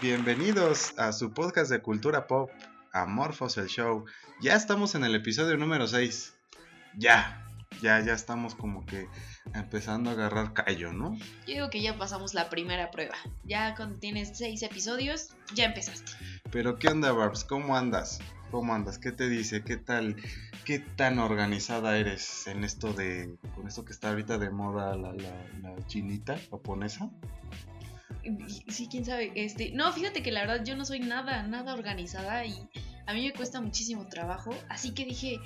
bienvenidos 0.00 0.98
a 0.98 1.12
su 1.12 1.32
podcast 1.34 1.70
de 1.70 1.82
cultura 1.82 2.26
pop, 2.26 2.50
Amorphos 2.92 3.58
el 3.58 3.66
Show. 3.66 4.06
Ya 4.40 4.54
estamos 4.54 4.94
en 4.94 5.04
el 5.04 5.14
episodio 5.14 5.58
número 5.58 5.86
6. 5.86 6.34
Ya, 6.96 7.46
ya, 7.82 8.00
ya 8.00 8.14
estamos 8.14 8.54
como 8.54 8.86
que 8.86 9.08
empezando 9.54 10.08
a 10.08 10.14
agarrar 10.14 10.54
callo, 10.54 10.94
¿no? 10.94 11.18
Yo 11.46 11.54
digo 11.54 11.70
que 11.70 11.82
ya 11.82 11.98
pasamos 11.98 12.32
la 12.32 12.48
primera 12.48 12.90
prueba. 12.90 13.14
Ya 13.44 13.74
cuando 13.74 13.98
tienes 13.98 14.38
6 14.38 14.62
episodios, 14.62 15.36
ya 15.54 15.66
empezaste. 15.66 16.12
Pero 16.50 16.78
¿qué 16.78 16.88
onda, 16.88 17.12
Barbs? 17.12 17.44
¿Cómo 17.44 17.76
andas? 17.76 18.20
¿Cómo 18.50 18.74
andas? 18.74 18.98
¿Qué 18.98 19.12
te 19.12 19.28
dice? 19.28 19.62
¿Qué 19.64 19.76
tal? 19.76 20.16
¿Qué 20.64 20.78
tan 20.78 21.18
organizada 21.18 21.98
eres 21.98 22.46
en 22.46 22.64
esto 22.64 22.94
de, 22.94 23.36
con 23.54 23.68
esto 23.68 23.84
que 23.84 23.92
está 23.92 24.10
ahorita 24.10 24.38
de 24.38 24.50
moda 24.50 24.96
la, 24.96 25.12
la, 25.12 25.46
la 25.60 25.86
chinita 25.86 26.38
japonesa? 26.50 27.10
Sí, 28.68 28.88
quién 28.90 29.04
sabe. 29.04 29.32
Este, 29.34 29.70
no, 29.72 29.92
fíjate 29.92 30.22
que 30.22 30.30
la 30.30 30.40
verdad 30.40 30.64
yo 30.64 30.76
no 30.76 30.84
soy 30.84 31.00
nada, 31.00 31.42
nada 31.42 31.74
organizada 31.74 32.44
y 32.44 32.54
a 33.06 33.14
mí 33.14 33.22
me 33.22 33.32
cuesta 33.32 33.60
muchísimo 33.60 34.06
trabajo. 34.08 34.54
Así 34.68 34.92
que 34.92 35.04
dije, 35.04 35.40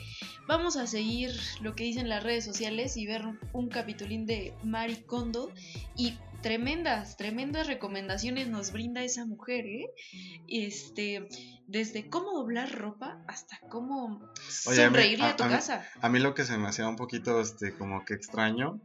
vamos 0.46 0.77
a 0.77 0.86
seguir 0.86 1.30
lo 1.60 1.74
que 1.74 1.84
dicen 1.84 2.08
las 2.08 2.22
redes 2.22 2.45
sociales 2.45 2.97
y 2.97 3.06
ver 3.06 3.22
un 3.52 3.69
capitulín 3.69 4.27
de 4.27 4.52
Mari 4.62 4.97
Kondo. 4.97 5.52
Y 5.97 6.14
tremendas, 6.45 7.17
tremendas 7.17 7.67
recomendaciones 7.67 8.48
nos 8.48 8.70
brinda 8.70 9.03
esa 9.03 9.25
mujer, 9.25 9.64
¿eh? 9.64 9.87
Este, 10.47 11.27
desde 11.67 12.11
cómo 12.11 12.33
doblar 12.33 12.70
ropa 12.70 13.25
hasta 13.27 13.59
cómo 13.70 14.20
sonreírle 14.47 15.25
a, 15.25 15.36
tu 15.36 15.45
casa. 15.45 15.86
A 16.03 16.11
mí 16.11 16.19
lo 16.19 16.34
que 16.34 16.45
se 16.45 16.59
me 16.59 16.69
hacía 16.69 16.86
un 16.86 16.97
poquito, 16.97 17.41
este, 17.41 17.75
como 17.75 18.05
que 18.05 18.12
extraño, 18.12 18.78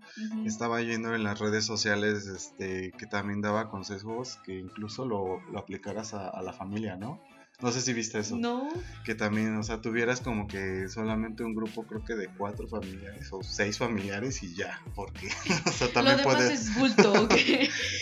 estaba 0.46 0.82
yendo 0.82 1.14
en 1.14 1.26
las 1.26 1.38
redes 1.40 1.66
sociales, 1.66 2.28
este, 2.28 2.94
que 2.98 3.06
también 3.08 3.42
daba 3.42 3.70
consejos 3.70 4.38
que 4.46 4.58
incluso 4.58 5.06
lo, 5.06 5.42
lo 5.52 5.60
aplicaras 5.60 6.14
a 6.14 6.42
la 6.42 6.54
familia, 6.54 6.96
¿no? 6.96 7.20
No 7.62 7.74
sé 7.74 7.82
si 7.82 7.92
viste 7.92 8.20
eso. 8.20 8.38
No. 8.38 8.70
Que 9.04 9.16
también, 9.16 9.58
o 9.58 9.64
sea, 9.64 9.82
tuvieras 9.82 10.22
como 10.22 10.48
que 10.48 10.88
solamente 10.88 11.44
un 11.44 11.54
grupo, 11.54 11.84
creo 11.84 12.06
que 12.06 12.16
de 12.16 12.30
cuatro 12.30 12.70
familiares 12.70 13.28
o 13.34 13.44
seis 13.44 13.78
familiares 13.78 14.42
y 14.44 14.56
ya, 14.56 14.82
porque, 14.96 15.28
o 15.68 15.72
sea, 15.72 15.92
también 15.92 16.18
Lo 16.24 16.30
demás 16.30 16.42
es 16.44 16.74
bulto, 16.74 17.12
¿ok? 17.24 17.34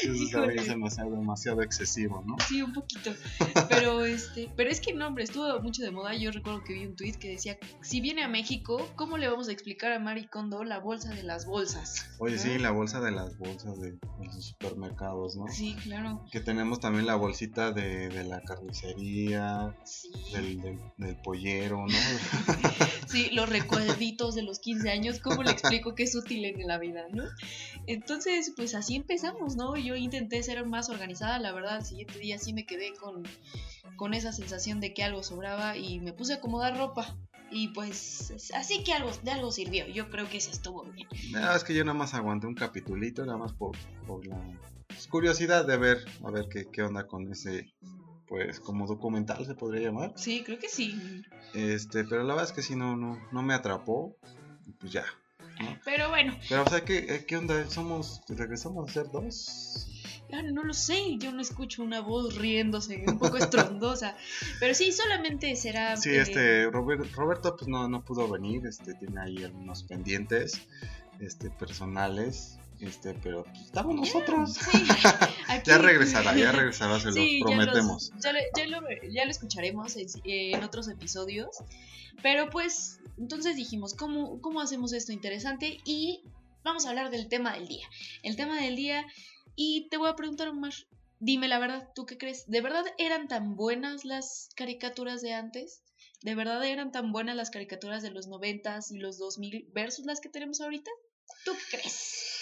Eso 0.03 0.77
me 0.77 0.87
hace 0.87 1.03
demasiado 1.03 1.63
excesivo, 1.63 2.23
¿no? 2.27 2.35
Sí, 2.47 2.61
un 2.61 2.71
poquito. 2.71 3.15
Pero, 3.67 4.05
este, 4.05 4.51
pero 4.55 4.69
es 4.69 4.79
que 4.79 4.93
no, 4.93 5.07
hombre, 5.07 5.23
estuvo 5.23 5.59
mucho 5.61 5.81
de 5.81 5.89
moda. 5.89 6.13
Yo 6.13 6.29
recuerdo 6.29 6.63
que 6.63 6.73
vi 6.73 6.85
un 6.85 6.95
tweet 6.95 7.13
que 7.13 7.29
decía, 7.29 7.57
si 7.81 7.99
viene 7.99 8.23
a 8.23 8.27
México, 8.27 8.87
¿cómo 8.95 9.17
le 9.17 9.27
vamos 9.27 9.49
a 9.49 9.51
explicar 9.51 9.91
a 9.91 9.99
Mari 9.99 10.27
Kondo 10.27 10.63
la 10.65 10.77
bolsa 10.77 11.09
de 11.09 11.23
las 11.23 11.47
bolsas? 11.47 12.05
Oye, 12.19 12.37
sí, 12.37 12.59
la 12.59 12.69
bolsa 12.69 13.01
de 13.01 13.09
las 13.09 13.35
bolsas 13.39 13.79
de, 13.79 13.97
los 14.23 14.45
supermercados, 14.45 15.35
¿no? 15.35 15.47
Sí, 15.47 15.75
claro. 15.81 16.23
Que 16.31 16.41
tenemos 16.41 16.79
también 16.79 17.07
la 17.07 17.15
bolsita 17.15 17.71
de, 17.71 18.09
de 18.09 18.23
la 18.23 18.41
carnicería 18.41 19.46
del, 20.33 21.15
pollero, 21.23 21.85
¿no? 21.87 21.97
sí, 23.07 23.29
los 23.31 23.49
recuerditos 23.49 24.35
de 24.35 24.43
los 24.43 24.59
15 24.59 24.89
años, 24.89 25.19
¿cómo 25.19 25.43
le 25.43 25.51
explico 25.51 25.95
que 25.95 26.03
es 26.03 26.15
útil 26.15 26.45
en 26.45 26.67
la 26.67 26.77
vida, 26.77 27.05
no? 27.11 27.23
Entonces, 27.85 28.53
pues 28.55 28.75
así 28.75 28.95
empezamos, 28.95 29.55
¿no? 29.55 29.75
Yo 29.77 29.95
intenté 29.95 30.41
ser 30.43 30.65
más 30.65 30.89
organizada, 30.89 31.39
la 31.39 31.51
verdad, 31.51 31.77
el 31.77 31.85
siguiente 31.85 32.19
día 32.19 32.37
sí 32.37 32.53
me 32.53 32.65
quedé 32.65 32.93
con, 32.93 33.23
con 33.95 34.13
esa 34.13 34.31
sensación 34.31 34.79
de 34.79 34.93
que 34.93 35.03
algo 35.03 35.23
sobraba 35.23 35.77
y 35.77 35.99
me 35.99 36.13
puse 36.13 36.33
a 36.33 36.35
acomodar 36.37 36.77
ropa. 36.77 37.17
Y 37.49 37.69
pues 37.69 38.51
así 38.53 38.83
que 38.83 38.91
algo, 38.91 39.09
de 39.23 39.31
algo 39.31 39.53
sirvió. 39.53 39.87
Yo 39.87 40.09
creo 40.09 40.29
que 40.29 40.41
se 40.41 40.51
estuvo 40.51 40.83
bien. 40.83 41.07
No, 41.31 41.55
es 41.55 41.63
que 41.63 41.73
yo 41.73 41.85
nada 41.85 41.97
más 41.97 42.13
aguanté 42.13 42.45
un 42.45 42.55
capitulito, 42.55 43.25
nada 43.25 43.37
más 43.37 43.53
por, 43.53 43.77
por 44.05 44.25
la 44.27 44.37
curiosidad 45.09 45.65
de 45.65 45.77
ver, 45.77 46.05
a 46.25 46.31
ver 46.31 46.47
qué, 46.49 46.65
qué 46.71 46.81
onda 46.81 47.07
con 47.07 47.31
ese 47.31 47.73
pues 48.27 48.59
como 48.59 48.87
documental 48.87 49.45
se 49.45 49.55
podría 49.55 49.87
llamar. 49.87 50.13
Sí, 50.15 50.43
creo 50.43 50.59
que 50.59 50.69
sí. 50.69 51.23
Este, 51.53 52.03
pero 52.03 52.23
la 52.23 52.33
verdad 52.33 52.49
es 52.49 52.55
que 52.55 52.61
sí 52.61 52.75
no, 52.75 52.95
no, 52.95 53.19
no 53.31 53.41
me 53.41 53.53
atrapó, 53.53 54.17
pues 54.79 54.91
ya. 54.91 55.05
Pero 55.85 56.09
bueno. 56.09 56.37
Pero 56.49 56.63
o 56.63 56.69
sea, 56.69 56.83
¿qué, 56.85 56.97
eh, 56.97 57.25
¿qué 57.25 57.37
onda? 57.37 57.67
¿Somos, 57.69 58.21
regresamos 58.27 58.89
a 58.89 58.93
ser 58.93 59.09
dos? 59.11 59.87
Ah, 60.31 60.41
no 60.41 60.63
lo 60.63 60.73
sé, 60.73 61.17
yo 61.17 61.31
no 61.31 61.41
escucho 61.41 61.81
una 61.83 62.01
voz 62.01 62.35
riéndose, 62.35 63.03
un 63.07 63.17
poco 63.17 63.37
estrondosa. 63.37 64.17
pero 64.59 64.73
sí, 64.73 64.91
solamente 64.91 65.55
será. 65.55 65.95
Sí, 65.95 66.15
este, 66.15 66.69
Roberto 66.69 67.55
pues 67.55 67.67
no, 67.67 67.87
no 67.87 68.03
pudo 68.03 68.27
venir, 68.27 68.67
este, 68.67 68.93
tiene 68.93 69.21
ahí 69.21 69.43
algunos 69.43 69.83
pendientes 69.83 70.61
este, 71.19 71.49
personales. 71.49 72.59
Este, 72.79 73.13
pero 73.15 73.43
pues, 73.43 73.61
estamos 73.61 73.95
nosotros. 73.95 74.57
ya 75.65 75.77
regresará, 75.77 76.35
ya 76.35 76.51
regresará, 76.51 76.99
se 76.99 77.09
lo 77.09 77.45
prometemos. 77.45 78.11
Ya, 78.19 78.65
lo, 79.25 79.31
escucharemos 79.31 79.95
en, 79.97 80.63
otros 80.63 80.87
episodios. 80.87 81.49
Pero 82.21 82.49
pues, 82.49 82.99
entonces 83.17 83.55
dijimos, 83.55 83.93
¿cómo, 83.93 84.41
¿cómo 84.41 84.61
hacemos 84.61 84.93
esto 84.93 85.11
interesante? 85.11 85.79
Y 85.85 86.23
vamos 86.63 86.85
a 86.85 86.89
hablar 86.89 87.09
del 87.09 87.27
tema 87.27 87.53
del 87.53 87.67
día. 87.67 87.87
El 88.23 88.35
tema 88.35 88.61
del 88.61 88.75
día, 88.75 89.05
y 89.55 89.87
te 89.89 89.97
voy 89.97 90.09
a 90.09 90.15
preguntar, 90.15 90.53
más 90.53 90.87
dime 91.19 91.47
la 91.47 91.59
verdad, 91.59 91.89
¿tú 91.95 92.05
qué 92.05 92.17
crees? 92.17 92.47
¿De 92.47 92.61
verdad 92.61 92.85
eran 92.97 93.27
tan 93.27 93.55
buenas 93.55 94.05
las 94.05 94.49
caricaturas 94.55 95.21
de 95.21 95.33
antes? 95.33 95.81
¿De 96.21 96.35
verdad 96.35 96.63
eran 96.65 96.91
tan 96.91 97.11
buenas 97.11 97.35
las 97.35 97.49
caricaturas 97.49 98.03
de 98.03 98.11
los 98.11 98.27
noventas 98.27 98.91
y 98.91 98.97
los 98.97 99.17
2000 99.17 99.69
versus 99.73 100.05
las 100.05 100.19
que 100.19 100.29
tenemos 100.29 100.61
ahorita? 100.61 100.91
¿Tú 101.45 101.53
qué 101.53 101.77
crees? 101.77 102.36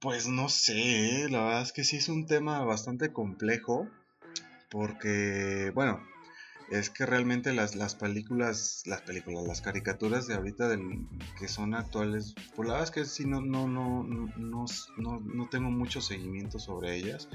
Pues 0.00 0.26
no 0.26 0.48
sé, 0.48 1.24
¿eh? 1.24 1.28
la 1.28 1.44
verdad 1.44 1.62
es 1.62 1.72
que 1.72 1.84
sí 1.84 1.98
es 1.98 2.08
un 2.08 2.24
tema 2.26 2.64
bastante 2.64 3.12
complejo, 3.12 3.86
porque, 4.70 5.72
bueno, 5.74 6.00
es 6.70 6.88
que 6.88 7.04
realmente 7.04 7.52
las, 7.52 7.74
las 7.74 7.96
películas, 7.96 8.82
las 8.86 9.02
películas, 9.02 9.46
las 9.46 9.60
caricaturas 9.60 10.26
de 10.26 10.36
ahorita 10.36 10.68
del, 10.68 11.06
que 11.38 11.48
son 11.48 11.74
actuales, 11.74 12.34
pues 12.56 12.66
la 12.66 12.74
verdad 12.76 12.88
es 12.88 12.90
que 12.92 13.04
sí 13.04 13.26
no, 13.26 13.42
no, 13.42 13.68
no, 13.68 14.02
no, 14.04 14.64
no, 14.96 15.48
tengo 15.50 15.70
mucho 15.70 16.00
seguimiento 16.00 16.58
sobre 16.58 16.96
ellas. 16.96 17.28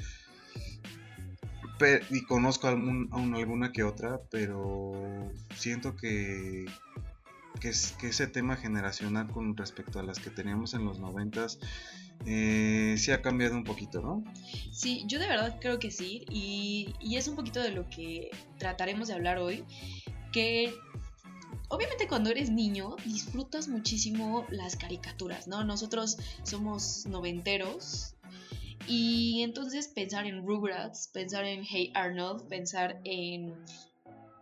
y 2.09 2.23
conozco 2.23 2.67
algún, 2.67 3.09
alguna 3.35 3.71
que 3.73 3.83
otra, 3.83 4.21
pero 4.31 5.31
siento 5.55 5.95
que, 5.95 6.65
que, 7.59 7.69
es, 7.69 7.93
que 7.99 8.07
ese 8.07 8.27
tema 8.27 8.55
generacional 8.55 9.27
con 9.27 9.55
respecto 9.55 9.99
a 9.99 10.03
las 10.03 10.19
que 10.19 10.29
teníamos 10.29 10.73
en 10.73 10.85
los 10.85 10.99
noventas 10.99 11.59
eh, 12.25 12.95
sí 12.97 13.11
ha 13.11 13.21
cambiado 13.21 13.55
un 13.55 13.63
poquito, 13.63 14.01
¿no? 14.01 14.23
Sí, 14.71 15.03
yo 15.07 15.19
de 15.19 15.27
verdad 15.27 15.57
creo 15.59 15.79
que 15.79 15.91
sí, 15.91 16.25
y, 16.29 16.93
y 16.99 17.17
es 17.17 17.27
un 17.27 17.35
poquito 17.35 17.61
de 17.61 17.71
lo 17.71 17.89
que 17.89 18.31
trataremos 18.57 19.07
de 19.07 19.13
hablar 19.13 19.37
hoy, 19.37 19.63
que 20.31 20.73
obviamente 21.69 22.07
cuando 22.07 22.29
eres 22.29 22.49
niño 22.49 22.95
disfrutas 23.05 23.67
muchísimo 23.67 24.45
las 24.49 24.75
caricaturas, 24.75 25.47
¿no? 25.47 25.63
Nosotros 25.63 26.17
somos 26.43 27.05
noventeros 27.05 28.15
y 28.87 29.41
entonces 29.41 29.87
pensar 29.87 30.25
en 30.25 30.45
Rugrats, 30.45 31.09
pensar 31.09 31.45
en 31.45 31.63
Hey 31.63 31.91
Arnold, 31.95 32.47
pensar 32.47 32.99
en 33.03 33.55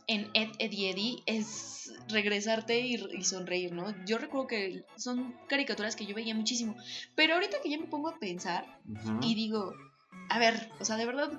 en 0.07 0.29
Ed, 0.33 0.49
Eddie 0.59 0.91
Eddie 0.91 1.23
es 1.25 1.93
regresarte 2.09 2.79
y, 2.79 3.23
sonreír, 3.23 3.71
¿no? 3.71 3.93
Yo 4.05 4.17
recuerdo 4.17 4.47
que 4.47 4.83
son 4.97 5.35
caricaturas 5.47 5.95
que 5.95 6.05
yo 6.05 6.15
veía 6.15 6.35
muchísimo, 6.35 6.75
pero 7.15 7.35
ahorita 7.35 7.57
que 7.61 7.69
ya 7.69 7.77
me 7.77 7.87
pongo 7.87 8.09
a 8.09 8.19
pensar 8.19 8.79
y 9.21 9.35
digo, 9.35 9.73
a 10.29 10.39
ver, 10.39 10.69
o 10.79 10.85
sea, 10.85 10.97
de 10.97 11.05
verdad, 11.05 11.31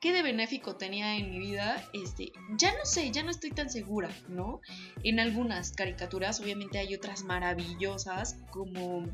¿qué 0.00 0.12
de 0.12 0.22
benéfico 0.22 0.76
tenía 0.76 1.16
en 1.16 1.30
mi 1.30 1.38
vida? 1.38 1.84
Este, 1.92 2.32
ya 2.56 2.72
no 2.72 2.84
sé, 2.84 3.10
ya 3.10 3.22
no 3.22 3.30
estoy 3.30 3.50
tan 3.50 3.70
segura, 3.70 4.10
¿no? 4.28 4.60
En 5.02 5.20
algunas 5.20 5.72
caricaturas, 5.72 6.40
obviamente 6.40 6.78
hay 6.78 6.94
otras 6.94 7.24
maravillosas 7.24 8.36
como 8.50 9.06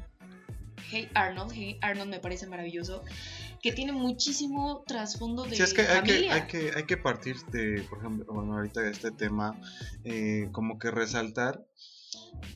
Hey 0.89 1.09
Arnold, 1.15 1.53
Hey 1.53 1.79
Arnold 1.83 2.11
me 2.11 2.21
parece 2.21 2.47
maravilloso 2.47 3.03
que 3.67 3.73
tiene 3.73 3.91
muchísimo 3.91 4.85
trasfondo 4.87 5.43
de 5.43 5.57
sí, 5.57 5.63
es 5.65 5.75
que 5.75 5.83
Hay 5.83 6.03
que, 6.05 6.31
hay 6.31 6.47
que, 6.47 6.71
hay 6.77 6.85
que 6.85 6.97
partir 6.97 7.35
de, 7.51 7.85
por 7.91 7.99
ejemplo, 7.99 8.25
bueno, 8.33 8.55
ahorita 8.55 8.81
de 8.81 8.93
este 8.93 9.11
tema, 9.11 9.61
eh, 10.05 10.49
como 10.53 10.79
que 10.79 10.93
resaltar 10.93 11.67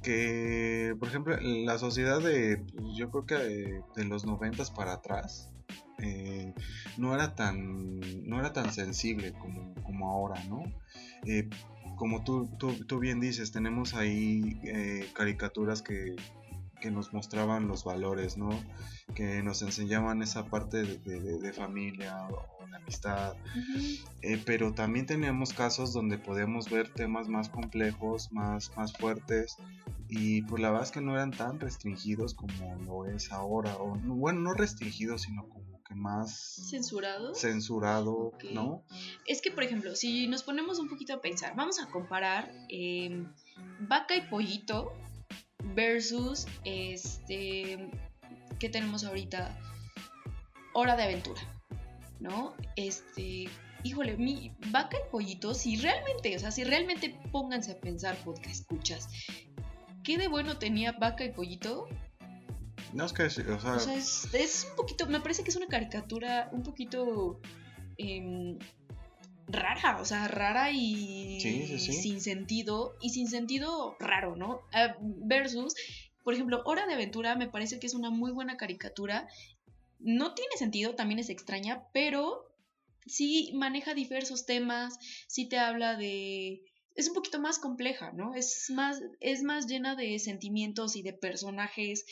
que, 0.04 0.94
por 1.00 1.08
ejemplo, 1.08 1.36
la 1.40 1.78
sociedad 1.78 2.20
de, 2.20 2.64
yo 2.94 3.10
creo 3.10 3.26
que 3.26 3.82
de, 3.96 4.04
los 4.04 4.24
noventas 4.24 4.70
para 4.70 4.92
atrás, 4.92 5.50
eh, 5.98 6.54
no 6.96 7.12
era 7.12 7.34
tan 7.34 7.98
no 8.22 8.38
era 8.38 8.52
tan 8.52 8.72
sensible 8.72 9.32
como, 9.32 9.74
como 9.82 10.10
ahora, 10.10 10.40
¿no? 10.44 10.62
Eh, 11.26 11.50
como 11.96 12.22
tú, 12.22 12.48
tú, 12.56 12.72
tú, 12.86 13.00
bien 13.00 13.18
dices, 13.18 13.50
tenemos 13.50 13.94
ahí 13.94 14.60
caricaturas 15.12 15.82
que, 15.82 16.14
que 16.80 16.90
nos 16.90 17.12
mostraban 17.12 17.68
los 17.68 17.84
valores, 17.84 18.36
¿no? 18.36 18.50
Que 19.14 19.42
nos 19.42 19.62
enseñaban 19.62 20.22
esa 20.22 20.46
parte 20.46 20.82
de, 20.82 21.52
familia 21.52 22.26
o 22.28 22.66
de 22.66 22.76
amistad. 22.76 23.36
Eh, 24.22 24.42
pero 24.44 24.72
también 24.72 25.06
teníamos 25.06 25.52
casos 25.52 25.92
donde 25.92 26.18
podíamos 26.18 26.68
ver 26.70 26.92
temas 26.92 27.28
más 27.28 27.48
complejos, 27.48 28.32
más, 28.32 28.76
más 28.76 28.92
fuertes. 28.92 29.56
Y 30.08 30.42
pues 30.42 30.60
la 30.60 30.70
verdad 30.70 30.86
es 30.86 30.92
que 30.92 31.00
no 31.00 31.14
eran 31.14 31.30
tan 31.30 31.60
restringidos 31.60 32.34
como 32.34 32.74
lo 32.84 33.06
es 33.06 33.30
ahora. 33.30 33.76
O, 33.76 33.96
bueno, 33.96 34.40
no 34.40 34.54
restringidos, 34.54 35.22
sino 35.22 35.48
como 35.48 35.82
que 35.84 35.94
más 35.94 36.68
censurado. 36.68 37.34
Censurado, 37.34 38.32
¿no? 38.52 38.82
Es 39.26 39.40
que, 39.40 39.50
por 39.50 39.62
ejemplo, 39.62 39.94
si 39.94 40.26
nos 40.26 40.42
ponemos 40.42 40.78
un 40.78 40.88
poquito 40.88 41.14
a 41.14 41.20
pensar, 41.20 41.54
vamos 41.54 41.80
a 41.80 41.86
comparar 41.90 42.50
eh, 42.68 43.24
Vaca 43.80 44.16
y 44.16 44.22
Pollito 44.22 44.92
versus 45.74 46.46
este 46.64 47.90
que 48.58 48.68
tenemos 48.68 49.04
ahorita 49.04 49.58
Hora 50.74 50.96
de 50.96 51.04
Aventura, 51.04 51.40
¿no? 52.20 52.54
Este, 52.76 53.48
híjole, 53.82 54.16
mi 54.16 54.52
Vaca 54.70 54.96
y 54.98 55.10
Pollito, 55.10 55.54
si 55.54 55.76
realmente, 55.76 56.36
o 56.36 56.38
sea, 56.38 56.50
si 56.50 56.64
realmente 56.64 57.18
pónganse 57.32 57.72
a 57.72 57.80
pensar 57.80 58.16
podcast 58.24 58.60
escuchas, 58.60 59.08
¿qué 60.04 60.18
de 60.18 60.28
bueno 60.28 60.58
tenía 60.58 60.92
Vaca 60.92 61.24
y 61.24 61.32
Pollito? 61.32 61.88
No 62.92 63.04
es 63.04 63.12
que, 63.12 63.24
o 63.24 63.30
sea, 63.30 63.74
o 63.74 63.80
sea 63.80 63.94
es, 63.94 64.32
es, 64.34 64.66
un 64.70 64.76
poquito, 64.76 65.06
me 65.06 65.20
parece 65.20 65.42
que 65.42 65.50
es 65.50 65.56
una 65.56 65.66
caricatura 65.66 66.48
un 66.52 66.62
poquito 66.62 67.40
eh, 67.98 68.58
rara, 69.52 69.98
o 70.00 70.04
sea, 70.04 70.28
rara 70.28 70.70
y 70.70 71.40
sin 71.40 72.20
sentido, 72.20 72.96
y 73.00 73.10
sin 73.10 73.28
sentido 73.28 73.96
raro, 73.98 74.36
¿no? 74.36 74.62
Uh, 74.72 75.26
versus, 75.26 75.74
por 76.22 76.34
ejemplo, 76.34 76.62
Hora 76.64 76.86
de 76.86 76.94
Aventura 76.94 77.36
me 77.36 77.48
parece 77.48 77.78
que 77.78 77.86
es 77.86 77.94
una 77.94 78.10
muy 78.10 78.32
buena 78.32 78.56
caricatura. 78.56 79.28
No 79.98 80.34
tiene 80.34 80.56
sentido, 80.56 80.94
también 80.94 81.18
es 81.18 81.28
extraña, 81.28 81.84
pero 81.92 82.46
sí 83.06 83.52
maneja 83.54 83.94
diversos 83.94 84.46
temas, 84.46 84.98
sí 85.26 85.48
te 85.48 85.58
habla 85.58 85.96
de 85.96 86.62
es 86.94 87.08
un 87.08 87.14
poquito 87.14 87.40
más 87.40 87.58
compleja, 87.58 88.12
¿no? 88.12 88.34
Es 88.34 88.70
más, 88.70 89.00
es 89.20 89.42
más 89.42 89.66
llena 89.66 89.94
de 89.94 90.18
sentimientos 90.18 90.96
y 90.96 91.02
de 91.02 91.12
personajes 91.12 92.04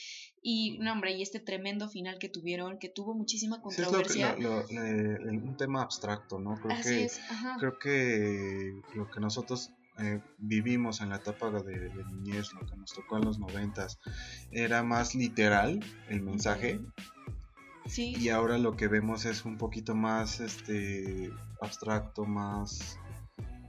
y, 0.43 0.79
no, 0.79 0.93
hombre, 0.93 1.13
y 1.13 1.23
este 1.23 1.41
tremendo 1.41 1.89
final 1.89 2.19
que 2.19 2.29
tuvieron, 2.29 2.79
que 2.79 2.89
tuvo 2.89 3.15
muchísima 3.15 3.61
controversia. 3.61 4.33
es 4.33 4.43
lo, 4.43 4.65
un 4.67 5.57
tema 5.57 5.83
abstracto, 5.83 6.39
¿no? 6.39 6.57
Creo 6.57 6.81
que, 6.83 7.05
es, 7.05 7.21
Creo 7.59 7.79
que 7.79 8.81
lo 8.95 9.11
que 9.11 9.21
nosotros 9.21 9.73
eh, 9.99 10.21
vivimos 10.39 11.01
en 11.01 11.11
la 11.11 11.17
etapa 11.17 11.51
de, 11.51 11.89
de, 11.91 12.05
niñez, 12.05 12.53
lo 12.55 12.67
que 12.67 12.77
nos 12.77 12.93
tocó 12.93 13.17
en 13.19 13.25
los 13.25 13.39
noventas, 13.39 13.99
era 14.51 14.83
más 14.83 15.15
literal 15.15 15.81
el 16.09 16.23
mensaje. 16.23 16.81
Sí. 17.87 18.15
Y 18.19 18.29
ahora 18.29 18.59
lo 18.59 18.77
que 18.77 18.87
vemos 18.87 19.25
es 19.25 19.45
un 19.45 19.57
poquito 19.57 19.95
más 19.95 20.41
este 20.41 21.31
abstracto, 21.61 22.27
más 22.27 22.99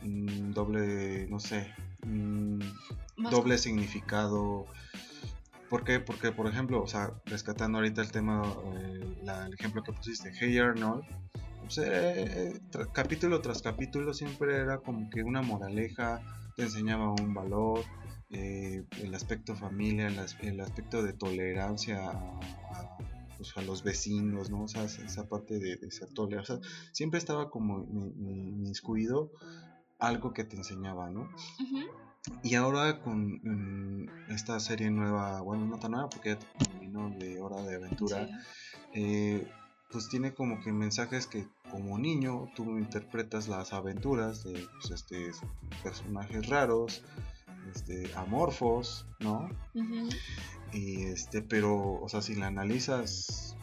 Mm, 0.03 0.51
doble, 0.51 1.27
no 1.29 1.39
sé, 1.39 1.73
mm, 2.05 2.59
doble 3.29 3.57
significado. 3.57 4.65
¿Por 5.69 5.83
qué? 5.83 5.99
Porque, 5.99 6.31
por 6.31 6.47
ejemplo, 6.47 6.81
o 6.81 6.87
sea, 6.87 7.13
rescatando 7.25 7.77
ahorita 7.77 8.01
el 8.01 8.11
tema, 8.11 8.41
eh, 8.75 9.17
el 9.45 9.53
ejemplo 9.53 9.83
que 9.83 9.93
pusiste, 9.93 10.31
Hey 10.39 10.57
Arnold, 10.57 11.03
pues, 11.59 11.77
eh, 11.77 12.59
capítulo 12.91 13.41
tras 13.41 13.61
capítulo 13.61 14.13
siempre 14.13 14.57
era 14.57 14.79
como 14.79 15.09
que 15.11 15.21
una 15.21 15.43
moraleja, 15.43 16.21
te 16.55 16.63
enseñaba 16.63 17.11
un 17.11 17.35
valor, 17.35 17.83
eh, 18.31 18.83
el 19.01 19.13
aspecto 19.13 19.55
familia, 19.55 20.07
el, 20.41 20.59
aspecto 20.59 21.03
de 21.03 21.13
tolerancia 21.13 22.09
a, 22.09 22.97
pues, 23.37 23.55
los 23.65 23.83
vecinos, 23.83 24.49
¿no? 24.49 24.63
O 24.63 24.67
sea, 24.67 24.85
esa 24.85 25.29
parte 25.29 25.59
de, 25.59 25.75
de 25.75 25.91
ser 25.91 26.09
siempre 26.91 27.19
estaba 27.19 27.51
como 27.51 27.85
inscuido 28.65 29.31
algo 29.99 30.33
que 30.33 30.45
te 30.45 30.55
enseñaba, 30.55 31.09
¿no? 31.11 31.29
Y 32.43 32.55
ahora 32.55 33.01
con 33.01 34.09
esta 34.29 34.59
serie 34.59 34.91
nueva, 34.91 35.41
bueno, 35.41 35.65
no 35.65 35.79
tan 35.79 35.91
nueva 35.91 36.09
porque 36.09 36.29
ya 36.29 36.39
terminó 36.57 37.09
de 37.17 37.39
Hora 37.41 37.61
de 37.63 37.75
Aventura, 37.75 38.27
eh, 38.93 39.47
pues 39.91 40.09
tiene 40.09 40.33
como 40.33 40.61
que 40.61 40.71
mensajes 40.71 41.27
que 41.27 41.47
como 41.71 41.97
niño 41.97 42.49
tú 42.55 42.77
interpretas 42.77 43.47
las 43.47 43.73
aventuras 43.73 44.43
de 44.43 44.67
pues, 44.79 44.91
este, 44.91 45.31
personajes 45.83 46.47
raros, 46.47 47.03
este, 47.73 48.11
amorfos, 48.15 49.07
¿no? 49.19 49.49
Y 50.71 51.03
este, 51.03 51.41
pero, 51.41 51.99
o 52.01 52.09
sea, 52.09 52.21
si 52.21 52.35
la 52.35 52.47
analizas 52.47 53.55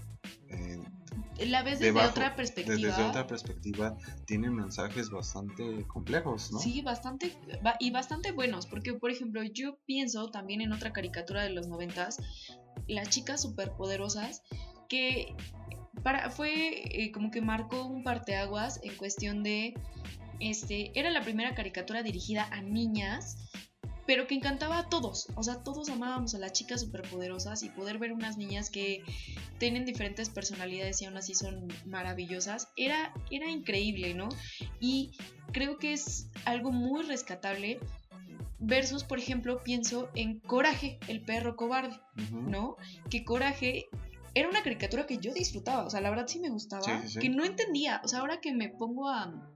la 1.45 1.63
ves 1.63 1.81
desde 1.81 2.01
otra 2.01 2.35
perspectiva. 2.37 2.77
Desde 2.77 3.03
otra 3.03 3.27
perspectiva 3.27 3.97
tiene 4.27 4.51
mensajes 4.51 5.11
bastante 5.11 5.87
complejos, 5.87 6.53
¿no? 6.53 6.59
Sí, 6.59 6.83
bastante 6.83 7.37
y 7.81 7.91
bastante 7.91 8.33
buenos, 8.33 8.67
porque 8.67 8.95
por 8.95 9.11
ejemplo 9.11 9.43
yo 9.43 9.79
pienso 9.87 10.31
también 10.31 10.61
en 10.61 10.73
otra 10.73 10.93
caricatura 10.93 11.43
de 11.43 11.51
los 11.51 11.69
noventas, 11.69 12.19
las 12.87 13.11
chicas 13.11 13.43
superpoderosas, 13.43 14.43
que 14.89 15.35
para, 16.03 16.31
fue 16.31 17.05
eh, 17.05 17.13
como 17.13 17.31
que 17.31 17.41
marcó 17.41 17.85
un 17.85 18.03
parteaguas 18.03 18.81
en 18.83 18.97
cuestión 18.97 19.43
de, 19.43 19.75
este, 20.41 20.99
era 20.99 21.11
la 21.11 21.23
primera 21.23 21.55
caricatura 21.55 22.03
dirigida 22.03 22.49
a 22.51 22.63
niñas 22.63 23.51
pero 24.07 24.27
que 24.27 24.35
encantaba 24.35 24.79
a 24.79 24.89
todos. 24.89 25.29
O 25.35 25.43
sea, 25.43 25.63
todos 25.63 25.89
amábamos 25.89 26.35
a 26.35 26.39
las 26.39 26.53
chicas 26.53 26.81
superpoderosas 26.81 27.63
y 27.63 27.69
poder 27.69 27.99
ver 27.99 28.13
unas 28.13 28.39
niñas 28.39 28.71
que 28.71 29.03
tienen 29.59 29.85
diferentes 29.85 30.31
personalidades 30.31 31.03
y 31.03 31.07
aún 31.07 31.17
así 31.17 31.35
son 31.35 31.69
maravillosas, 31.85 32.69
era, 32.77 33.13
era 33.31 33.51
increíble, 33.51 34.15
¿no? 34.15 34.29
Y 34.81 35.13
creo 35.53 35.79
que 35.79 35.93
es 35.93 36.29
algo 36.45 36.73
muy 36.73 37.03
rescatable. 37.03 37.81
Versus, 38.59 39.05
por 39.05 39.19
ejemplo, 39.19 39.63
pienso 39.63 40.09
en 40.15 40.41
Coraje, 40.41 40.99
el 41.09 41.21
perro 41.21 41.57
cobarde, 41.57 42.01
¿no? 42.33 42.77
Que 43.11 43.23
Coraje 43.23 43.87
era 44.35 44.49
una 44.49 44.63
caricatura 44.63 45.07
que 45.07 45.19
yo 45.19 45.35
disfrutaba, 45.35 45.85
o 45.85 45.91
sea, 45.91 46.01
la 46.01 46.09
verdad 46.09 46.27
sí 46.27 46.41
me 46.41 46.49
gustaba, 46.49 47.03
que 47.21 47.29
no 47.29 47.45
entendía, 47.45 48.01
o 48.03 48.09
sea, 48.09 48.21
ahora 48.21 48.41
que 48.41 48.55
me 48.55 48.71
pongo 48.71 49.11
a, 49.11 49.47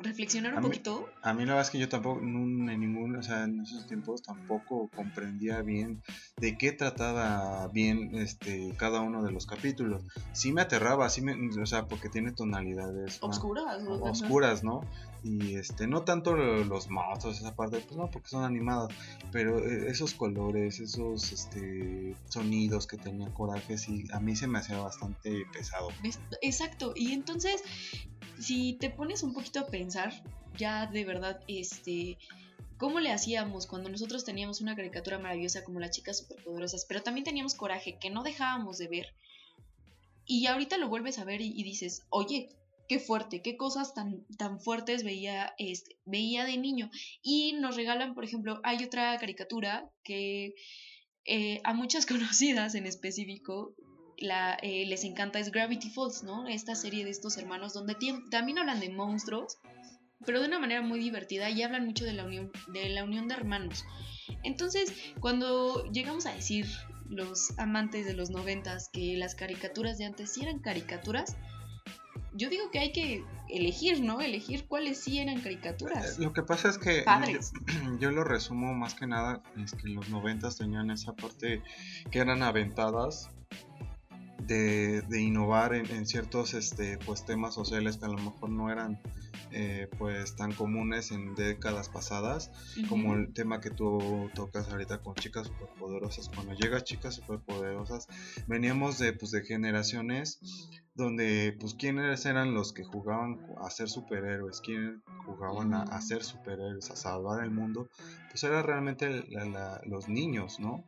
reflexionar 0.00 0.54
un 0.54 0.62
poquito. 0.62 1.08
a 1.22 1.34
mí 1.34 1.44
la 1.44 1.52
verdad 1.52 1.62
es 1.62 1.70
que 1.70 1.78
yo 1.78 1.88
tampoco, 1.88 2.20
en 2.20 2.66
ningún, 2.66 3.16
o 3.16 3.22
sea, 3.22 3.44
en 3.44 3.60
esos 3.60 3.86
tiempos 3.86 4.22
tampoco 4.22 4.88
comprendía 4.94 5.62
bien 5.62 6.02
de 6.36 6.56
qué 6.56 6.72
trataba 6.72 7.68
bien 7.68 8.14
este 8.14 8.74
cada 8.76 9.00
uno 9.00 9.22
de 9.22 9.32
los 9.32 9.46
capítulos. 9.46 10.02
Sí 10.32 10.52
me 10.52 10.62
aterraba, 10.62 11.08
sí 11.08 11.22
me, 11.22 11.34
o 11.60 11.66
sea, 11.66 11.86
porque 11.86 12.08
tiene 12.08 12.32
tonalidades 12.32 13.18
oscuras, 13.20 13.82
¿no? 13.82 13.94
oscuras, 13.94 14.64
¿no? 14.64 14.80
Y 15.24 15.56
este, 15.56 15.88
no 15.88 16.02
tanto 16.02 16.36
los 16.36 16.88
monstruos, 16.90 17.40
esa 17.40 17.54
parte, 17.54 17.80
pues 17.80 17.96
no, 17.96 18.08
porque 18.10 18.28
son 18.28 18.44
animadas, 18.44 18.88
pero 19.32 19.58
eh, 19.58 19.90
esos 19.90 20.14
colores, 20.14 20.78
esos 20.78 21.32
este 21.32 22.14
sonidos 22.28 22.86
que 22.86 22.98
tenía 22.98 23.28
coraje, 23.34 23.78
sí, 23.78 24.04
a 24.12 24.20
mí 24.20 24.36
se 24.36 24.46
me 24.46 24.58
hacía 24.58 24.78
bastante 24.78 25.44
pesado. 25.52 25.88
Exacto, 26.40 26.92
y 26.94 27.12
entonces 27.12 27.62
si 28.40 28.74
te 28.74 28.90
pones 28.90 29.22
un 29.22 29.32
poquito 29.32 29.60
a 29.60 29.66
pensar, 29.66 30.12
ya 30.56 30.86
de 30.86 31.04
verdad, 31.04 31.40
este, 31.48 32.18
¿cómo 32.76 33.00
le 33.00 33.10
hacíamos 33.10 33.66
cuando 33.66 33.88
nosotros 33.88 34.24
teníamos 34.24 34.60
una 34.60 34.76
caricatura 34.76 35.18
maravillosa 35.18 35.64
como 35.64 35.80
las 35.80 35.90
chicas 35.90 36.18
superpoderosas, 36.18 36.84
pero 36.86 37.02
también 37.02 37.24
teníamos 37.24 37.54
coraje 37.54 37.98
que 38.00 38.10
no 38.10 38.22
dejábamos 38.22 38.78
de 38.78 38.88
ver? 38.88 39.14
Y 40.26 40.46
ahorita 40.46 40.76
lo 40.76 40.88
vuelves 40.88 41.18
a 41.18 41.24
ver 41.24 41.40
y, 41.40 41.62
dices, 41.62 42.02
oye, 42.10 42.50
qué 42.86 42.98
fuerte, 42.98 43.40
qué 43.40 43.56
cosas 43.56 43.94
tan, 43.94 44.24
tan 44.36 44.60
fuertes 44.60 45.02
veía, 45.02 45.54
este, 45.58 45.96
veía 46.04 46.44
de 46.44 46.58
niño. 46.58 46.90
Y 47.22 47.54
nos 47.54 47.76
regalan, 47.76 48.14
por 48.14 48.24
ejemplo, 48.24 48.60
hay 48.62 48.84
otra 48.84 49.16
caricatura 49.18 49.90
que 50.04 50.54
eh, 51.24 51.60
a 51.64 51.72
muchas 51.72 52.04
conocidas 52.06 52.74
en 52.74 52.86
específico 52.86 53.74
la, 54.18 54.56
eh, 54.62 54.84
les 54.86 55.04
encanta 55.04 55.38
es 55.38 55.50
Gravity 55.50 55.90
Falls, 55.90 56.22
¿no? 56.22 56.46
Esta 56.48 56.74
serie 56.74 57.04
de 57.04 57.10
estos 57.10 57.36
hermanos 57.36 57.72
donde 57.72 57.96
también 58.30 58.58
hablan 58.58 58.80
de 58.80 58.90
monstruos, 58.90 59.58
pero 60.26 60.40
de 60.40 60.48
una 60.48 60.58
manera 60.58 60.82
muy 60.82 60.98
divertida 60.98 61.50
y 61.50 61.62
hablan 61.62 61.86
mucho 61.86 62.04
de 62.04 62.12
la 62.12 62.24
unión 62.24 62.50
de, 62.72 62.88
la 62.88 63.04
unión 63.04 63.28
de 63.28 63.34
hermanos. 63.34 63.84
Entonces, 64.42 64.92
cuando 65.20 65.84
llegamos 65.90 66.26
a 66.26 66.32
decir 66.32 66.66
los 67.08 67.58
amantes 67.58 68.06
de 68.06 68.14
los 68.14 68.30
noventas 68.30 68.90
que 68.92 69.16
las 69.16 69.34
caricaturas 69.34 69.98
de 69.98 70.04
antes 70.04 70.32
sí 70.32 70.42
eran 70.42 70.58
caricaturas, 70.58 71.36
yo 72.34 72.50
digo 72.50 72.70
que 72.70 72.78
hay 72.78 72.92
que 72.92 73.24
elegir, 73.48 74.02
¿no? 74.02 74.20
Elegir 74.20 74.66
cuáles 74.66 74.98
sí 74.98 75.18
eran 75.18 75.40
caricaturas. 75.40 76.18
Eh, 76.18 76.22
lo 76.22 76.32
que 76.32 76.42
pasa 76.42 76.68
es 76.68 76.78
que 76.78 77.04
yo, 78.00 78.10
lo 78.10 78.24
resumo 78.24 78.74
más 78.74 78.94
que 78.94 79.06
nada, 79.06 79.42
es 79.62 79.72
que 79.72 79.88
los 79.88 80.08
noventas 80.08 80.56
tenían 80.56 80.90
esa 80.90 81.14
parte 81.14 81.62
que 82.10 82.18
eran 82.18 82.42
aventadas 82.42 83.30
de, 84.48 85.20
innovar 85.20 85.74
en, 85.74 86.06
ciertos 86.06 86.54
este, 86.54 86.98
pues, 86.98 87.24
temas 87.24 87.54
sociales 87.54 87.98
que 87.98 88.06
a 88.06 88.08
lo 88.08 88.18
mejor 88.18 88.50
no 88.50 88.70
eran 88.70 89.00
eh, 89.50 89.88
pues 89.98 90.36
tan 90.36 90.52
comunes 90.52 91.10
en 91.10 91.34
décadas 91.34 91.88
pasadas, 91.88 92.50
como 92.88 93.14
el 93.14 93.32
tema 93.32 93.60
que 93.60 93.70
tú 93.70 94.30
tocas 94.34 94.68
ahorita 94.68 94.98
con 94.98 95.14
chicas 95.14 95.46
superpoderosas. 95.46 96.28
Cuando 96.30 96.54
llega 96.54 96.82
chicas 96.82 97.14
superpoderosas, 97.16 98.08
veníamos 98.46 98.98
de, 98.98 99.12
pues, 99.12 99.30
de 99.30 99.42
generaciones 99.42 100.40
donde 100.94 101.56
pues 101.60 101.74
quiénes 101.74 102.26
eran 102.26 102.54
los 102.54 102.72
que 102.72 102.82
jugaban 102.82 103.38
a 103.62 103.70
ser 103.70 103.88
superhéroes, 103.88 104.60
quiénes 104.60 104.96
jugaban 105.24 105.72
a, 105.72 106.00
ser 106.00 106.24
superhéroes, 106.24 106.90
a 106.90 106.96
salvar 106.96 107.44
el 107.44 107.52
mundo, 107.52 107.88
pues 108.30 108.42
era 108.42 108.62
realmente 108.62 109.24
los 109.84 110.08
niños, 110.08 110.58
¿no? 110.58 110.84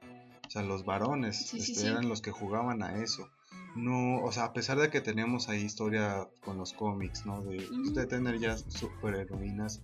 O 0.51 0.51
sea, 0.51 0.63
los 0.65 0.85
varones 0.85 1.55
este, 1.55 1.87
eran 1.87 2.09
los 2.09 2.23
que 2.23 2.33
jugaban 2.33 2.83
a 2.83 3.01
eso. 3.05 3.31
No, 3.77 4.23
o 4.23 4.33
sea, 4.33 4.45
a 4.45 4.53
pesar 4.53 4.79
de 4.79 4.91
que 4.91 5.01
tenemos 5.01 5.49
ahí 5.49 5.63
historia 5.63 6.29
con 6.43 6.59
los 6.59 6.73
cómics, 6.73 7.27
¿no? 7.27 7.43
De, 7.43 7.67
de 7.95 8.07
tener 8.07 8.39
ya 8.39 8.57
superheroínas, 8.57 9.83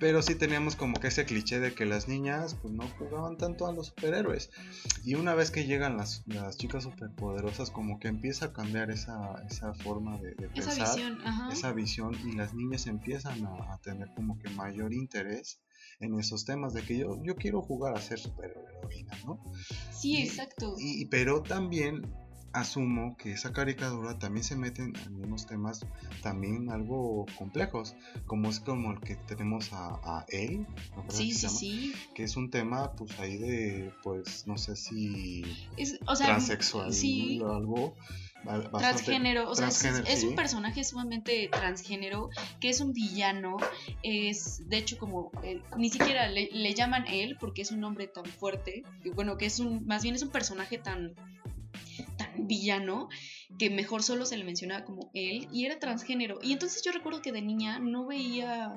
pero 0.00 0.22
sí 0.22 0.34
teníamos 0.34 0.76
como 0.76 0.98
que 0.98 1.08
ese 1.08 1.26
cliché 1.26 1.60
de 1.60 1.74
que 1.74 1.84
las 1.84 2.08
niñas 2.08 2.56
pues 2.60 2.72
no 2.72 2.88
jugaban 2.98 3.36
tanto 3.36 3.66
a 3.66 3.72
los 3.72 3.88
superhéroes. 3.88 4.50
Y 5.04 5.14
una 5.14 5.34
vez 5.34 5.50
que 5.50 5.66
llegan 5.66 5.98
las, 5.98 6.24
las 6.26 6.56
chicas 6.56 6.84
superpoderosas, 6.84 7.70
como 7.70 8.00
que 8.00 8.08
empieza 8.08 8.46
a 8.46 8.52
cambiar 8.54 8.90
esa, 8.90 9.34
esa 9.48 9.74
forma 9.74 10.16
de, 10.18 10.32
pensar, 10.32 10.72
esa 10.72 10.94
visión, 10.94 11.18
esa 11.52 11.72
visión, 11.72 12.16
y 12.24 12.32
las 12.32 12.54
niñas 12.54 12.86
empiezan 12.86 13.44
a, 13.44 13.78
tener 13.82 14.08
como 14.14 14.38
que 14.38 14.48
mayor 14.50 14.94
interés 14.94 15.60
en 16.00 16.18
esos 16.18 16.46
temas 16.46 16.72
de 16.72 16.82
que 16.82 16.96
yo, 16.96 17.22
yo 17.22 17.36
quiero 17.36 17.60
jugar 17.60 17.94
a 17.94 18.00
ser 18.00 18.18
superheroína, 18.18 19.18
¿no? 19.26 19.38
Sí, 19.92 20.16
exacto. 20.22 20.76
Y, 20.78 21.04
pero 21.06 21.42
también 21.42 22.10
asumo 22.52 23.16
que 23.16 23.32
esa 23.32 23.52
caricatura 23.52 24.18
también 24.18 24.44
se 24.44 24.56
mete 24.56 24.82
en 24.82 24.96
algunos 24.96 25.46
temas 25.46 25.86
también 26.22 26.70
algo 26.70 27.26
complejos, 27.38 27.94
como 28.26 28.48
es 28.48 28.60
como 28.60 28.92
el 28.92 29.00
que 29.00 29.16
tenemos 29.16 29.70
a, 29.72 30.24
él, 30.28 30.66
sí, 31.08 31.32
sí, 31.32 31.48
sí. 31.48 31.94
que 32.14 32.24
es 32.24 32.36
un 32.36 32.50
tema 32.50 32.92
pues 32.92 33.18
ahí 33.20 33.38
de, 33.38 33.92
pues 34.02 34.46
no 34.46 34.58
sé 34.58 34.76
si 34.76 35.44
transexual 36.04 36.92
o 37.42 37.54
algo. 37.54 37.96
transgénero, 38.78 39.50
o 39.50 39.54
sea, 39.54 39.68
es, 39.68 40.24
un 40.24 40.34
personaje 40.34 40.82
sumamente 40.82 41.48
transgénero, 41.52 42.30
que 42.58 42.70
es 42.70 42.80
un 42.80 42.92
villano, 42.92 43.58
es 44.02 44.68
de 44.68 44.78
hecho 44.78 44.98
como, 44.98 45.30
eh, 45.42 45.62
ni 45.76 45.90
siquiera 45.90 46.28
le, 46.28 46.48
le, 46.52 46.74
llaman 46.74 47.06
él 47.06 47.36
porque 47.38 47.62
es 47.62 47.70
un 47.70 47.84
hombre 47.84 48.08
tan 48.08 48.24
fuerte, 48.24 48.82
bueno, 49.14 49.36
que 49.36 49.46
es 49.46 49.60
un, 49.60 49.86
más 49.86 50.02
bien 50.02 50.14
es 50.14 50.22
un 50.22 50.30
personaje 50.30 50.78
tan 50.78 51.14
villano 52.46 53.08
que 53.58 53.70
mejor 53.70 54.02
solo 54.02 54.26
se 54.26 54.36
le 54.36 54.44
mencionaba 54.44 54.84
como 54.84 55.10
él 55.14 55.48
y 55.52 55.66
era 55.66 55.78
transgénero. 55.78 56.38
Y 56.42 56.52
entonces 56.52 56.82
yo 56.82 56.92
recuerdo 56.92 57.22
que 57.22 57.32
de 57.32 57.42
niña 57.42 57.78
no 57.78 58.06
veía 58.06 58.74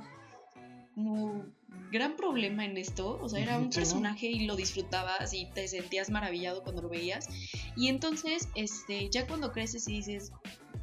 como 0.96 1.46
gran 1.92 2.16
problema 2.16 2.66
en 2.66 2.78
esto, 2.78 3.20
o 3.22 3.30
sea, 3.30 3.40
era 3.40 3.58
un 3.58 3.70
personaje 3.70 4.28
y 4.28 4.46
lo 4.46 4.56
disfrutabas 4.56 5.34
y 5.34 5.48
te 5.54 5.68
sentías 5.68 6.10
maravillado 6.10 6.64
cuando 6.64 6.82
lo 6.82 6.90
veías. 6.90 7.28
Y 7.76 7.88
entonces, 7.88 8.50
este, 8.56 9.10
ya 9.10 9.28
cuando 9.28 9.52
creces 9.52 9.88
y 9.88 9.94
dices, 9.94 10.32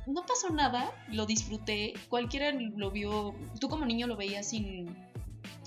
no 0.06 0.24
pasó 0.26 0.50
nada, 0.50 0.92
lo 1.08 1.26
disfruté, 1.26 1.94
cualquiera 2.08 2.52
lo 2.52 2.90
vio, 2.90 3.34
tú 3.60 3.68
como 3.68 3.86
niño 3.86 4.06
lo 4.06 4.16
veías 4.16 4.48
sin 4.48 4.96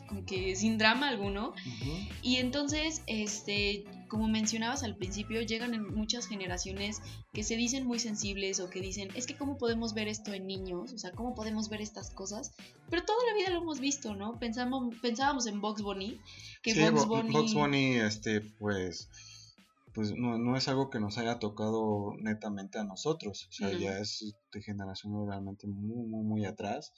como 0.08 0.25
que 0.25 0.55
sin 0.55 0.77
drama 0.77 1.10
alguno. 1.10 1.53
Y 2.22 2.38
entonces, 2.38 3.01
este, 3.08 3.86
como 4.13 4.27
mencionabas 4.27 4.84
al 4.84 4.96
principio, 4.96 5.41
llegan 5.41 5.74
en 5.74 5.91
muchas 5.91 6.27
generaciones 6.27 7.01
que 7.34 7.41
se 7.41 7.55
dicen 7.55 7.88
muy 7.88 7.98
sensibles 7.98 8.60
o 8.60 8.70
que 8.70 8.79
dicen, 8.79 9.10
es 9.15 9.25
que 9.25 9.36
cómo 9.36 9.58
podemos 9.58 9.96
ver 9.96 10.08
esto 10.08 10.34
en 10.34 10.46
niños, 10.46 10.93
o 10.93 11.00
sea, 11.00 11.13
cómo 11.13 11.34
podemos 11.34 11.67
ver 11.67 11.82
estas 11.82 12.12
cosas, 12.12 12.53
pero 12.91 13.03
toda 13.03 13.17
la 13.25 13.34
vida 13.36 13.50
lo 13.50 13.63
hemos 13.63 13.79
visto, 13.79 14.13
¿no? 14.13 14.38
Pensamos, 14.38 14.96
pensábamos 15.01 15.48
en 15.48 15.62
Box 15.62 15.82
Bunny, 15.82 16.22
que 16.62 16.91
Box 16.91 17.08
Bunny... 17.08 17.34
Box 17.34 17.55
Bunny, 17.55 17.96
este, 17.96 18.41
pues 18.41 19.10
pues 19.96 20.13
no, 20.15 20.38
no, 20.38 20.58
es 20.58 20.67
algo 20.67 20.91
que 20.91 21.00
nos 21.00 21.17
haya 21.17 21.39
tocado 21.39 22.13
netamente 22.20 22.77
a 22.77 22.84
nosotros, 22.84 23.48
o 23.50 23.51
sea, 23.51 23.72
ya 23.72 23.98
es 23.98 24.36
de 24.51 24.62
generación 24.62 25.27
realmente 25.27 25.65
muy, 25.65 26.05
muy, 26.05 26.24
muy 26.24 26.46
atrás. 26.46 26.93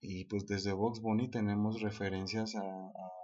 Y 0.00 0.26
pues 0.26 0.46
desde 0.46 0.72
Box 0.72 1.00
Bunny 1.00 1.28
tenemos 1.28 1.80
referencias 1.80 2.54
a, 2.54 2.60
a, 2.60 3.17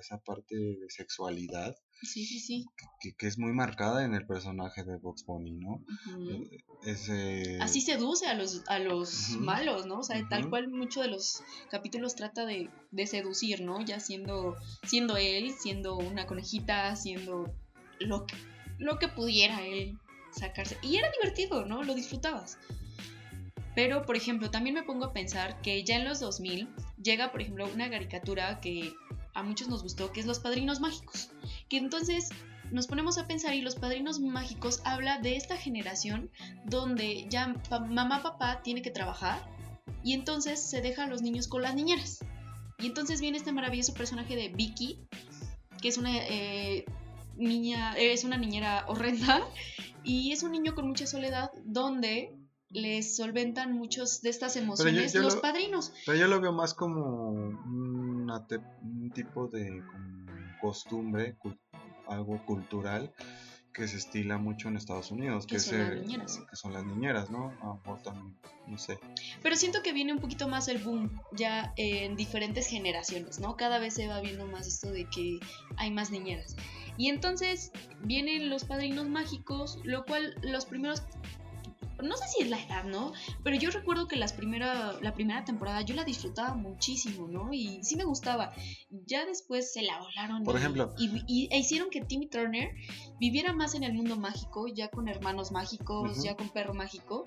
esa 0.00 0.18
parte 0.18 0.56
de 0.56 0.88
sexualidad. 0.88 1.74
Sí, 2.02 2.24
sí, 2.24 2.40
sí. 2.40 2.66
Que, 3.00 3.14
que, 3.14 3.26
es 3.26 3.38
muy 3.38 3.52
marcada 3.52 4.04
en 4.04 4.14
el 4.14 4.26
personaje 4.26 4.82
de 4.84 4.96
Box 4.96 5.24
Bunny, 5.24 5.52
¿no? 5.52 5.84
Eh, 6.84 7.58
Así 7.60 7.80
seduce 7.80 8.26
a 8.26 8.34
los, 8.34 8.62
a 8.66 8.78
los 8.78 9.30
malos, 9.38 9.86
¿no? 9.86 10.00
O 10.00 10.02
sea, 10.02 10.20
tal 10.28 10.50
cual 10.50 10.68
muchos 10.68 11.04
de 11.04 11.10
los 11.10 11.42
capítulos 11.70 12.16
trata 12.16 12.44
de, 12.44 12.70
de, 12.90 13.06
seducir, 13.06 13.60
¿no? 13.60 13.84
Ya 13.84 14.00
siendo, 14.00 14.56
siendo 14.84 15.16
él, 15.16 15.52
siendo 15.52 15.96
una 15.96 16.26
conejita, 16.26 16.96
siendo 16.96 17.54
lo 18.00 18.26
que, 18.26 18.34
lo 18.78 18.98
que 18.98 19.08
pudiera 19.08 19.64
él 19.64 19.98
sacarse. 20.32 20.76
Y 20.82 20.96
era 20.96 21.08
divertido, 21.12 21.66
¿no? 21.66 21.84
Lo 21.84 21.94
disfrutabas. 21.94 22.58
Pero, 23.74 24.02
por 24.02 24.16
ejemplo, 24.16 24.50
también 24.50 24.74
me 24.74 24.82
pongo 24.82 25.06
a 25.06 25.12
pensar 25.12 25.60
que 25.62 25.82
ya 25.84 25.96
en 25.96 26.04
los 26.04 26.20
2000 26.20 26.68
llega, 27.02 27.32
por 27.32 27.40
ejemplo, 27.40 27.66
una 27.72 27.88
caricatura 27.88 28.60
que 28.60 28.92
a 29.34 29.42
muchos 29.42 29.68
nos 29.68 29.82
gustó, 29.82 30.12
que 30.12 30.20
es 30.20 30.26
Los 30.26 30.40
Padrinos 30.40 30.80
Mágicos. 30.80 31.30
Que 31.68 31.78
entonces 31.78 32.30
nos 32.70 32.86
ponemos 32.86 33.18
a 33.18 33.26
pensar 33.26 33.54
y 33.54 33.60
Los 33.60 33.76
Padrinos 33.76 34.20
Mágicos 34.20 34.80
habla 34.84 35.18
de 35.18 35.36
esta 35.36 35.56
generación 35.56 36.30
donde 36.64 37.26
ya 37.28 37.54
mamá, 37.70 38.22
papá 38.22 38.62
tiene 38.62 38.82
que 38.82 38.90
trabajar 38.90 39.46
y 40.02 40.14
entonces 40.14 40.60
se 40.60 40.80
deja 40.80 41.04
a 41.04 41.06
los 41.06 41.22
niños 41.22 41.48
con 41.48 41.62
las 41.62 41.74
niñeras. 41.74 42.24
Y 42.78 42.86
entonces 42.86 43.20
viene 43.20 43.38
este 43.38 43.52
maravilloso 43.52 43.94
personaje 43.94 44.36
de 44.36 44.48
Vicky, 44.48 44.98
que 45.80 45.88
es 45.88 45.98
una 45.98 46.16
eh, 46.16 46.84
niña, 47.36 47.94
es 47.96 48.24
una 48.24 48.36
niñera 48.36 48.84
horrenda 48.88 49.46
y 50.04 50.32
es 50.32 50.42
un 50.42 50.52
niño 50.52 50.74
con 50.74 50.88
mucha 50.88 51.06
soledad 51.06 51.50
donde 51.64 52.34
les 52.72 53.16
solventan 53.16 53.72
muchos 53.72 54.22
de 54.22 54.30
estas 54.30 54.56
emociones 54.56 55.14
los 55.14 55.36
padrinos. 55.36 55.92
Pero 56.06 56.18
yo 56.18 56.28
lo 56.28 56.40
veo 56.40 56.52
más 56.52 56.74
como 56.74 57.30
un 57.30 59.12
tipo 59.14 59.48
de 59.48 59.82
costumbre, 60.60 61.36
algo 62.06 62.44
cultural 62.44 63.12
que 63.72 63.88
se 63.88 63.96
estila 63.96 64.38
mucho 64.38 64.68
en 64.68 64.76
Estados 64.76 65.10
Unidos, 65.10 65.46
que, 65.46 65.58
son, 65.58 65.78
las 65.78 65.94
niñeras. 65.94 66.40
que 66.50 66.56
son 66.56 66.72
las 66.72 66.84
niñeras, 66.84 67.30
¿no? 67.30 67.52
también, 68.04 68.36
no 68.66 68.78
sé. 68.78 68.98
Pero 69.42 69.56
siento 69.56 69.82
que 69.82 69.92
viene 69.92 70.12
un 70.12 70.18
poquito 70.18 70.48
más 70.48 70.68
el 70.68 70.78
boom 70.78 71.20
ya 71.32 71.72
en 71.76 72.14
diferentes 72.16 72.66
generaciones, 72.66 73.40
¿no? 73.40 73.56
Cada 73.56 73.78
vez 73.78 73.94
se 73.94 74.08
va 74.08 74.20
viendo 74.20 74.46
más 74.46 74.66
esto 74.66 74.90
de 74.90 75.08
que 75.08 75.40
hay 75.76 75.90
más 75.90 76.10
niñeras. 76.10 76.56
Y 76.98 77.08
entonces 77.08 77.72
vienen 78.04 78.50
los 78.50 78.64
padrinos 78.64 79.08
mágicos, 79.08 79.78
lo 79.84 80.04
cual 80.04 80.34
los 80.42 80.66
primeros 80.66 81.02
no 82.02 82.16
sé 82.16 82.24
si 82.28 82.42
es 82.42 82.50
la 82.50 82.60
edad, 82.60 82.84
¿no? 82.84 83.12
Pero 83.42 83.56
yo 83.56 83.70
recuerdo 83.70 84.08
que 84.08 84.16
las 84.16 84.32
primera, 84.32 84.92
la 85.00 85.14
primera 85.14 85.44
temporada 85.44 85.82
yo 85.82 85.94
la 85.94 86.04
disfrutaba 86.04 86.54
muchísimo, 86.54 87.28
¿no? 87.28 87.52
Y 87.52 87.82
sí 87.82 87.96
me 87.96 88.04
gustaba. 88.04 88.52
Ya 89.06 89.24
después 89.24 89.72
se 89.72 89.82
la 89.82 89.98
volaron. 89.98 90.44
Por 90.44 90.56
ejemplo. 90.56 90.94
Y, 90.98 91.48
e 91.50 91.58
hicieron 91.58 91.90
que 91.90 92.00
Timmy 92.00 92.26
Turner 92.28 92.70
viviera 93.18 93.52
más 93.52 93.74
en 93.74 93.84
el 93.84 93.92
mundo 93.92 94.16
mágico, 94.16 94.66
ya 94.68 94.88
con 94.88 95.08
hermanos 95.08 95.52
mágicos, 95.52 96.22
ya 96.22 96.36
con 96.36 96.48
perro 96.50 96.74
mágico. 96.74 97.24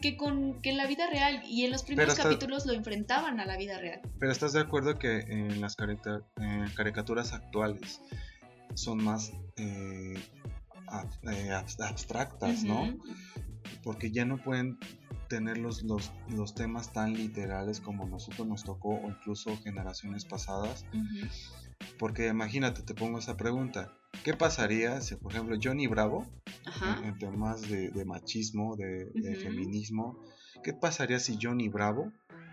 Que, 0.00 0.18
con, 0.18 0.60
que 0.60 0.68
en 0.68 0.76
la 0.76 0.86
vida 0.86 1.08
real 1.08 1.42
y 1.46 1.64
en 1.64 1.70
los 1.70 1.82
primeros 1.82 2.14
capítulos 2.14 2.66
lo 2.66 2.74
enfrentaban 2.74 3.40
a 3.40 3.46
la 3.46 3.56
vida 3.56 3.78
real. 3.78 4.02
Pero 4.18 4.32
estás 4.32 4.52
de 4.52 4.60
acuerdo 4.60 4.98
que 4.98 5.20
en 5.20 5.62
las 5.62 5.76
caricaturas 5.76 7.32
actuales 7.32 8.02
son 8.74 9.02
más 9.02 9.32
eh, 9.56 10.14
eh, 11.22 11.50
abstractas, 11.78 12.62
¿no? 12.64 12.96
Porque 13.82 14.10
ya 14.10 14.24
no 14.24 14.38
pueden 14.38 14.78
tener 15.28 15.58
los, 15.58 15.82
los, 15.82 16.12
los, 16.28 16.54
temas 16.54 16.92
tan 16.92 17.14
literales 17.14 17.80
como 17.80 18.06
nosotros 18.06 18.46
nos 18.46 18.64
tocó 18.64 18.90
o 19.00 19.08
incluso 19.08 19.56
generaciones 19.62 20.24
pasadas. 20.24 20.84
Porque 21.98 22.28
imagínate, 22.28 22.82
te 22.82 22.94
pongo 22.94 23.18
esa 23.18 23.36
pregunta. 23.36 23.92
¿Qué 24.22 24.34
pasaría 24.34 25.00
si, 25.00 25.16
por 25.16 25.32
ejemplo, 25.32 25.56
Johnny 25.62 25.86
Bravo, 25.86 26.26
en, 27.04 27.18
temas 27.18 27.62
de, 27.68 28.04
machismo, 28.04 28.76
de, 28.76 29.36
feminismo, 29.42 30.18
qué 30.62 30.72
pasaría 30.72 31.18
si 31.18 31.38
Johnny 31.40 31.68
Bravo 31.68 32.12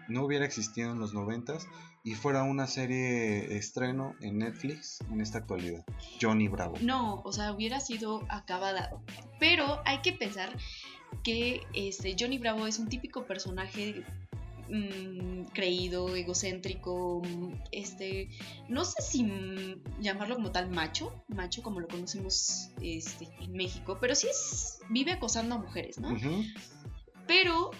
no 0.09 0.25
hubiera 0.25 0.45
existido 0.45 0.91
en 0.91 0.99
los 0.99 1.13
noventas 1.13 1.67
y 2.03 2.15
fuera 2.15 2.43
una 2.43 2.67
serie 2.67 3.55
estreno 3.55 4.15
en 4.21 4.39
Netflix 4.39 4.99
en 5.11 5.21
esta 5.21 5.37
actualidad? 5.37 5.85
Johnny 6.21 6.47
Bravo. 6.47 6.75
No, 6.81 7.21
o 7.23 7.31
sea, 7.31 7.53
hubiera 7.53 7.79
sido 7.79 8.25
acabada. 8.29 8.89
Pero 9.39 9.81
hay 9.85 10.01
que 10.01 10.13
pensar 10.13 10.49
que 11.23 11.61
este, 11.73 12.15
Johnny 12.19 12.37
Bravo 12.37 12.67
es 12.67 12.79
un 12.79 12.87
típico 12.87 13.25
personaje 13.25 14.03
mm, 14.69 15.45
creído, 15.53 16.15
egocéntrico, 16.15 17.21
este, 17.71 18.29
no 18.67 18.85
sé 18.85 19.01
si 19.01 19.77
llamarlo 19.99 20.35
como 20.35 20.51
tal 20.51 20.69
macho, 20.69 21.23
macho 21.27 21.61
como 21.61 21.79
lo 21.79 21.87
conocemos 21.87 22.71
este, 22.81 23.27
en 23.39 23.53
México, 23.53 23.97
pero 23.99 24.15
sí 24.15 24.27
es, 24.27 24.79
vive 24.89 25.11
acosando 25.11 25.55
a 25.55 25.57
mujeres, 25.59 25.99
¿no? 25.99 26.17
Pero 27.27 27.71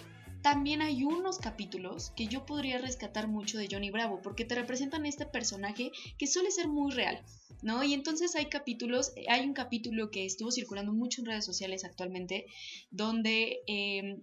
también 0.42 0.82
hay 0.82 1.04
unos 1.04 1.38
capítulos 1.38 2.12
que 2.16 2.26
yo 2.26 2.44
podría 2.44 2.78
rescatar 2.78 3.28
mucho 3.28 3.58
de 3.58 3.68
Johnny 3.70 3.90
Bravo, 3.90 4.20
porque 4.22 4.44
te 4.44 4.56
representan 4.56 5.06
este 5.06 5.24
personaje 5.24 5.92
que 6.18 6.26
suele 6.26 6.50
ser 6.50 6.68
muy 6.68 6.92
real, 6.92 7.24
¿no? 7.62 7.84
Y 7.84 7.94
entonces 7.94 8.34
hay 8.34 8.46
capítulos, 8.46 9.12
hay 9.28 9.46
un 9.46 9.54
capítulo 9.54 10.10
que 10.10 10.26
estuvo 10.26 10.50
circulando 10.50 10.92
mucho 10.92 11.20
en 11.20 11.28
redes 11.28 11.44
sociales 11.44 11.84
actualmente, 11.84 12.46
donde 12.90 13.60
em, 13.68 14.22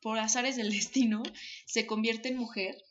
por 0.00 0.18
azares 0.18 0.56
del 0.56 0.70
destino 0.72 1.22
se 1.64 1.86
convierte 1.86 2.28
en 2.28 2.36
mujer 2.36 2.83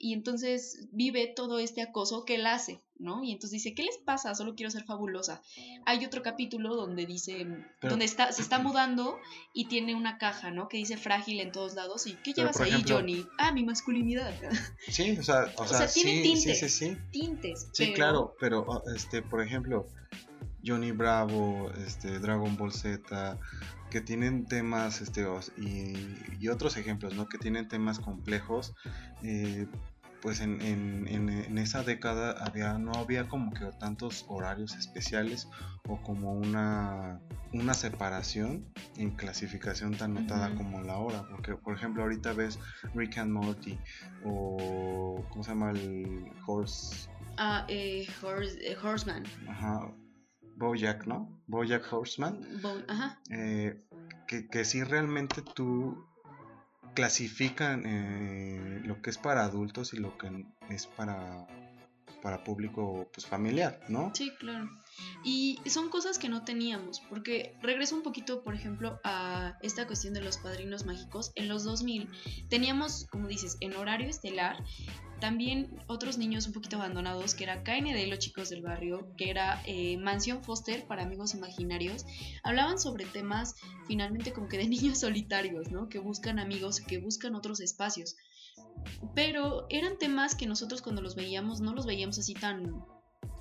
y 0.00 0.14
entonces 0.14 0.88
vive 0.92 1.26
todo 1.26 1.58
este 1.58 1.82
acoso 1.82 2.24
que 2.24 2.36
él 2.36 2.46
hace, 2.46 2.80
¿no? 2.98 3.22
Y 3.22 3.32
entonces 3.32 3.62
dice, 3.62 3.74
¿qué 3.74 3.82
les 3.82 3.98
pasa? 3.98 4.34
Solo 4.34 4.54
quiero 4.54 4.70
ser 4.70 4.84
fabulosa. 4.84 5.42
Hay 5.84 6.06
otro 6.06 6.22
capítulo 6.22 6.74
donde 6.74 7.04
dice, 7.04 7.46
donde 7.82 8.06
está, 8.06 8.32
se 8.32 8.40
está 8.40 8.58
mudando 8.58 9.18
y 9.52 9.66
tiene 9.66 9.94
una 9.94 10.16
caja, 10.16 10.50
¿no? 10.50 10.68
Que 10.68 10.78
dice 10.78 10.96
frágil 10.96 11.38
en 11.40 11.52
todos 11.52 11.74
lados. 11.74 12.06
¿Y 12.06 12.14
qué 12.14 12.32
llevas 12.32 12.58
ahí, 12.60 12.82
Johnny? 12.88 13.26
Ah, 13.38 13.52
mi 13.52 13.62
masculinidad. 13.62 14.32
Sí, 14.88 15.16
o 15.18 15.22
sea, 15.22 15.52
o, 15.56 15.66
sea, 15.66 15.86
tiene 15.86 16.22
tintes. 16.22 16.58
Sí, 16.58 16.68
sí, 16.68 16.86
sí. 16.86 16.96
Tintes. 17.12 17.68
Sí, 17.72 17.92
claro, 17.92 18.34
pero, 18.40 18.82
este, 18.96 19.20
por 19.20 19.42
ejemplo, 19.42 19.86
Johnny 20.64 20.92
Bravo, 20.92 21.70
este, 21.86 22.18
Dragon 22.18 22.56
Ball 22.56 22.72
Z, 22.72 23.38
que 23.90 24.00
tienen 24.00 24.46
temas 24.46 25.00
este, 25.00 25.26
y, 25.58 26.48
otros 26.48 26.76
ejemplos, 26.76 27.14
¿no? 27.14 27.28
Que 27.28 27.36
tienen 27.36 27.68
temas 27.68 27.98
complejos. 27.98 28.72
Eh, 29.22 29.66
pues 30.22 30.40
en, 30.40 30.60
en, 30.60 31.58
esa 31.58 31.82
década 31.82 32.32
había, 32.44 32.78
no 32.78 32.92
había 32.92 33.28
como 33.28 33.52
que 33.52 33.66
tantos 33.78 34.24
horarios 34.28 34.76
especiales 34.76 35.48
o 35.88 36.00
como 36.02 36.32
una, 36.32 37.20
una 37.52 37.74
separación 37.74 38.66
en 38.96 39.10
clasificación 39.10 39.96
tan 39.96 40.14
notada 40.14 40.54
como 40.54 40.82
la 40.82 40.98
hora. 40.98 41.24
Porque, 41.30 41.54
por 41.54 41.74
ejemplo, 41.74 42.02
ahorita 42.02 42.32
ves 42.32 42.58
Rick 42.94 43.18
and 43.18 43.32
Morty 43.32 43.78
o. 44.24 45.24
¿Cómo 45.30 45.44
se 45.44 45.50
llama 45.50 45.70
el 45.70 46.30
Horse? 46.46 47.08
Ah, 47.36 47.64
eh, 47.68 48.06
horse, 48.22 48.58
eh, 48.60 48.76
Horseman. 48.76 49.24
Ajá. 49.48 49.92
Bojack, 50.56 51.06
¿no? 51.06 51.40
Bojack 51.46 51.90
Horseman. 51.90 52.40
Ajá. 52.88 53.18
Eh, 53.30 53.82
que, 54.26 54.46
que 54.48 54.64
si 54.64 54.82
realmente 54.82 55.42
tú 55.54 56.06
clasifican 57.00 57.82
eh, 57.86 58.82
lo 58.84 59.00
que 59.00 59.08
es 59.08 59.16
para 59.16 59.42
adultos 59.42 59.94
y 59.94 59.96
lo 59.96 60.18
que 60.18 60.44
es 60.68 60.86
para, 60.86 61.46
para 62.22 62.44
público 62.44 63.08
pues 63.10 63.26
familiar, 63.26 63.80
¿no? 63.88 64.12
Sí, 64.14 64.30
claro. 64.38 64.68
Y 65.22 65.60
son 65.66 65.88
cosas 65.88 66.18
que 66.18 66.28
no 66.28 66.44
teníamos, 66.44 67.00
porque 67.00 67.54
regreso 67.62 67.94
un 67.96 68.02
poquito, 68.02 68.42
por 68.42 68.54
ejemplo, 68.54 69.00
a 69.04 69.58
esta 69.62 69.86
cuestión 69.86 70.14
de 70.14 70.22
los 70.22 70.38
padrinos 70.38 70.86
mágicos. 70.86 71.32
En 71.34 71.48
los 71.48 71.64
2000 71.64 72.08
teníamos, 72.48 73.06
como 73.10 73.28
dices, 73.28 73.56
en 73.60 73.76
horario 73.76 74.08
estelar 74.08 74.62
también 75.20 75.68
otros 75.86 76.18
niños 76.18 76.46
un 76.46 76.54
poquito 76.54 76.76
abandonados, 76.76 77.34
que 77.34 77.44
era 77.44 77.62
KND, 77.62 78.08
los 78.08 78.18
chicos 78.18 78.48
del 78.48 78.62
barrio, 78.62 79.14
que 79.16 79.30
era 79.30 79.62
eh, 79.66 79.98
Mansión 79.98 80.42
Foster 80.42 80.86
para 80.86 81.02
amigos 81.02 81.34
imaginarios, 81.34 82.06
hablaban 82.42 82.78
sobre 82.78 83.04
temas 83.04 83.54
finalmente 83.86 84.32
como 84.32 84.48
que 84.48 84.56
de 84.56 84.68
niños 84.68 84.98
solitarios, 84.98 85.70
¿no? 85.70 85.88
Que 85.88 85.98
buscan 85.98 86.38
amigos, 86.38 86.80
que 86.80 86.98
buscan 86.98 87.34
otros 87.34 87.60
espacios. 87.60 88.16
Pero 89.14 89.66
eran 89.68 89.98
temas 89.98 90.34
que 90.34 90.46
nosotros 90.46 90.80
cuando 90.80 91.02
los 91.02 91.14
veíamos 91.14 91.60
no 91.60 91.74
los 91.74 91.86
veíamos 91.86 92.18
así 92.18 92.34
tan 92.34 92.84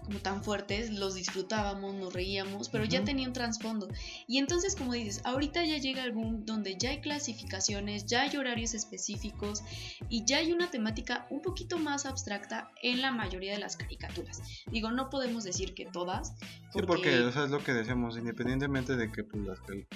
como 0.10 0.22
tan 0.22 0.44
fuertes, 0.44 0.90
los 0.90 1.14
disfrutábamos, 1.14 1.94
nos 1.94 2.12
reíamos, 2.12 2.68
pero 2.70 2.84
ya 2.84 3.04
tenía 3.04 3.28
un 3.28 3.34
trasfondo. 3.34 3.88
Y 4.26 4.40
entonces, 4.40 4.76
como 4.76 4.94
dices, 4.94 5.22
ahorita 5.24 5.64
ya 5.66 5.78
llega 5.78 6.02
algún 6.02 6.48
donde 6.48 6.78
ya 6.80 6.90
hay 6.90 7.00
clasificaciones, 7.00 8.08
ya 8.08 8.24
hay 8.24 8.36
horarios 8.36 8.74
específicos 8.74 9.62
y 10.10 10.26
ya 10.26 10.38
hay 10.38 10.52
una 10.52 10.72
temática 10.72 11.28
un 11.30 11.44
poquito 11.44 11.78
más 11.78 12.08
abstracta 12.08 12.72
en 12.82 13.04
la 13.04 13.12
mayoría 13.12 13.54
de 13.54 13.60
las 13.60 13.78
caricaturas. 13.78 14.42
Digo, 14.72 14.90
no 14.90 15.12
podemos 15.12 15.44
decir 15.44 15.76
que 15.76 15.86
todas. 15.86 16.34
Sí, 16.74 16.82
porque 16.88 17.20
o 17.20 17.30
es 17.30 17.52
lo 17.52 17.64
que 17.64 17.74
decíamos, 17.74 18.18
independientemente 18.18 18.96
de 18.96 19.12
que 19.12 19.24
pues, 19.24 19.44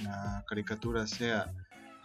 la, 0.04 0.45
caricatura 0.47 1.08
sea 1.08 1.52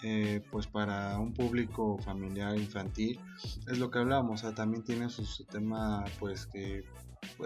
eh, 0.03 0.41
pues 0.51 0.67
para 0.67 1.19
un 1.19 1.35
público 1.35 1.99
familiar 1.99 2.57
infantil 2.57 3.21
es 3.67 3.79
lo 3.79 3.91
que 3.91 3.99
hablamos 3.99 4.41
o 4.41 4.45
sea 4.45 4.55
también 4.55 4.85
tiene 4.85 5.11
su, 5.11 5.25
su 5.25 5.45
tema 5.45 6.05
pues 6.21 6.47
que 6.47 6.85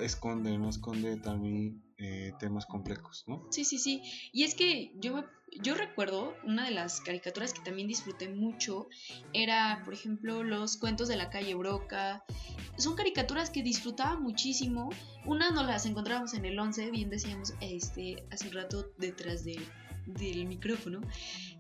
esconde, 0.01 0.57
no 0.59 0.69
esconde 0.69 1.17
también 1.17 1.83
eh, 1.99 2.33
temas 2.41 2.67
complejos, 2.67 3.25
¿no? 3.27 3.47
Sí, 3.51 3.65
sí, 3.65 3.79
sí. 3.79 4.03
Y 4.33 4.43
es 4.43 4.55
que 4.55 4.93
yo, 4.97 5.25
yo 5.63 5.75
recuerdo 5.75 6.35
una 6.45 6.65
de 6.65 6.73
las 6.73 7.01
caricaturas 7.01 7.53
que 7.53 7.61
también 7.63 7.87
disfruté 7.87 8.29
mucho 8.29 8.89
era, 9.33 9.83
por 9.85 9.95
ejemplo, 9.95 10.43
los 10.43 10.77
cuentos 10.79 11.09
de 11.09 11.17
la 11.17 11.31
calle 11.31 11.55
Broca. 11.55 12.25
Son 12.77 12.97
caricaturas 12.97 13.51
que 13.51 13.63
disfrutaba 13.63 14.19
muchísimo. 14.19 14.91
Una 15.27 15.51
nos 15.51 15.67
las 15.67 15.87
encontrábamos 15.87 16.35
en 16.35 16.45
el 16.45 16.59
11, 16.59 16.91
bien 16.91 17.11
decíamos 17.11 17.55
este, 17.61 18.25
hace 18.33 18.49
un 18.49 18.55
rato 18.55 18.91
detrás 18.99 19.45
del 19.45 20.47
micrófono, 20.47 21.01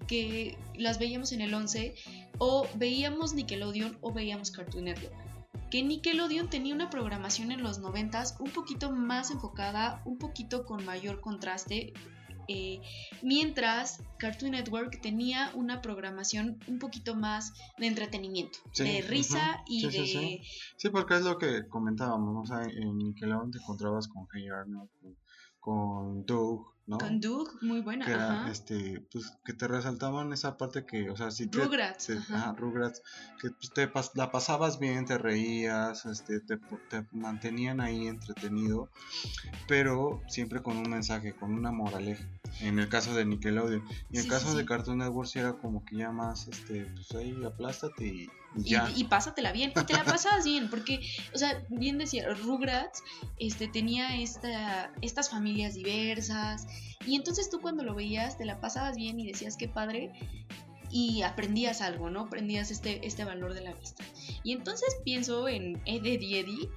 que 0.09 0.59
las 0.75 0.99
veíamos 0.99 1.31
en 1.33 1.43
el 1.43 1.55
11 1.55 1.95
o 2.39 2.67
veíamos 2.75 3.35
Nickelodeon 3.35 3.99
o 4.01 4.13
veíamos 4.13 4.51
Cartoon 4.51 4.85
Network 4.87 5.32
que 5.73 5.83
Nickelodeon 5.83 6.51
tenía 6.51 6.75
una 6.75 6.91
programación 6.91 7.51
en 7.51 7.63
los 7.63 7.79
90 7.79 8.23
un 8.41 8.51
poquito 8.51 8.93
más 8.93 9.31
enfocada, 9.31 10.03
un 10.05 10.19
poquito 10.19 10.67
con 10.67 10.85
mayor 10.85 11.23
contraste, 11.23 11.95
eh, 12.47 12.83
mientras 13.23 14.03
Cartoon 14.19 14.51
Network 14.51 15.01
tenía 15.01 15.51
una 15.55 15.81
programación 15.81 16.59
un 16.69 16.79
poquito 16.79 17.15
más 17.15 17.55
de 17.79 17.87
entretenimiento, 17.87 18.59
de 18.77 19.01
risa 19.01 19.65
y 19.67 19.87
de... 19.89 20.43
Sí, 20.77 20.91
porque 20.91 21.15
es 21.15 21.23
lo 21.23 21.39
que 21.39 21.67
comentábamos, 21.67 22.51
o 22.51 22.55
sea, 22.55 22.65
en 22.65 22.99
Nickelodeon 22.99 23.51
te 23.51 23.57
encontrabas 23.57 24.09
con 24.09 24.29
Hey 24.31 24.49
Arnold, 24.51 24.91
con 25.59 26.27
Doug, 26.27 26.67
¿no? 26.87 26.99
Con 26.99 27.21
Doug, 27.21 27.49
muy 27.63 27.81
buena, 27.81 28.05
que 28.05 28.13
era, 28.13 28.51
este, 28.51 29.07
pues, 29.13 29.33
que 29.45 29.53
te 29.53 29.69
resaltaban 29.69 30.33
esa 30.33 30.57
parte 30.57 30.85
que, 30.85 31.11
o 31.11 31.17
sea, 31.17 31.31
si 31.31 31.47
te, 31.47 31.59
Rugrats, 31.59 32.11
Rugrats, 32.57 33.03
que 33.41 33.51
pues, 33.51 33.73
te 33.73 33.91
la 34.15 34.31
pasabas 34.31 34.79
bien, 34.79 35.05
te 35.05 35.19
reías, 35.19 36.05
este, 36.07 36.41
te, 36.41 36.59
te, 36.89 37.07
mantenían 37.13 37.81
ahí 37.81 38.09
entretenido, 38.09 38.91
pero 39.69 40.23
siempre 40.29 40.63
con 40.63 40.77
un 40.77 40.91
mensaje, 40.91 41.35
con 41.35 41.55
una 41.55 41.71
moraleja, 41.71 42.27
en 42.61 42.79
el 42.79 42.89
caso 42.89 43.15
de 43.15 43.25
Nickelodeon, 43.25 43.85
y 44.11 44.19
en 44.19 44.25
el 44.25 44.31
caso 44.31 44.57
de 44.57 44.65
Cartoon 44.65 44.99
Network 44.99 45.29
sí 45.29 45.39
era 45.39 45.55
como 45.55 45.85
que 45.85 45.97
ya 45.97 46.11
más, 46.11 46.49
este, 46.49 46.87
pues 46.87 47.13
ahí 47.13 47.45
aplástate 47.45 48.07
y 48.07 48.31
y, 48.57 49.05
pásatela 49.05 49.53
bien, 49.53 49.73
y 49.75 49.85
te 49.85 49.95
la 49.95 50.05
pasabas 50.05 50.45
bien, 50.45 50.69
porque, 50.69 51.01
o 51.35 51.39
sea, 51.39 51.65
bien 51.69 51.99
decía, 51.99 52.29
Rugrats 52.35 53.03
este, 53.39 53.69
tenía 53.69 54.21
esta, 54.21 54.93
estas 55.01 55.31
familias 55.31 55.75
diversas, 55.75 56.67
y 57.07 57.17
entonces 57.17 57.51
tú 57.51 57.61
cuando 57.61 57.83
lo 57.83 57.95
veías 57.95 58.37
te 58.37 58.45
la 58.45 58.61
pasabas 58.61 58.97
bien 58.97 59.19
y 59.19 59.27
decías 59.27 59.57
qué 59.57 59.69
padre, 59.69 60.13
y 60.91 61.23
aprendías 61.23 61.81
algo, 61.81 62.11
¿no? 62.11 62.21
Aprendías 62.21 62.71
este, 62.71 63.05
este 63.07 63.25
valor 63.25 63.55
de 63.55 63.63
la 63.63 63.73
vista. 63.73 64.05
Y 64.45 64.53
entonces 64.53 64.95
pienso 65.05 65.49
en 65.49 65.81
Eddie 65.87 66.41
Eddie, 66.41 66.69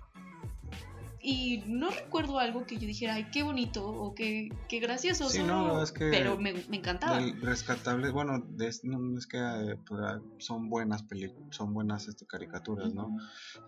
y 1.27 1.63
no 1.65 1.89
recuerdo 1.89 2.37
algo 2.37 2.67
que 2.67 2.77
yo 2.77 2.85
dijera, 2.85 3.15
ay, 3.15 3.27
qué 3.31 3.41
bonito 3.41 3.83
o 3.83 4.13
qué, 4.13 4.49
qué 4.69 4.79
gracioso. 4.79 5.27
Sí, 5.27 5.41
no, 5.41 5.81
es 5.81 5.91
que 5.91 6.11
pero 6.11 6.37
me, 6.37 6.53
me 6.69 6.77
encantaba. 6.77 7.19
Rescatable, 7.41 8.11
bueno, 8.11 8.45
no, 8.83 9.17
es 9.17 9.25
que 9.25 9.37
eh, 9.39 9.75
pues, 9.87 10.01
ah, 10.03 10.21
son 10.37 10.69
buenas 10.69 11.01
películas, 11.01 11.55
son 11.55 11.73
buenas 11.73 12.07
este, 12.07 12.27
caricaturas, 12.27 12.93
¿no? 12.93 13.17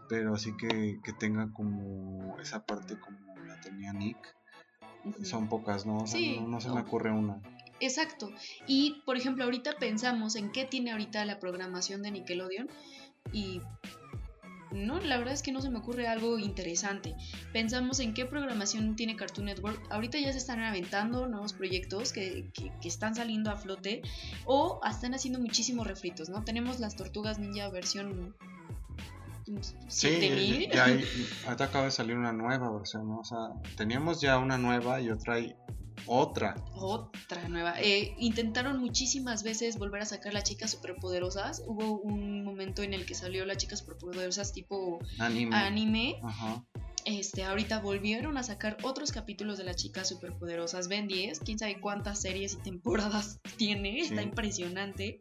Pero 0.07 0.35
así 0.35 0.55
que, 0.55 0.99
que 1.03 1.13
tenga 1.13 1.51
como 1.51 2.37
esa 2.39 2.63
parte 2.63 2.99
como 2.99 3.17
la 3.47 3.59
tenía 3.59 3.91
Nick, 3.91 4.35
son 5.23 5.49
pocas, 5.49 5.87
¿no? 5.87 6.05
sí, 6.05 6.39
no, 6.39 6.61
se 6.61 6.69
me 6.69 6.81
ocurre 6.81 7.11
una. 7.11 7.41
Exacto. 7.79 8.29
Y, 8.67 9.01
por 9.03 9.17
ejemplo, 9.17 9.43
ahorita 9.45 9.77
pensamos 9.79 10.35
en 10.35 10.51
qué 10.51 10.65
tiene 10.65 10.91
ahorita 10.91 11.25
la 11.25 11.39
programación 11.39 12.03
de 12.03 12.11
Nickelodeon 12.11 12.69
y 13.31 13.61
no, 14.71 14.99
la 14.99 15.17
verdad 15.17 15.33
es 15.33 15.41
que 15.41 15.51
no 15.51 15.61
se 15.61 15.69
me 15.69 15.79
ocurre 15.79 16.07
algo 16.07 16.37
interesante. 16.39 17.15
Pensamos 17.53 17.99
en 17.99 18.13
qué 18.13 18.25
programación 18.25 18.95
tiene 18.95 19.15
Cartoon 19.15 19.45
Network. 19.45 19.81
Ahorita 19.89 20.19
ya 20.19 20.31
se 20.31 20.37
están 20.37 20.61
aventando 20.61 21.27
nuevos 21.27 21.53
proyectos 21.53 22.11
que, 22.13 22.51
están 22.83 23.15
saliendo 23.15 23.51
a 23.51 23.57
flote 23.57 24.01
o 24.45 24.79
están 24.89 25.13
haciendo 25.13 25.39
muchísimos 25.39 25.87
refritos, 25.87 26.29
¿no? 26.29 26.43
Tenemos 26.43 26.79
las 26.79 26.95
Tortugas 26.95 27.39
Ninja 27.39 27.69
versión 27.69 28.35
Sí, 29.87 30.67
ya 30.73 30.85
acaba 31.51 31.85
de 31.85 31.91
salir 31.91 32.17
una 32.17 32.33
nueva 32.33 32.69
versión, 32.69 33.07
¿no? 33.07 33.19
O 33.19 33.23
sea, 33.23 33.37
teníamos 33.77 34.19
ya 34.19 34.37
una 34.37 34.57
nueva 34.57 34.99
y 34.99 35.09
otra 35.09 35.35
hay 35.35 35.55
otra. 36.05 36.55
Otra 36.75 37.47
nueva. 37.49 37.75
Eh, 37.81 38.15
intentaron 38.17 38.79
muchísimas 38.79 39.43
veces 39.43 39.77
volver 39.77 40.01
a 40.01 40.05
sacar 40.05 40.33
las 40.33 40.43
chicas 40.43 40.71
superpoderosas. 40.71 41.63
Hubo 41.65 41.99
un 41.99 42.43
momento 42.43 42.83
en 42.83 42.93
el 42.93 43.05
que 43.05 43.15
salió 43.15 43.45
las 43.45 43.57
chicas 43.57 43.79
superpoderosas 43.79 44.53
tipo 44.53 44.99
anime. 45.19 46.21
Este, 47.05 47.45
ahorita 47.45 47.79
volvieron 47.79 48.37
a 48.37 48.43
sacar 48.43 48.77
otros 48.83 49.11
capítulos 49.11 49.57
de 49.57 49.63
las 49.63 49.77
chicas 49.77 50.09
superpoderosas. 50.09 50.89
Ven 50.89 51.07
10, 51.07 51.39
quién 51.39 51.57
sabe 51.57 51.79
cuántas 51.79 52.21
series 52.21 52.53
y 52.55 52.57
temporadas 52.57 53.39
tiene. 53.57 53.99
Está 53.99 54.21
impresionante. 54.21 55.17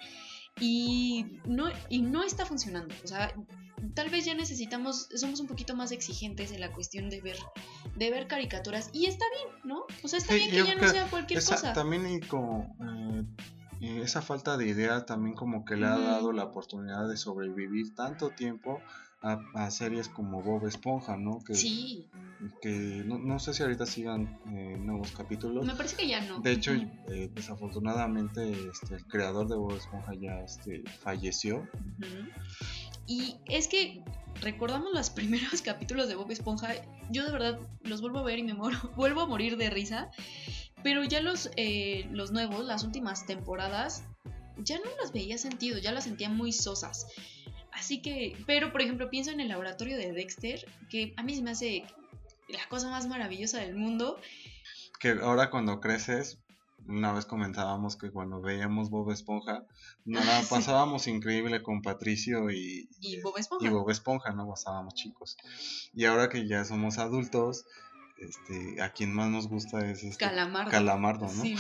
Y 0.61 1.27
no, 1.45 1.69
y 1.89 2.03
no 2.03 2.23
está 2.23 2.47
funcionando. 2.47 2.95
O 3.05 3.07
sea, 3.07 3.33
tal 3.95 4.11
vez 4.11 4.25
ya 4.25 4.35
necesitamos, 4.35 5.09
somos 5.15 5.41
un 5.41 5.47
poquito 5.47 5.75
más 5.77 5.93
exigentes 5.93 6.53
en 6.53 6.61
la 6.61 6.73
cuestión 6.73 7.11
de 7.11 7.21
ver, 7.21 7.39
de 7.97 8.11
ver 8.11 8.27
caricaturas. 8.27 8.91
Y 8.93 9.07
está 9.07 9.25
bien, 9.31 9.57
¿no? 9.65 9.87
O 10.03 10.09
sea, 10.09 10.19
está 10.19 10.35
bien 10.35 10.51
que 10.51 10.65
ya 10.65 10.75
no 10.75 10.89
sea 10.89 11.07
cualquier 11.09 11.43
cosa. 11.43 11.73
También 11.73 12.09
y 12.09 12.21
como 12.21 12.77
eh, 13.81 14.03
esa 14.03 14.23
falta 14.23 14.57
de 14.57 14.69
idea 14.69 15.05
también 15.05 15.35
como 15.35 15.65
que 15.65 15.77
le 15.77 15.87
ha 15.87 15.99
dado 15.99 16.33
la 16.33 16.45
oportunidad 16.45 17.09
de 17.09 17.17
sobrevivir 17.17 17.95
tanto 17.95 18.31
tiempo 18.31 18.81
a, 19.23 19.71
series 19.71 20.09
como 20.09 20.43
Bob 20.43 20.67
Esponja, 20.67 21.17
¿no? 21.17 21.41
Que, 21.41 21.55
sí. 21.55 22.09
Que 22.61 23.03
no, 23.05 23.39
sé 23.39 23.55
si 23.55 23.63
ahorita 23.63 23.85
sigan 23.87 24.39
eh, 24.47 24.77
nuevos 24.79 25.11
capítulos. 25.11 25.67
Me 25.67 25.75
parece 25.75 25.97
que 25.97 26.07
ya 26.07 26.21
no. 26.21 26.39
De 26.41 26.53
hecho, 26.53 26.73
eh, 26.73 27.31
desafortunadamente 27.35 28.53
este, 28.69 28.95
el 28.95 29.07
creador 29.07 29.49
de 29.49 29.57
Bob 29.57 29.73
Esponja 29.73 30.15
ya 30.15 30.41
este, 30.41 30.85
falleció. 31.01 31.69
Y 33.07 33.37
es 33.47 33.69
que 33.69 34.03
recordamos 34.41 34.93
los 34.93 35.11
primeros 35.11 35.63
capítulos 35.63 36.09
de 36.09 36.15
Bob 36.15 36.31
Esponja. 36.31 36.75
Yo 37.11 37.25
de 37.25 37.33
verdad 37.33 37.59
los 37.83 38.01
vuelvo 38.01 38.19
a 38.19 38.25
ver 38.25 38.39
y 38.39 38.43
me 38.43 38.55
muero. 38.55 38.79
vuelvo 38.97 39.23
a 39.23 39.27
morir 39.27 39.57
de 39.57 39.71
risa. 39.71 40.11
Pero 40.83 41.05
ya 41.05 41.21
los, 41.21 41.51
eh, 41.57 42.07
los 42.13 42.31
nuevos, 42.33 42.65
las 42.65 42.85
últimas 42.85 43.27
temporadas, 43.27 44.05
ya 44.59 44.79
no 44.79 44.85
las 45.01 45.13
veía 45.13 45.39
sentido, 45.39 45.79
ya 45.79 45.91
las 45.91 46.05
sentía 46.05 46.29
muy 46.29 46.53
sosas. 46.53 47.07
Así 47.73 48.01
que, 48.01 48.37
pero 48.47 48.73
por 48.73 48.83
ejemplo, 48.83 49.11
pienso 49.11 49.31
en 49.31 49.41
el 49.41 49.49
laboratorio 49.49 49.97
de 49.97 50.13
Dexter, 50.13 50.65
que 50.89 51.13
a 51.17 51.23
mí 51.23 51.35
se 51.35 51.43
me 51.43 51.51
hace 51.51 51.85
la 52.49 52.67
cosa 52.69 52.89
más 52.89 53.07
maravillosa 53.07 53.59
del 53.59 53.75
mundo. 53.75 54.21
Que 54.99 55.11
ahora 55.11 55.51
cuando 55.51 55.81
creces, 55.81 56.39
una 56.89 57.13
vez 57.13 57.27
comentábamos 57.27 57.97
que 57.97 58.11
cuando 58.11 58.41
veíamos 58.41 58.91
Bob 58.91 59.11
Esponja, 59.11 59.65
nos 60.05 60.25
la 60.25 60.43
pasábamos 60.49 61.07
increíble 61.07 61.63
con 61.63 61.83
Patricio 61.83 62.51
y, 62.51 62.89
y, 63.01 63.21
Bob 63.21 63.39
Esponja. 63.39 63.67
Y 63.67 63.71
Bob 63.71 63.91
Esponja, 63.91 64.33
¿no? 64.33 64.49
Pasábamos 64.49 64.95
chicos. 64.95 65.37
Y 65.95 66.05
ahora 66.05 66.29
que 66.29 66.47
ya 66.47 66.65
somos 66.65 66.99
adultos, 66.99 67.65
este, 68.19 68.81
a 68.81 68.93
quien 68.93 69.13
más 69.13 69.29
nos 69.29 69.49
gusta 69.49 69.91
es 69.91 70.03
este 70.03 70.25
Calamardo. 70.25 70.71
Calamardo, 70.71 71.27
¿no? 71.27 71.43
Sí, 71.43 71.55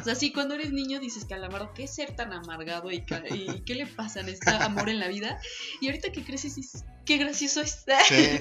O 0.00 0.04
sea, 0.04 0.14
sí, 0.14 0.32
cuando 0.32 0.54
eres 0.54 0.72
niño 0.72 1.00
dices 1.00 1.26
Calamardo, 1.26 1.72
¿qué 1.74 1.86
ser 1.86 2.16
tan 2.16 2.32
amargado 2.32 2.90
y, 2.90 3.04
qué 3.04 3.74
le 3.74 3.86
pasa? 3.86 4.20
¿Está 4.20 4.64
amor 4.64 4.88
en 4.88 5.00
la 5.00 5.08
vida? 5.08 5.38
Y 5.80 5.86
ahorita 5.86 6.10
que 6.10 6.24
creces 6.24 6.54
dices, 6.54 6.84
qué 7.04 7.18
gracioso 7.18 7.60
está. 7.60 7.98
Sí, 8.04 8.40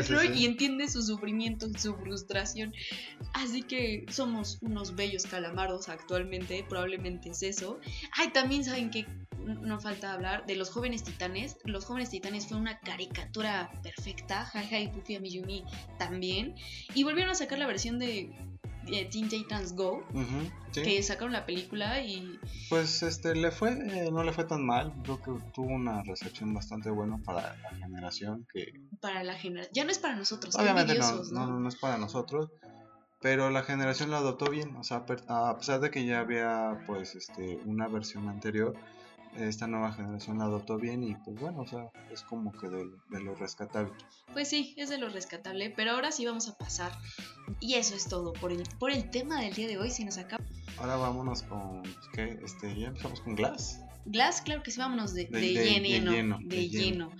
y 0.34 0.46
entiendes 0.46 0.92
su 0.92 1.02
sufrimiento 1.02 1.66
y 1.68 1.78
su 1.78 1.94
frustración. 1.94 2.74
Así 3.32 3.62
que 3.62 4.04
somos 4.10 4.58
unos 4.60 4.94
bellos 4.94 5.24
calamardos 5.24 5.88
actualmente, 5.88 6.64
probablemente 6.68 7.30
es 7.30 7.42
eso. 7.42 7.80
Ay, 8.12 8.28
también 8.30 8.64
saben 8.64 8.90
que 8.90 9.06
no 9.44 9.80
falta 9.80 10.12
hablar 10.12 10.46
de 10.46 10.56
los 10.56 10.70
jóvenes 10.70 11.02
titanes. 11.02 11.56
Los 11.64 11.84
jóvenes 11.84 12.10
titanes 12.10 12.46
fue 12.46 12.56
una 12.56 12.78
caricatura 12.80 13.70
perfecta. 13.82 14.44
Jaja 14.44 14.78
y 14.78 14.88
Puffy 14.88 15.16
Amiyumi 15.16 15.64
también. 15.98 16.54
Y 16.94 17.04
volvieron 17.04 17.32
a 17.32 17.34
sacar 17.34 17.58
la 17.58 17.66
versión 17.66 17.98
de 17.98 18.32
Teen 19.10 19.28
Titans 19.28 19.74
Go, 19.74 20.04
que 20.72 21.02
sacaron 21.02 21.32
la 21.32 21.46
película 21.46 22.02
y... 22.02 22.38
Pues 22.68 23.02
este, 23.02 23.34
le 23.34 23.50
fue, 23.50 23.72
eh, 23.72 24.10
no 24.10 24.22
le 24.22 24.32
fue 24.32 24.44
tan 24.44 24.64
mal, 24.64 24.92
creo 25.02 25.20
que 25.20 25.32
tuvo 25.52 25.68
una 25.68 26.02
recepción 26.02 26.52
bastante 26.54 26.90
buena 26.90 27.18
para 27.18 27.56
la 27.56 27.76
generación 27.76 28.46
que... 28.52 28.72
Para 29.00 29.22
la 29.24 29.34
generación, 29.34 29.72
ya 29.74 29.84
no 29.84 29.90
es 29.90 29.98
para 29.98 30.16
nosotros, 30.16 30.54
obviamente 30.56 30.98
no, 30.98 31.22
no, 31.32 31.60
no, 31.60 31.68
es 31.68 31.76
para 31.76 31.98
nosotros, 31.98 32.50
pero 33.20 33.50
la 33.50 33.62
generación 33.62 34.10
lo 34.10 34.16
adoptó 34.16 34.50
bien, 34.50 34.74
o 34.76 34.84
sea, 34.84 35.04
a 35.28 35.56
pesar 35.56 35.80
de 35.80 35.90
que 35.90 36.04
ya 36.06 36.20
había 36.20 36.82
pues 36.86 37.14
este, 37.14 37.60
una 37.64 37.86
versión 37.88 38.28
anterior, 38.28 38.74
esta 39.36 39.66
nueva 39.66 39.92
generación 39.92 40.38
la 40.38 40.44
adoptó 40.44 40.76
bien 40.76 41.02
y 41.02 41.14
pues 41.14 41.38
bueno, 41.38 41.60
o 41.60 41.66
sea, 41.66 41.90
es 42.12 42.22
como 42.22 42.52
que 42.52 42.68
de, 42.68 42.86
lo 43.10 43.34
rescatable. 43.34 43.92
Pues 44.32 44.48
sí, 44.48 44.74
es 44.76 44.88
de 44.88 44.98
lo 44.98 45.08
rescatable, 45.08 45.70
pero 45.70 45.92
ahora 45.92 46.12
sí 46.12 46.26
vamos 46.26 46.48
a 46.48 46.56
pasar. 46.56 46.92
Y 47.60 47.74
eso 47.74 47.94
es 47.94 48.08
todo 48.08 48.32
por 48.34 48.52
el, 48.52 48.62
por 48.78 48.90
el 48.90 49.10
tema 49.10 49.40
del 49.40 49.54
día 49.54 49.68
de 49.68 49.78
hoy, 49.78 49.90
si 49.90 50.04
nos 50.04 50.18
acaba. 50.18 50.44
Ahora 50.78 50.96
vámonos 50.96 51.42
con, 51.42 51.82
¿qué? 52.12 52.38
Este, 52.42 52.78
¿Ya 52.78 52.88
empezamos 52.88 53.20
con 53.20 53.34
Glass? 53.34 53.80
Glass, 54.06 54.40
claro 54.42 54.62
que 54.62 54.70
sí, 54.70 54.80
vámonos 54.80 55.14
de, 55.14 55.26
de, 55.26 55.52
lleno, 55.52 56.38
de, 56.40 56.68
lleno, 56.68 57.10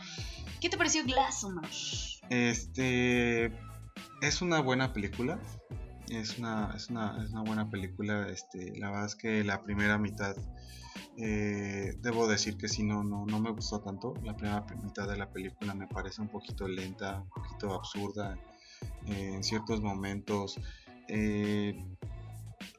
¿Qué 0.61 0.69
te 0.69 0.77
pareció 0.77 1.05
Glass, 1.05 1.45
Omar? 1.45 1.69
Este, 2.29 3.47
es 4.23 4.43
una 4.43 4.61
buena 4.61 4.93
película. 4.93 5.41
Es 6.11 6.39
una, 6.39 6.73
es 6.75 6.91
una, 6.91 7.23
es 7.25 7.31
una 7.31 7.43
buena 7.43 7.71
película. 7.71 8.29
Este, 8.29 8.77
la 8.79 8.91
verdad 8.91 9.07
es 9.07 9.15
que 9.15 9.45
la 9.45 9.63
primera 9.63 9.97
mitad 9.97 10.35
eh, 11.17 11.97
debo 12.01 12.27
decir 12.27 12.57
que 12.57 12.69
si 12.69 12.83
no, 12.83 13.05
no, 13.05 13.27
no 13.27 13.39
me 13.39 13.51
gustó 13.51 13.81
tanto. 13.81 14.15
La 14.25 14.37
primera 14.37 14.67
mitad 14.83 15.09
de 15.09 15.17
la 15.17 15.31
película 15.31 15.73
me 15.73 15.87
parece 15.87 16.21
un 16.21 16.29
poquito 16.29 16.67
lenta, 16.67 17.21
un 17.21 17.29
poquito 17.29 17.75
absurda 17.75 18.37
eh, 19.07 19.35
en 19.35 19.45
ciertos 19.45 19.81
momentos. 19.81 20.59
Eh, 21.09 21.79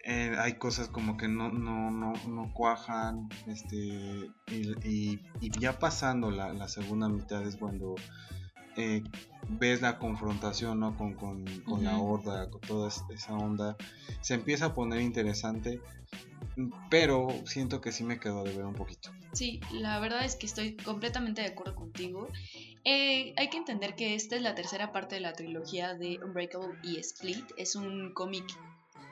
hay 0.05 0.53
cosas 0.57 0.89
como 0.89 1.15
que 1.15 1.29
no, 1.29 1.51
no, 1.51 1.89
no, 1.89 2.13
no 2.27 2.53
cuajan. 2.53 3.29
Este, 3.47 4.29
y, 4.83 5.21
ya 5.57 5.79
pasando 5.79 6.31
la, 6.31 6.51
la, 6.51 6.67
segunda 6.67 7.07
mitad 7.07 7.41
es 7.43 7.55
cuando 7.55 7.95
ves 9.49 9.81
la 9.81 9.97
confrontación 9.97 10.79
¿no? 10.79 10.97
con, 10.97 11.13
con, 11.13 11.45
con 11.61 11.83
la 11.83 11.97
horda, 11.97 12.49
con 12.49 12.61
toda 12.61 12.87
esa 12.87 13.33
onda. 13.33 13.75
Se 14.21 14.33
empieza 14.33 14.67
a 14.67 14.73
poner 14.73 15.01
interesante 15.01 15.81
pero 16.89 17.29
siento 17.45 17.81
que 17.81 17.91
sí 17.91 18.03
me 18.03 18.19
quedó 18.19 18.43
de 18.43 18.53
ver 18.53 18.65
un 18.65 18.73
poquito. 18.73 19.11
Sí, 19.33 19.61
la 19.71 19.99
verdad 19.99 20.25
es 20.25 20.35
que 20.35 20.45
estoy 20.45 20.75
completamente 20.75 21.41
de 21.41 21.47
acuerdo 21.47 21.75
contigo. 21.75 22.27
Eh, 22.83 23.33
hay 23.37 23.49
que 23.49 23.57
entender 23.57 23.95
que 23.95 24.15
esta 24.15 24.35
es 24.35 24.41
la 24.41 24.55
tercera 24.55 24.91
parte 24.91 25.15
de 25.15 25.21
la 25.21 25.33
trilogía 25.33 25.93
de 25.93 26.19
Unbreakable 26.23 26.77
y 26.83 26.97
Split. 26.99 27.45
Es 27.57 27.75
un 27.75 28.13
cómic 28.13 28.45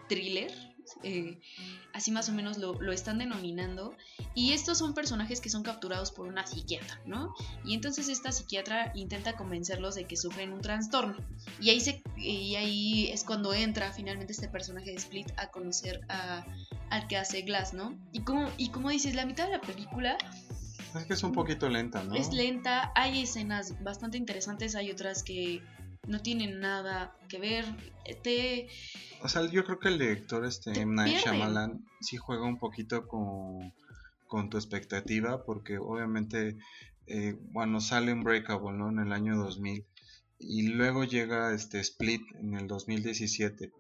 thriller 0.08 0.52
eh, 1.04 1.40
así 1.94 2.12
más 2.12 2.30
o 2.30 2.34
menos 2.34 2.58
lo, 2.58 2.92
están 2.92 3.18
denominando. 3.18 3.96
Y 4.36 4.54
estos 4.54 4.78
son 4.78 4.94
personajes 4.94 5.42
que 5.42 5.50
son 5.50 5.64
capturados 5.64 6.12
por 6.12 6.28
una 6.28 6.46
psiquiatra, 6.46 7.00
¿no? 7.06 7.34
Y 7.64 7.74
entonces 7.74 8.10
esta 8.10 8.32
psiquiatra 8.32 8.92
intenta 8.96 9.36
convencerlos 9.36 9.96
de 9.96 10.06
que 10.06 10.18
sufren 10.18 10.54
un 10.54 10.62
trastorno. 10.62 11.16
Y 11.60 11.70
ahí, 11.70 11.80
se, 11.80 12.02
y 12.18 12.56
ahí 12.56 13.10
es 13.10 13.24
cuando 13.24 13.54
entra 13.54 13.92
finalmente 13.92 14.34
este 14.34 14.50
personaje 14.50 14.92
de 14.92 14.98
Split 14.98 15.32
a 15.38 15.52
conocer 15.52 16.02
a, 16.10 16.46
al 16.90 17.08
que 17.08 17.18
hace 17.18 17.42
Glass, 17.42 17.74
¿no? 17.74 17.98
Y 18.12 18.22
como, 18.22 18.50
y 18.58 18.70
como 18.70 18.90
dices, 18.90 19.16
la 19.16 19.26
mitad 19.26 19.46
de 19.46 19.54
la 19.54 19.62
película... 19.62 20.18
Es 20.96 21.06
que 21.06 21.14
es 21.14 21.24
un 21.24 21.34
poquito 21.34 21.70
lenta, 21.70 22.04
¿no? 22.04 22.16
Es 22.16 22.34
lenta, 22.34 22.92
hay 22.96 23.22
escenas 23.22 23.82
bastante 23.84 24.18
interesantes, 24.18 24.76
hay 24.76 24.90
otras 24.90 25.22
que 25.22 25.62
no 26.08 26.22
tienen 26.22 26.60
nada 26.60 27.16
que 27.28 27.40
ver. 27.40 27.66
Te, 28.24 28.68
o 29.22 29.28
sea, 29.28 29.46
yo 29.50 29.64
creo 29.66 29.80
que 29.80 29.90
el 29.90 30.00
director, 30.00 30.46
este, 30.46 30.80
M. 30.80 30.96
Night 30.96 31.18
Shyamalan, 31.18 31.86
sí 32.02 32.18
juega 32.18 32.46
un 32.46 32.58
poquito 32.58 33.08
con, 33.08 33.74
tu 34.50 34.58
expectativa, 34.58 35.44
porque 35.44 35.78
obviamente, 35.78 36.58
eh, 37.08 37.36
bueno, 37.52 37.82
sale 37.82 38.14
Unbreakable, 38.14 38.78
¿no? 38.78 38.90
En 38.90 39.00
el 39.00 39.12
año 39.12 39.38
2000, 39.38 39.86
y 40.40 40.68
luego 40.70 41.04
llega 41.04 41.54
este 41.54 41.80
Split 41.80 42.22
en 42.36 42.56
el 42.56 42.68
2017. 42.68 43.72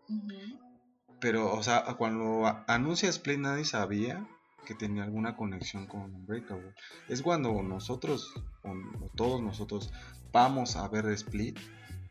Pero, 1.21 1.53
o 1.53 1.63
sea, 1.63 1.83
cuando 1.97 2.45
anuncia 2.67 3.09
Split 3.09 3.39
nadie 3.39 3.65
sabía 3.65 4.27
que 4.65 4.75
tenía 4.75 5.03
alguna 5.03 5.35
conexión 5.35 5.87
con 5.87 6.13
Unbreakable. 6.13 6.73
Es 7.07 7.21
cuando 7.21 7.63
nosotros, 7.63 8.33
o 8.63 9.09
todos 9.15 9.41
nosotros, 9.41 9.91
vamos 10.31 10.75
a 10.75 10.87
ver 10.89 11.05
Split 11.07 11.57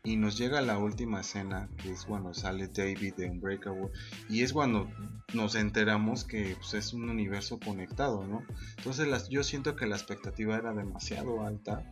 y 0.03 0.15
nos 0.15 0.37
llega 0.37 0.61
la 0.61 0.77
última 0.77 1.21
escena, 1.21 1.69
que 1.81 1.91
es 1.91 2.05
cuando 2.05 2.33
sale 2.33 2.67
David 2.67 3.15
de 3.15 3.29
Unbreakable, 3.29 3.89
y 4.29 4.43
es 4.43 4.53
cuando 4.53 4.89
nos 5.33 5.55
enteramos 5.55 6.23
que 6.23 6.55
pues, 6.57 6.73
es 6.73 6.93
un 6.93 7.09
universo 7.09 7.59
conectado, 7.59 8.25
¿no? 8.25 8.43
Entonces 8.77 9.07
las, 9.07 9.29
yo 9.29 9.43
siento 9.43 9.75
que 9.75 9.85
la 9.85 9.95
expectativa 9.95 10.57
era 10.57 10.73
demasiado 10.73 11.45
alta, 11.45 11.83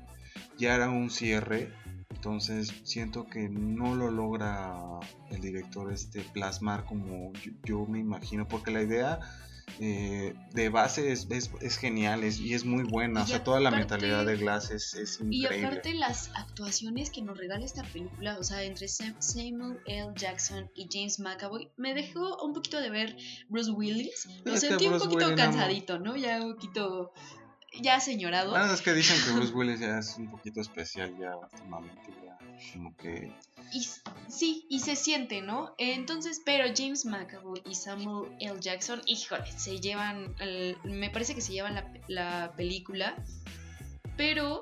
ya 0.58 0.76
era 0.76 0.90
un 0.90 1.10
cierre, 1.10 1.74
entonces 2.10 2.74
siento 2.84 3.28
que 3.28 3.50
no 3.50 3.96
lo 3.96 4.10
logra 4.10 4.76
el 5.30 5.42
director 5.42 5.92
este 5.92 6.22
plasmar 6.22 6.86
como 6.86 7.34
yo 7.64 7.86
me 7.86 8.00
imagino, 8.00 8.48
porque 8.48 8.72
la 8.72 8.82
idea 8.82 9.20
eh, 9.80 10.34
de 10.54 10.70
base 10.70 11.12
es, 11.12 11.28
es, 11.30 11.78
genial 11.78 12.24
y 12.24 12.54
es 12.54 12.66
muy 12.66 12.84
buena. 12.84 13.24
o 13.24 13.28
sea, 13.28 13.44
toda 13.44 13.60
la 13.60 13.70
mentalidad 13.70 14.26
de 14.26 14.36
Glass 14.38 14.72
es, 14.72 15.20
increíble. 15.22 15.60
Y 15.60 15.64
aparte 15.64 15.94
las 15.94 16.32
actuaciones 16.36 17.12
que 17.12 17.22
nos 17.22 17.38
regala 17.38 17.64
esta 17.64 17.84
película, 17.84 18.38
o 18.40 18.44
sea, 18.44 18.64
entre 18.64 18.88
Samuel 18.88 19.80
L. 19.86 20.14
Jackson 20.16 20.72
y 20.74 20.88
James 20.92 21.20
McAvoy, 21.20 21.70
me 21.78 21.94
dejó 21.94 22.44
un 22.44 22.54
poquito 22.54 22.80
de 22.80 22.90
ver 22.90 23.18
Bruce 23.50 23.72
Willis. 23.72 24.28
Lo 24.46 24.58
sentí 24.58 24.88
un 24.88 25.00
poquito 25.00 25.36
cansadito, 25.36 26.00
¿no? 26.00 26.16
Ya 26.16 26.42
un 26.42 26.56
poquito 26.56 27.14
ya 27.80 28.00
señorado. 28.00 28.52
Bueno, 28.52 28.74
es 28.74 28.82
que 28.82 28.94
dicen 28.94 29.18
que 29.24 29.32
Bruce 29.38 29.54
Willis 29.54 29.80
ya 29.80 30.00
es 30.00 30.18
un 30.18 30.32
poquito 30.32 30.62
especial 30.62 31.16
ya 31.20 31.36
últimamente, 31.38 32.12
ya 32.24 32.27
como 32.74 32.96
que... 32.98 33.32
Y, 33.74 33.86
sí, 34.30 34.66
y 34.70 34.80
se 34.80 34.96
siente, 34.96 35.42
¿no? 35.42 35.74
Entonces, 35.78 36.42
pero 36.46 36.66
James 36.76 37.06
McAvoy 37.06 37.62
y 37.70 37.76
Samuel 37.76 38.32
L. 38.40 38.60
Jackson, 38.62 39.02
híjole, 39.06 39.46
se 39.52 39.80
llevan, 39.80 40.34
me 40.86 41.10
parece 41.10 41.36
que 41.36 41.42
se 41.42 41.52
llevan 41.52 41.76
la, 41.76 41.92
la 42.08 42.54
película, 42.56 43.16
pero 44.16 44.62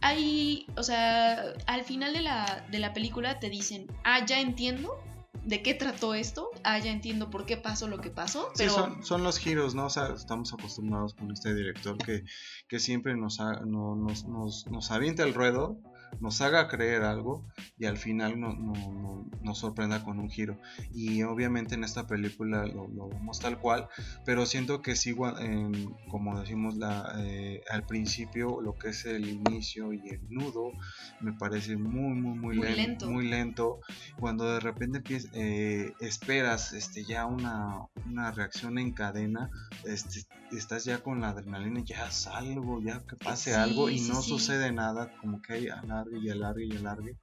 hay, 0.00 0.66
o 0.76 0.82
sea, 0.82 1.54
al 1.66 1.82
final 1.84 2.12
de 2.12 2.20
la, 2.22 2.66
de 2.70 2.78
la 2.78 2.92
película 2.92 3.40
te 3.40 3.50
dicen, 3.50 3.86
ah, 4.04 4.24
ya 4.24 4.40
entiendo 4.40 4.96
de 5.44 5.62
qué 5.62 5.74
trató 5.74 6.14
esto, 6.14 6.50
ah, 6.62 6.78
ya 6.78 6.90
entiendo 6.92 7.30
por 7.30 7.46
qué 7.46 7.56
pasó 7.56 7.88
lo 7.88 8.00
que 8.00 8.10
pasó, 8.10 8.48
Sí, 8.54 8.58
pero 8.58 8.72
son, 8.74 9.02
son 9.04 9.24
los 9.24 9.38
giros, 9.38 9.74
¿no? 9.74 9.86
O 9.86 9.90
sea, 9.90 10.08
estamos 10.14 10.52
acostumbrados 10.52 11.14
con 11.14 11.30
este 11.32 11.54
director 11.54 11.96
que, 11.98 12.22
que 12.68 12.78
siempre 12.78 13.16
nos, 13.16 13.40
ha- 13.40 13.60
no- 13.66 13.96
nos, 13.96 14.24
nos, 14.26 14.66
nos 14.68 14.90
avienta 14.90 15.24
el 15.24 15.34
ruedo, 15.34 15.78
nos 16.20 16.40
haga 16.40 16.68
creer 16.68 17.02
algo 17.02 17.44
y 17.78 17.86
al 17.86 17.96
final 17.96 18.38
no- 18.40 18.52
no- 18.54 18.72
no- 18.92 19.26
nos 19.42 19.58
sorprenda 19.58 20.02
con 20.04 20.18
un 20.18 20.28
giro. 20.30 20.58
Y 20.92 21.22
obviamente 21.22 21.74
en 21.74 21.84
esta 21.84 22.06
película 22.06 22.66
lo, 22.66 22.88
lo 22.88 23.08
vemos 23.08 23.38
tal 23.40 23.58
cual, 23.58 23.88
pero 24.24 24.44
siento 24.46 24.82
que 24.82 24.96
sí, 24.96 25.14
en- 25.40 25.94
como 26.10 26.38
decimos 26.40 26.76
la, 26.76 27.14
eh, 27.18 27.62
al 27.70 27.84
principio, 27.86 28.60
lo 28.60 28.76
que 28.76 28.88
es 28.90 29.04
el 29.06 29.28
inicio 29.28 29.92
y 29.92 30.08
el 30.08 30.20
nudo, 30.28 30.72
me 31.20 31.32
parece 31.32 31.76
muy, 31.76 32.14
muy, 32.14 32.38
muy, 32.38 32.56
Muy 32.56 32.66
len- 32.66 32.76
lento. 32.76 33.10
muy 33.10 33.28
lento. 33.28 33.80
Cuando 34.18 34.52
de 34.52 34.60
repente 34.60 35.02
eh, 35.34 35.92
esperas 36.00 36.72
este, 36.72 37.04
ya 37.04 37.26
una, 37.26 37.86
una 38.06 38.30
reacción 38.32 38.78
en 38.78 38.92
cadena, 38.92 39.50
este, 39.84 40.24
estás 40.52 40.84
ya 40.84 40.98
con 41.02 41.20
la 41.20 41.30
adrenalina, 41.30 41.80
ya 41.84 42.06
haz 42.06 42.26
algo, 42.26 42.80
ya 42.82 43.00
que 43.06 43.16
pase 43.16 43.50
Sí, 43.52 43.56
algo 43.56 43.88
y 43.90 43.98
sí, 43.98 44.08
no 44.10 44.22
sí. 44.22 44.30
sucede 44.30 44.72
nada, 44.72 45.10
como 45.20 45.40
que 45.42 45.52
hay 45.54 45.68
alargue 45.98 46.18
y 46.20 46.30
alargue 46.30 46.64
y 46.66 46.76
alargue. 46.76 47.16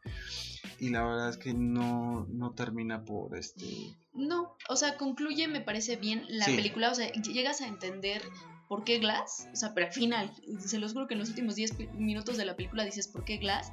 Y 0.79 0.89
la 0.89 1.03
verdad 1.03 1.29
es 1.29 1.37
que 1.37 1.53
no, 1.53 2.25
no 2.29 2.51
termina 2.51 3.03
por 3.05 3.37
este. 3.37 3.65
no, 4.13 4.55
o 4.69 4.75
sea, 4.75 4.97
concluye, 4.97 5.47
me 5.47 5.61
parece 5.61 5.95
bien 5.97 6.25
la 6.29 6.45
Sí. 6.45 6.55
película, 6.55 6.91
o 6.91 6.95
sea, 6.95 7.11
llegas 7.11 7.61
a 7.61 7.67
entender 7.67 8.21
por 8.67 8.83
qué 8.83 8.97
Glass, 8.99 9.47
o 9.53 9.55
sea, 9.55 9.73
pero 9.73 9.87
al 9.87 9.93
final, 9.93 10.31
se 10.59 10.79
los 10.79 10.93
juro 10.93 11.07
que 11.07 11.13
en 11.13 11.19
los 11.19 11.29
últimos 11.29 11.55
10 11.55 11.73
pi- 11.75 11.87
minutos 11.97 12.35
de 12.37 12.45
la 12.45 12.55
película 12.55 12.83
dices 12.83 13.07
por 13.07 13.23
qué 13.23 13.37
Glass, 13.37 13.71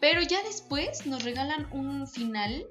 pero 0.00 0.20
ya 0.22 0.42
después 0.42 1.06
nos 1.06 1.22
regalan 1.22 1.66
un 1.72 2.06
final 2.08 2.66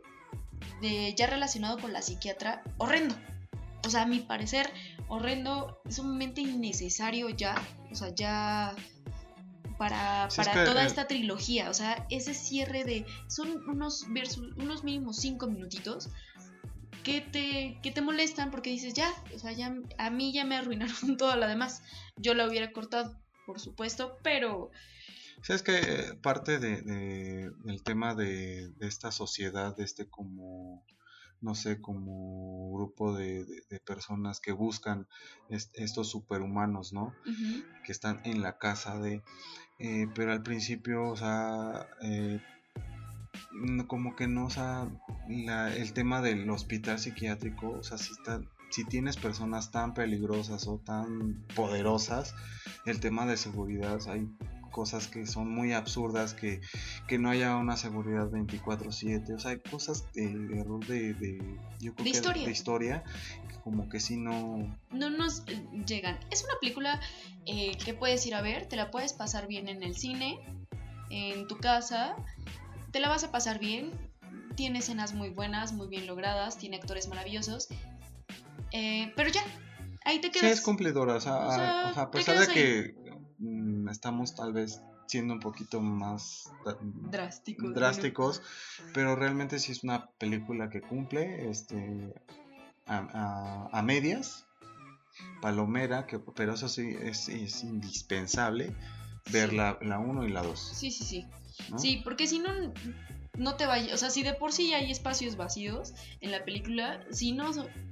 de 0.82 1.14
ya 1.16 1.28
relacionado 1.28 1.78
con 1.80 1.94
la 1.94 2.02
psiquiatra 2.02 2.62
horrendo. 2.78 3.16
O 3.86 3.90
sea, 3.90 4.02
a 4.02 4.06
mi 4.08 4.20
parecer, 4.20 4.68
horrendo, 5.08 5.80
sumamente 5.90 6.42
innecesario 6.42 7.30
ya, 7.30 7.56
o 7.92 7.96
sea, 7.96 8.14
ya 8.14 8.76
para, 9.78 10.30
Sí, 10.30 10.42
es 10.42 10.48
para 10.48 10.60
que 10.60 10.66
toda 10.70 10.82
el- 10.82 10.88
esta 10.88 11.08
trilogía, 11.08 11.70
o 11.70 11.74
sea, 11.74 12.06
ese 12.10 12.34
cierre 12.34 12.84
de 12.84 13.06
son 13.28 13.68
unos 13.70 14.06
versus, 14.14 14.54
unos 14.58 14.84
mínimos 14.84 15.18
cinco 15.18 15.48
minutitos 15.48 16.10
que 17.04 17.22
te 17.22 17.80
que 17.84 17.92
te 17.92 18.02
molestan 18.02 18.50
porque 18.52 18.70
dices, 18.72 18.94
ya, 18.94 19.12
o 19.34 19.40
sea, 19.40 19.52
ya 19.52 19.76
a 19.98 20.10
mí 20.10 20.34
ya 20.34 20.44
me 20.46 20.56
arruinaron 20.56 20.96
todo 21.18 21.36
lo 21.36 21.48
demás. 21.48 21.84
Yo 22.18 22.34
la 22.34 22.48
hubiera 22.48 22.72
cortado, 22.72 23.20
por 23.46 23.60
supuesto, 23.60 24.18
pero 24.24 24.72
¿Sabes 25.44 25.62
que 25.62 25.78
eh, 25.78 26.14
parte 26.24 26.58
de, 26.58 26.82
de- 26.82 27.52
del 27.66 27.84
tema 27.84 28.16
de, 28.16 28.70
de 28.70 28.88
esta 28.88 29.12
sociedad, 29.12 29.76
de 29.76 29.84
este 29.84 30.08
como, 30.10 30.84
no 31.42 31.54
sé, 31.54 31.80
como 31.82 32.74
grupo 32.74 33.16
de, 33.16 33.46
personas 33.86 34.40
que 34.40 34.54
buscan 34.54 35.08
est- 35.50 35.72
estos 35.78 36.10
superhumanos, 36.10 36.94
¿no? 36.94 37.14
Que 37.86 37.92
están 37.92 38.22
en 38.24 38.42
la 38.42 38.58
casa 38.58 38.98
de... 39.00 39.22
eh, 39.80 40.08
pero 40.16 40.32
al 40.32 40.42
principio, 40.44 41.04
o 41.10 41.16
sea, 41.18 41.88
eh, 42.02 42.40
como 43.88 44.16
que 44.16 44.28
no, 44.28 44.46
o 44.46 44.50
sea, 44.50 44.88
la- 45.30 45.74
el 45.76 45.94
tema 45.94 46.22
del 46.22 46.50
hospital 46.50 47.00
psiquiátrico, 47.00 47.70
o 47.72 47.84
sea, 47.84 47.98
si, 47.98 48.12
está, 48.14 48.42
si 48.70 48.84
tienes 48.86 49.18
personas 49.18 49.72
tan 49.72 49.94
peligrosas 49.94 50.68
o 50.68 50.78
tan 50.80 51.46
poderosas, 51.56 52.36
el 52.86 53.00
tema 53.00 53.26
de 53.26 53.38
seguridad, 53.38 53.96
o 53.96 54.00
sea, 54.02 54.14
hay 54.14 54.28
cosas 54.72 55.08
que 55.08 55.26
son 55.26 55.50
muy 55.50 55.72
absurdas, 55.72 56.34
que, 56.34 56.60
que 57.08 57.18
no 57.18 57.30
haya 57.30 57.56
una 57.56 57.78
seguridad 57.78 58.30
24/7, 58.30 59.34
o 59.34 59.40
sea, 59.40 59.52
hay 59.52 59.60
cosas 59.60 60.06
de, 60.14 60.28
de 60.38 60.60
error 60.60 60.86
de, 60.86 61.14
de, 61.14 61.38
yo 61.80 61.94
creo 61.94 62.04
De 62.04 62.04
que 62.04 62.10
historia. 62.10 62.46
de 62.46 62.52
historia, 62.52 63.04
que 63.45 63.45
como 63.66 63.90
que 63.90 64.00
si 64.00 64.16
no... 64.16 64.78
no 64.92 65.10
nos 65.10 65.40
eh, 65.48 65.68
llegan. 65.88 66.20
Es 66.30 66.44
una 66.44 66.54
película 66.62 67.02
eh, 67.48 67.76
que 67.84 67.96
puedes 67.96 68.24
ir 68.28 68.36
a 68.36 68.42
ver, 68.42 68.68
te 68.68 68.76
la 68.76 68.92
puedes 68.92 69.12
pasar 69.14 69.48
bien 69.48 69.68
en 69.70 69.82
el 69.82 69.96
cine, 69.98 70.38
en 71.10 71.48
tu 71.48 71.58
casa, 71.58 72.16
te 72.92 73.00
la 73.00 73.10
vas 73.10 73.24
a 73.24 73.32
pasar 73.32 73.58
bien. 73.60 73.90
Tiene 74.56 74.80
escenas 74.80 75.16
muy 75.16 75.30
buenas, 75.32 75.74
muy 75.74 75.88
bien 75.88 76.06
logradas, 76.06 76.60
tiene 76.60 76.78
actores 76.78 77.08
maravillosos. 77.08 77.68
Eh, 78.72 79.12
pero 79.16 79.30
ya, 79.32 79.42
ahí 80.06 80.20
te 80.22 80.28
Sí, 80.28 80.34
quedas. 80.40 80.52
es 80.60 80.62
cumplidora, 80.62 81.16
o 81.16 81.20
sea, 81.20 81.36
O 81.38 81.50
a- 81.50 81.56
sea, 81.56 81.90
o 81.90 81.94
sea, 81.96 82.04
a 82.04 82.12
te 82.12 82.18
pesar 82.20 82.38
de 82.38 82.54
que 82.54 82.96
mm, 83.40 83.90
estamos 83.90 84.36
tal 84.36 84.54
vez 84.54 84.80
siendo 85.08 85.34
un 85.34 85.40
poquito 85.40 85.82
más 85.82 86.52
da- 86.64 86.78
Drástico. 86.82 87.68
drásticos, 87.70 88.44
pero 88.94 89.16
realmente 89.16 89.58
sí 89.58 89.72
es 89.72 89.84
una 89.84 90.08
película 90.20 90.70
que 90.70 90.82
cumple 90.82 91.50
este 91.50 92.14
a, 92.86 92.98
a- 92.98 93.80
a 93.80 93.82
medias, 93.82 94.46
palomera, 95.42 96.06
que, 96.08 96.20
pero 96.20 96.54
eso 96.54 96.68
sí 96.70 96.90
es, 97.02 97.30
es 97.30 97.64
indispensable 97.64 98.76
ver 99.32 99.50
Sí. 99.52 99.56
la, 99.56 99.78
la 99.82 100.00
1 100.00 100.26
y 100.26 100.30
la 100.32 100.44
2. 100.44 100.60
Sí, 100.60 100.92
sí, 100.92 101.04
sí. 101.04 101.26
¿no? 101.70 101.80
Sí, 101.80 102.02
porque 102.04 102.28
si 102.28 102.40
no, 102.40 102.50
no 103.38 103.56
te 103.56 103.66
vayas. 103.66 103.94
O 103.94 103.98
sea, 103.98 104.10
si 104.10 104.24
de 104.24 104.34
por 104.34 104.52
sí 104.52 104.74
hay 104.74 104.92
espacios 104.92 105.36
vacíos 105.36 105.94
en 106.22 106.32
la 106.32 106.44
película, 106.46 107.04
si 107.12 107.32
no 107.32 107.52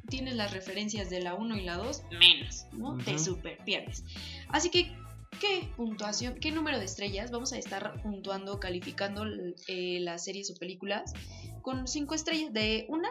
tienes 0.10 0.36
las 0.36 0.52
referencias 0.54 1.10
de 1.10 1.22
la 1.22 1.34
1 1.34 1.58
y 1.58 1.64
la 1.64 1.78
2, 1.78 2.04
menos, 2.20 2.66
¿no? 2.74 2.98
Te 2.98 3.16
Ujú. 3.16 3.24
super 3.24 3.58
pierdes. 3.64 4.04
Así 4.50 4.70
que, 4.70 4.96
¿qué 5.40 5.70
puntuación, 5.76 6.36
qué 6.36 6.52
número 6.52 6.78
de 6.78 6.86
estrellas 6.86 7.32
vamos 7.32 7.54
a 7.54 7.58
estar 7.58 8.02
puntuando, 8.04 8.60
calificando 8.60 9.24
eh, 9.68 10.00
las 10.02 10.24
series 10.26 10.52
o 10.52 10.56
películas 10.56 11.14
con 11.62 11.88
5 11.88 12.14
estrellas? 12.16 12.54
De 12.54 12.86
1 12.90 13.08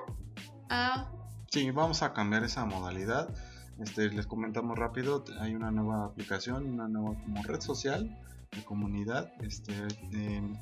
a. 0.68 1.11
Sí, 1.53 1.71
vamos 1.71 2.03
a 2.03 2.15
cambiar 2.15 2.45
esa 2.45 2.65
modalidad. 2.65 3.29
Este, 3.79 4.09
les 4.11 4.27
comentamos 4.27 4.79
rápido, 4.79 5.23
hay 5.38 5.55
una 5.55 5.71
nueva 5.71 6.07
aplicación, 6.07 6.67
una 6.67 6.88
nueva 6.88 7.15
como 7.23 7.43
red 7.43 7.61
social 7.61 8.19
de 8.53 8.65
comunidad. 8.65 9.31
Este, 9.43 9.75
em, 10.12 10.57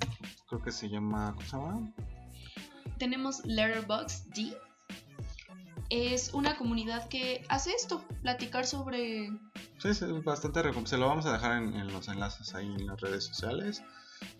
creo 0.48 0.60
que 0.62 0.72
se 0.72 0.88
llama, 0.88 1.32
¿cómo 1.36 1.46
se 1.46 1.56
llama? 1.56 1.92
Tenemos 2.98 3.44
Letterboxd 3.44 4.30
D. 4.34 4.56
Es 5.90 6.34
una 6.34 6.56
comunidad 6.56 7.08
que 7.08 7.44
hace 7.48 7.70
esto, 7.72 8.04
platicar 8.22 8.66
sobre 8.66 9.28
Sí, 9.78 9.88
es 9.88 10.24
bastante 10.24 10.60
recom- 10.62 10.86
Se 10.86 10.96
lo 10.98 11.06
vamos 11.06 11.26
a 11.26 11.32
dejar 11.32 11.62
en, 11.62 11.74
en 11.74 11.86
los 11.92 12.08
enlaces 12.08 12.52
ahí 12.54 12.66
en 12.66 12.86
las 12.86 13.00
redes 13.00 13.24
sociales. 13.24 13.82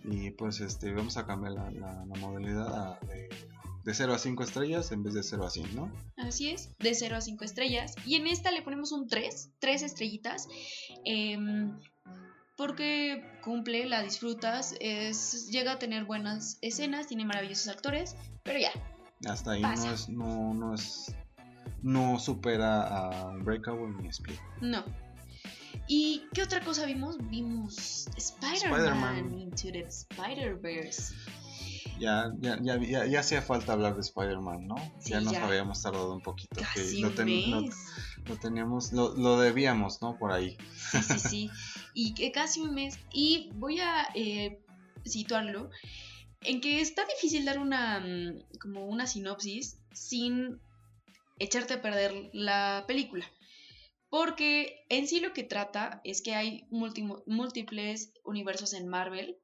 Y 0.05 0.31
pues 0.33 0.61
este 0.61 0.93
vamos 0.93 1.17
a 1.17 1.27
cambiar 1.27 1.53
la, 1.55 1.71
la- 1.71 2.05
la 2.05 2.15
modalidad 2.21 2.69
a- 2.93 2.99
de, 3.07 3.29
de 3.85 3.95
0 3.95 4.14
a 4.14 4.19
5 4.19 4.43
estrellas 4.43 4.93
en 4.93 5.03
vez 5.03 5.14
de 5.14 5.23
0 5.23 5.45
a 5.47 5.51
100, 5.51 5.75
¿no? 5.77 5.93
Así 6.16 6.51
es, 6.51 6.71
de 6.79 6.95
0 6.95 7.16
a 7.16 7.21
5 7.21 7.45
estrellas. 7.45 7.95
Y 8.05 8.16
en 8.16 8.27
esta 8.27 8.51
le 8.51 8.62
ponemos 8.62 8.93
un 8.93 9.09
3, 9.09 9.51
3 9.59 9.83
estrellitas. 9.83 10.49
em, 11.05 11.79
porque 12.57 13.25
cumple, 13.43 13.87
la 13.87 14.03
disfrutas, 14.03 14.75
es, 14.81 15.49
llega 15.51 15.73
a 15.73 15.79
tener 15.79 16.05
buenas 16.05 16.59
escenas, 16.61 17.07
tiene 17.07 17.25
maravillosos 17.25 17.69
actores, 17.69 18.16
pero 18.43 18.59
ya, 18.59 18.71
Hasta 19.27 19.53
ahí 19.53 19.62
Pasa. 19.62 19.87
no 19.87 19.95
es, 19.95 20.09
no, 20.11 20.53
no 20.55 20.75
es, 20.75 21.14
no 21.83 22.19
supera 22.19 22.83
a 22.83 23.29
Unbreakable 23.29 23.88
ni 24.03 24.09
Split. 24.09 24.38
no. 24.61 24.85
¿Y 25.88 26.25
qué 26.35 26.43
otra 26.43 26.61
cosa 26.61 26.85
vimos? 26.85 27.16
Vimos 27.31 28.07
Spider-Man 28.16 28.81
Spider-Man. 28.81 29.38
Into 29.40 29.73
the 29.73 29.87
Spider-Verse. 29.88 31.14
Ya, 32.01 32.33
ya, 32.41 32.59
ya, 32.63 32.79
ya, 32.81 33.05
ya 33.07 33.21
hacía 33.21 33.43
falta 33.43 33.75
hablar 33.75 33.95
de 33.95 34.01
Spider-Man, 34.01 34.67
¿no? 34.67 34.77
Sí, 35.01 35.11
ya 35.11 35.21
nos 35.21 35.33
ya. 35.35 35.45
habíamos 35.47 35.83
tardado 35.83 36.13
un 36.15 36.23
poquito. 36.23 36.57
que 36.57 36.63
Casi 36.81 37.01
lo, 37.01 37.09
un 37.09 37.15
ten- 37.15 37.51
lo- 37.51 37.61
mes. 37.63 37.77
lo 38.27 38.37
teníamos, 38.37 38.93
lo, 38.93 39.15
lo 39.17 39.39
debíamos, 39.39 40.01
¿no? 40.01 40.17
Por 40.19 40.33
ahí. 40.33 40.57
Sí, 40.91 41.03
sí, 41.03 41.19
sí. 41.21 41.51
Y 41.95 42.15
que 42.15 42.33
casi 42.33 42.61
un 42.61 42.75
mes. 42.75 42.99
Y 43.13 43.51
voy 43.55 43.81
a 43.81 44.09
eh, 44.15 44.63
situarlo 45.05 45.71
en 46.43 46.61
que 46.63 46.81
está 46.81 47.05
difícil 47.05 47.45
dar 47.45 47.59
una 47.59 48.01
mm, 48.01 48.59
como 48.61 48.87
una 48.87 49.07
sinopsis 49.07 49.77
sin 49.93 50.59
echarte 51.39 51.75
a 51.75 51.83
perder 51.83 52.31
la 52.33 52.85
película. 52.87 53.27
Porque 54.09 54.85
en 54.89 55.07
sí 55.07 55.21
lo 55.21 55.33
que 55.33 55.45
trata 55.45 56.01
es 56.03 56.23
que 56.23 56.35
hay 56.35 56.67
múltiples 57.27 58.13
universos 58.25 58.73
en 58.73 58.89
Marvel. 58.89 59.37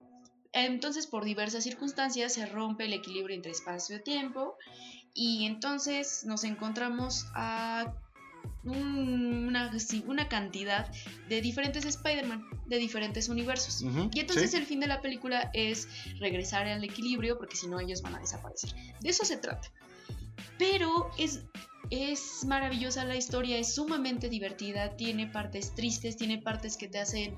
Entonces, 0.52 1.06
por 1.06 1.24
diversas 1.24 1.64
circunstancias, 1.64 2.32
se 2.34 2.46
rompe 2.46 2.84
el 2.86 2.92
equilibrio 2.92 3.34
entre 3.34 3.52
espacio-tiempo. 3.52 4.56
Y 5.14 5.46
entonces 5.46 6.24
nos 6.26 6.44
encontramos 6.44 7.26
a 7.34 7.94
un- 8.64 9.46
una, 9.46 9.70
una 10.06 10.28
cantidad 10.28 10.90
de 11.28 11.40
diferentes 11.40 11.84
Spider-Man, 11.84 12.44
de 12.66 12.78
diferentes 12.78 13.28
universos. 13.28 13.82
Y 14.12 14.20
entonces 14.20 14.50
sí. 14.50 14.56
el 14.56 14.66
fin 14.66 14.80
de 14.80 14.88
la 14.88 15.00
película 15.00 15.50
es 15.54 15.88
regresar 16.18 16.66
al 16.66 16.82
equilibrio, 16.84 17.38
porque 17.38 17.56
si 17.56 17.66
no 17.68 17.78
ellos 17.80 18.02
van 18.02 18.16
a 18.16 18.18
desaparecer. 18.18 18.70
De 19.00 19.08
eso 19.08 19.24
se 19.24 19.36
trata. 19.36 19.70
Pero 20.58 21.10
es, 21.18 21.44
es 21.90 22.44
maravillosa 22.46 23.04
la 23.04 23.16
historia, 23.16 23.56
es 23.58 23.74
sumamente 23.74 24.28
divertida, 24.28 24.96
tiene 24.96 25.26
partes 25.28 25.74
tristes, 25.74 26.16
tiene 26.16 26.38
partes 26.38 26.76
que 26.76 26.88
te 26.88 26.98
hacen 26.98 27.34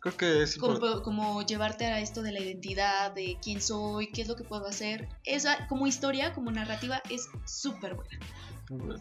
Creo 0.00 0.16
que 0.16 0.42
es 0.42 0.56
como, 0.56 1.02
como 1.02 1.42
llevarte 1.42 1.86
a 1.86 2.00
esto 2.00 2.22
de 2.22 2.32
la 2.32 2.40
identidad, 2.40 3.12
de 3.12 3.38
quién 3.42 3.60
soy, 3.60 4.10
qué 4.12 4.22
es 4.22 4.28
lo 4.28 4.36
que 4.36 4.44
puedo 4.44 4.66
hacer. 4.66 5.08
Esa, 5.24 5.66
como 5.66 5.86
historia, 5.86 6.32
como 6.34 6.50
narrativa, 6.50 7.02
es 7.10 7.28
súper 7.44 7.94
buena. 7.94 8.18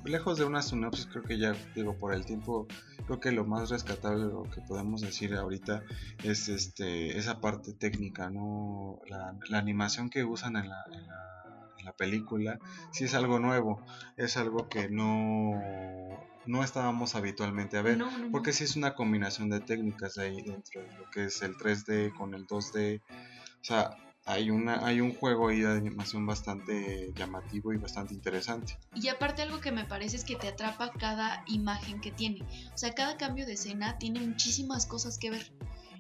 lejos 0.06 0.38
de 0.38 0.46
una 0.46 0.62
sinopsis, 0.62 1.06
creo 1.08 1.24
que 1.24 1.38
ya, 1.38 1.56
digo, 1.76 1.98
por 1.98 2.14
el 2.14 2.26
tiempo, 2.26 2.68
creo 3.06 3.20
que 3.20 3.32
lo 3.32 3.46
más 3.46 3.70
rescatable, 3.70 4.26
lo 4.26 4.44
que 4.44 4.62
podemos 4.62 5.02
decir 5.02 5.36
ahorita 5.36 5.84
es 6.24 6.50
este 6.50 7.18
esa 7.18 7.40
parte 7.42 7.74
técnica, 7.74 8.30
¿no? 8.30 9.00
La, 9.08 9.36
la 9.50 9.60
animación 9.60 10.10
que 10.10 10.24
usan 10.24 10.56
en 10.56 10.70
la, 10.70 10.84
en 10.92 11.08
la, 11.08 11.70
en 11.78 11.86
la 11.86 11.94
película, 11.94 12.60
sí 12.92 13.04
es 13.04 13.14
algo 13.14 13.40
nuevo, 13.40 13.84
es 14.16 14.36
algo 14.38 14.68
que 14.68 14.90
no, 14.90 15.52
no 16.48 16.64
estábamos 16.64 17.16
habitualmente 17.16 17.78
a 17.78 17.82
ver. 17.82 17.98
No, 17.98 18.10
no, 18.12 18.18
no. 18.18 18.32
Porque 18.32 18.54
sí 18.54 18.64
es 18.64 18.76
una 18.76 18.96
combinación 18.96 19.50
de 19.50 19.60
técnicas 19.60 20.18
ahí 20.18 20.42
dentro 20.42 20.82
de 20.82 20.98
lo 20.98 21.10
que 21.12 21.26
es 21.26 21.42
el 21.42 21.56
3D 21.56 22.14
con 22.16 22.34
el 22.34 22.48
2D. 22.48 23.02
O 23.02 23.64
sea, 23.64 23.98
hay, 24.26 24.50
una, 24.50 24.86
hay 24.86 25.00
un 25.00 25.14
juego 25.14 25.48
ahí 25.48 25.62
de 25.62 25.72
animación 25.72 26.26
bastante 26.26 27.14
llamativo 27.16 27.74
y 27.74 27.78
bastante 27.78 28.14
interesante. 28.14 28.78
Y 28.94 29.08
aparte 29.08 29.42
algo 29.42 29.60
que 29.60 29.72
me 29.72 29.86
parece 29.86 30.18
es 30.18 30.26
que 30.26 30.36
te 30.36 30.50
atrapa 30.50 30.92
cada 30.92 31.44
imagen 31.48 32.02
que 32.02 32.12
tiene. 32.12 32.42
O 32.74 32.78
sea, 32.78 32.94
cada 32.94 33.18
cambio 33.18 33.46
de 33.46 33.54
escena 33.54 33.98
tiene 33.98 34.20
muchísimas 34.20 34.86
cosas 34.86 35.18
que 35.18 35.30
ver. 35.30 35.52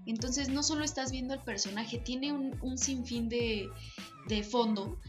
Entonces 0.05 0.49
no 0.49 0.63
solo 0.63 0.85
estás 0.85 1.11
viendo 1.11 1.33
al 1.33 1.43
personaje, 1.43 1.99
tiene 1.99 2.31
un, 2.31 2.57
un 2.61 2.77
sinfín 2.77 3.27
de, 3.27 3.69
de 4.27 4.43
fondo, 4.43 4.99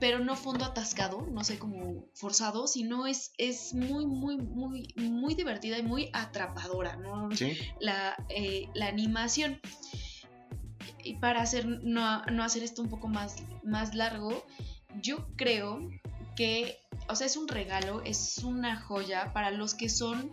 pero 0.00 0.20
no 0.20 0.36
fondo 0.36 0.64
atascado, 0.64 1.26
no 1.30 1.44
sé, 1.44 1.58
como 1.58 2.06
forzado, 2.14 2.66
sino 2.66 3.06
es, 3.06 3.32
es 3.38 3.74
muy, 3.74 4.06
muy, 4.06 4.36
muy, 4.36 4.94
muy 4.96 5.34
divertida 5.34 5.78
y 5.78 5.82
muy 5.82 6.10
atrapadora, 6.12 6.96
¿no? 6.96 7.30
¿Sí? 7.34 7.56
la, 7.80 8.16
eh, 8.28 8.68
la 8.74 8.86
animación. 8.86 9.60
Y 11.02 11.14
para 11.16 11.42
hacer, 11.42 11.66
no, 11.66 12.22
no 12.26 12.44
hacer 12.44 12.62
esto 12.62 12.82
un 12.82 12.88
poco 12.88 13.08
más, 13.08 13.36
más 13.64 13.94
largo, 13.94 14.44
yo 15.00 15.26
creo 15.36 15.80
que, 16.36 16.78
o 17.08 17.16
sea, 17.16 17.26
es 17.26 17.36
un 17.36 17.48
regalo, 17.48 18.02
es 18.04 18.38
una 18.38 18.80
joya 18.80 19.32
para 19.32 19.50
los 19.50 19.74
que 19.74 19.88
son 19.88 20.32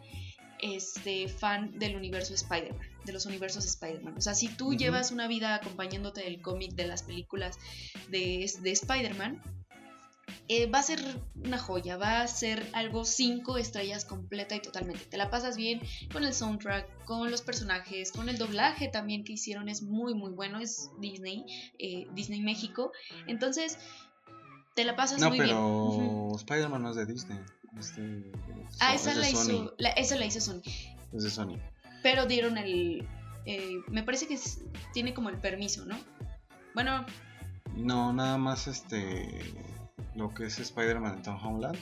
este, 0.60 1.28
fan 1.28 1.78
del 1.80 1.96
universo 1.96 2.34
Spider-Man, 2.34 2.88
de 3.06 3.14
los 3.14 3.26
universos 3.26 3.66
Spider-Man. 3.66 4.16
O 4.18 4.22
sea, 4.22 4.34
si 4.34 4.48
tú 4.50 4.74
llevas 4.74 5.12
una 5.12 5.28
vida 5.28 5.56
acompañándote 5.56 6.22
del 6.22 6.42
cómic, 6.42 6.74
de 6.74 6.88
las 6.88 7.04
películas 7.04 7.58
de, 8.10 8.52
de 8.62 8.72
Spider-Man, 8.72 9.42
eh, 10.48 10.68
va 10.68 10.80
a 10.80 10.84
ser 10.84 11.00
una 11.44 11.58
joya, 11.58 11.98
va 11.98 12.22
a 12.22 12.28
ser 12.28 12.68
algo 12.74 13.04
cinco 13.04 13.58
estrellas 13.58 14.06
completa 14.06 14.56
y 14.56 14.60
totalmente. 14.62 15.06
Te 15.06 15.18
la 15.18 15.30
pasas 15.32 15.58
bien 15.58 15.82
con 16.14 16.24
el 16.24 16.34
soundtrack, 16.34 17.06
con 17.06 17.32
los 17.32 17.42
personajes, 17.42 18.12
con 18.12 18.30
el 18.30 18.38
doblaje 18.38 18.88
también 18.88 19.24
que 19.24 19.34
hicieron 19.34 19.70
es 19.70 19.82
muy 19.82 20.14
muy 20.14 20.32
bueno, 20.32 20.60
es 20.60 20.92
Disney, 21.00 21.46
eh, 21.80 22.08
Disney 22.14 22.42
México. 22.42 22.92
Entonces, 23.28 23.80
te 24.76 24.84
la 24.84 24.96
pasas 24.96 25.20
No, 25.20 25.30
muy 25.30 25.38
pero 25.40 25.48
bien. 25.98 26.06
Ujú. 26.10 26.36
Spider-Man 26.38 26.84
no 26.84 26.90
es 26.92 26.96
de 26.96 27.06
Disney. 27.08 27.40
es 27.80 27.96
de- 27.96 28.32
Ah, 28.80 28.94
es 28.94 29.02
esa 29.02 29.14
de 29.16 29.20
la 29.22 29.30
hizo, 29.30 29.74
la- 29.80 29.90
esa 29.90 30.16
la 30.16 30.26
hizo 30.26 30.42
Sony. 30.42 30.62
Es 31.12 31.24
de 31.24 31.30
Sony. 31.32 31.58
Pero 32.06 32.28
dieron 32.28 32.60
el, 32.60 33.04
eh, 33.48 33.82
me 33.88 34.04
parece 34.04 34.28
que 34.28 34.36
es- 34.36 34.62
tiene 34.94 35.16
como 35.16 35.30
el 35.30 35.40
permiso, 35.40 35.86
¿no? 35.88 35.98
Bueno, 36.76 37.04
No, 37.76 38.14
nada 38.14 38.38
más 38.38 38.68
este. 38.68 39.28
Lo 40.14 40.32
que 40.36 40.46
es 40.46 40.60
Spider-Man 40.60 41.16
en 41.18 41.24
Tom 41.24 41.44
Holland 41.44 41.78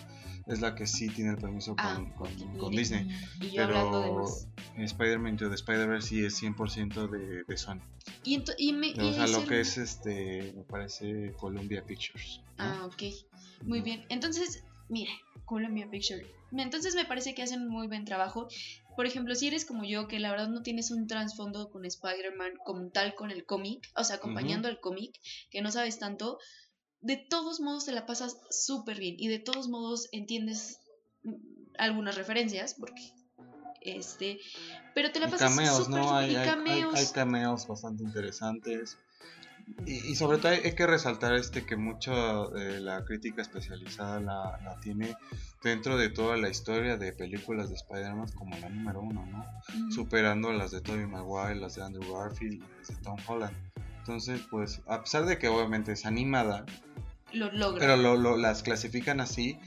es 0.47 0.61
la 0.61 0.75
que 0.75 0.87
sí 0.87 1.09
tiene 1.09 1.31
el 1.31 1.37
permiso 1.37 1.75
con, 1.75 1.85
ah, 1.85 2.15
con- 2.15 2.69
mire, 2.69 2.77
Disney. 2.77 3.07
Y 3.41 3.49
de 3.49 3.67
Pero. 3.67 4.23
Spider-Man 4.77 5.35
the 5.35 5.53
Spider-Verse 5.53 6.07
sí 6.07 6.25
es 6.25 6.41
100% 6.41 7.07
de, 7.07 7.43
de 7.43 7.57
Sony. 7.57 7.81
Y, 8.23 8.71
me, 8.71 8.93
O 8.93 9.11
sea, 9.13 9.27
lo 9.27 9.45
que 9.45 9.59
es 9.59 9.77
este, 9.77 10.53
me 10.55 10.63
parece 10.63 11.33
Columbia 11.33 11.83
Pictures. 11.85 12.39
¿no? 12.57 12.63
Ah, 12.63 12.85
ok. 12.85 13.03
Muy 13.65 13.81
bien. 13.81 14.05
Entonces, 14.07 14.63
mira, 14.87 15.11
Columbia 15.45 15.87
Picture. 15.91 16.25
Entonces 16.51 16.95
me 16.95 17.05
parece 17.05 17.35
que 17.35 17.43
hacen 17.43 17.67
muy 17.67 17.87
buen 17.87 18.05
trabajo. 18.05 18.47
Por 18.95 19.05
ejemplo, 19.05 19.33
si 19.35 19.47
eres 19.47 19.65
como 19.65 19.83
yo, 19.83 20.07
que 20.07 20.19
la 20.19 20.31
verdad 20.31 20.49
no 20.49 20.61
tienes 20.61 20.91
un 20.91 21.07
trasfondo 21.07 21.69
con 21.71 21.85
Spider-Man 21.85 22.53
como 22.63 22.89
tal 22.89 23.15
con 23.15 23.31
el 23.31 23.45
cómic, 23.45 23.89
o 23.95 24.03
sea, 24.03 24.17
acompañando 24.17 24.67
al 24.67 24.79
cómic, 24.79 25.19
que 25.49 25.61
no 25.61 25.71
sabes 25.71 25.97
tanto, 25.99 26.37
de 27.01 27.17
todos 27.17 27.59
modos 27.59 27.85
te 27.85 27.91
la 27.91 28.05
pasas 28.05 28.37
súper 28.49 28.99
bien 28.99 29.15
y 29.17 29.27
de 29.27 29.39
todos 29.39 29.67
modos 29.67 30.07
entiendes 30.11 30.79
mm, 31.23 31.33
algunas 31.77 32.15
referencias, 32.15 32.75
porque 32.75 33.11
este, 33.81 34.39
pero 34.95 35.11
te 35.11 35.19
la 35.19 35.29
pasas 35.29 35.49
cameos, 35.55 35.77
súper 35.85 36.01
¿no? 36.01 36.15
Hay, 36.15 36.31
y 36.31 36.35
hay- 36.35 36.41
hay- 36.47 36.49
cameos. 36.49 36.95
hay 36.95 37.07
cameos 37.07 37.67
bastante 37.67 38.03
interesantes. 38.03 38.97
Y, 39.85 40.11
y 40.11 40.15
sobre 40.15 40.37
todo 40.37 40.51
hay, 40.51 40.73
que 40.75 40.87
resaltar 40.87 41.33
este 41.33 41.65
que 41.65 41.75
mucha 41.75 42.11
de 42.49 42.79
la 42.79 43.03
crítica 43.05 43.41
especializada 43.41 44.19
la, 44.19 44.59
la 44.63 44.79
tiene 44.81 45.15
dentro 45.61 45.97
de 45.97 46.09
toda 46.09 46.37
la 46.37 46.49
historia 46.49 46.97
de 46.97 47.11
películas 47.13 47.69
de 47.69 47.75
Spider-Man 47.75 48.27
como 48.35 48.57
la 48.57 48.69
número 48.69 49.01
uno, 49.01 49.25
¿no? 49.25 49.45
Superando 49.91 50.51
las 50.53 50.71
de 50.71 50.81
Tobey 50.81 51.05
Maguire, 51.05 51.55
las 51.55 51.75
de 51.75 51.83
Andrew 51.83 52.13
Garfield 52.13 52.53
y 52.55 52.59
las 52.79 52.87
de 52.89 52.95
Tom 53.03 53.17
Holland. 53.27 53.55
Entonces, 53.99 54.41
pues, 54.51 54.81
a 54.87 55.01
pesar 55.01 55.25
de 55.25 55.37
que 55.37 55.47
obviamente 55.47 55.93
es 55.93 56.05
animada, 56.05 56.65
lo 57.31 57.51
logra. 57.51 57.79
pero 57.79 57.97
lo, 57.97 58.15
lo- 58.17 58.37
las 58.37 58.63
clasifican 58.63 59.21
así 59.21 59.59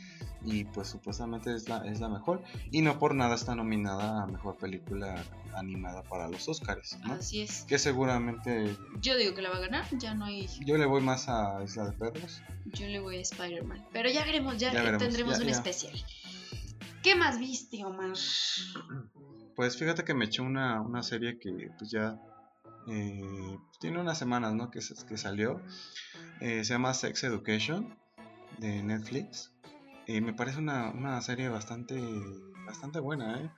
y 0.47 0.65
pues 0.65 0.89
supuestamente 0.89 1.53
es 1.55 1.69
la, 1.69 1.85
es 1.87 2.01
la 2.01 2.09
mejor. 2.09 2.43
Y 2.71 2.81
no 2.81 2.99
por 2.99 3.15
nada 3.15 3.35
está 3.35 3.55
nominada 3.57 4.23
a 4.23 4.27
mejor 4.27 4.57
película 4.57 5.23
animada 5.55 6.03
para 6.05 6.29
los 6.29 6.49
Oscars, 6.49 6.99
¿no? 7.05 7.15
Así 7.15 7.43
es. 7.43 7.65
Que 7.65 7.79
seguramente 7.79 8.77
Yo 9.01 9.17
digo 9.17 9.35
que 9.35 9.43
la 9.43 9.51
va 9.51 9.57
a 9.57 9.61
ganar, 9.61 9.85
ya 9.99 10.15
no 10.15 10.25
hay 10.25 10.47
yo 10.65 10.77
le 10.79 10.87
voy 10.87 11.03
más 11.03 11.29
a 11.29 11.63
Isla 11.65 11.91
de 11.91 11.93
Perros. 11.93 12.43
Yo 12.67 12.87
le 12.87 13.01
voy 13.01 13.17
a 13.17 13.21
Spider-Man. 13.21 13.89
Pero 13.93 14.09
ya 14.09 14.25
veremos, 14.25 14.57
ya, 14.59 14.73
Ya 14.73 14.81
veremos, 14.81 15.03
tendremos 15.03 15.35
ya, 15.35 15.41
un 15.41 15.49
ya. 15.49 15.53
especial. 15.57 15.95
¿Qué 17.03 17.15
más 17.17 17.39
viste, 17.39 17.85
Omar? 17.85 18.13
Pues 19.57 19.77
fíjate 19.77 20.05
que 20.05 20.15
me 20.15 20.27
eché 20.27 20.43
una, 20.43 20.81
una 20.81 21.03
serie 21.03 21.39
que 21.39 21.71
pues 21.79 21.91
ya 21.91 22.21
eh, 22.89 23.59
tiene 23.81 24.01
unas 24.01 24.19
semanas, 24.19 24.55
¿no? 24.55 24.71
Que, 24.71 24.81
que 25.09 25.17
salió. 25.17 25.61
Eh, 26.41 26.65
se 26.65 26.75
llama 26.75 26.95
Sex 26.95 27.25
Education 27.25 27.97
de 28.59 28.83
Netflix. 28.83 29.53
Y 30.07 30.21
me 30.21 30.33
parece 30.33 30.59
una, 30.59 30.90
una 30.90 31.21
serie 31.21 31.49
bastante, 31.49 31.97
bastante 32.66 33.01
buena, 33.01 33.40
¿eh? 33.40 33.51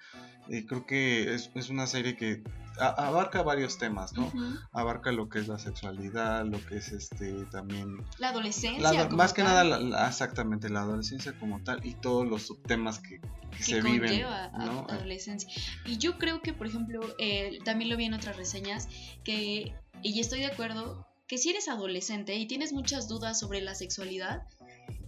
Y 0.51 0.65
creo 0.65 0.87
que 0.87 1.35
es, 1.35 1.51
es 1.55 1.69
una 1.69 1.87
serie 1.87 2.17
que 2.17 2.43
a- 2.81 3.07
abarca 3.09 3.43
varios 3.43 3.77
temas, 3.77 4.15
¿no? 4.15 4.33
Abarca 4.73 5.13
lo 5.13 5.29
que 5.29 5.41
es 5.41 5.49
la 5.49 5.59
sexualidad, 5.59 6.47
lo 6.47 6.65
que 6.65 6.79
es 6.79 6.91
este 6.93 7.45
también 7.47 7.99
La 8.19 8.31
adolescencia. 8.31 8.81
La 8.81 8.91
ado- 8.91 9.05
como 9.09 9.19
más 9.19 9.35
que 9.35 9.43
nada, 9.43 9.63
la- 9.65 9.79
la- 9.79 10.09
exactamente, 10.09 10.71
la 10.71 10.81
adolescencia 10.81 11.39
como 11.39 11.63
tal 11.63 11.85
y 11.85 11.95
todos 11.97 12.27
los 12.27 12.47
subtemas 12.47 12.99
que, 13.01 13.21
que 13.21 13.57
que 13.59 13.63
se 13.63 13.83
viven. 13.83 14.09
conlleva 14.09 14.45
a- 14.47 14.65
¿no? 14.65 14.87
adolescencia. 14.89 15.51
Y 15.85 15.99
yo 15.99 16.17
creo 16.17 16.41
que, 16.41 16.55
por 16.55 16.67
ejemplo, 16.67 17.01
eh, 17.19 17.59
también 17.67 17.91
lo 17.91 17.99
vi 17.99 18.07
en 18.07 18.15
otras 18.15 18.37
reseñas, 18.39 18.89
que, 19.23 19.75
y 20.03 20.21
estoy 20.21 20.41
de 20.41 20.47
acuerdo, 20.47 21.07
que 21.27 21.37
si 21.37 21.51
eres 21.51 21.69
adolescente 21.69 22.37
y 22.37 22.47
tienes 22.47 22.73
muchas 22.73 23.07
dudas 23.07 23.39
sobre 23.39 23.61
la 23.61 23.75
sexualidad, 23.75 24.45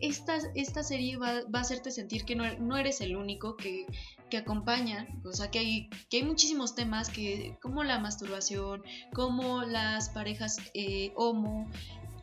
esta, 0.00 0.38
esta 0.54 0.82
serie 0.82 1.16
va, 1.16 1.42
a 1.52 1.60
hacerte 1.60 1.90
sentir 1.90 2.24
que 2.24 2.34
no, 2.36 2.44
no 2.58 2.76
eres 2.76 3.00
el 3.00 3.16
único 3.16 3.56
que, 3.56 3.86
que 4.30 4.38
acompaña, 4.38 5.06
o 5.24 5.32
sea, 5.32 5.50
que 5.50 5.58
hay, 5.58 5.90
que 6.08 6.18
hay 6.18 6.22
muchísimos 6.22 6.74
temas 6.74 7.10
que, 7.10 7.56
como 7.60 7.84
la 7.84 7.98
masturbación, 7.98 8.82
como 9.12 9.62
las 9.62 10.10
parejas 10.10 10.58
eh, 10.74 11.12
homo, 11.16 11.68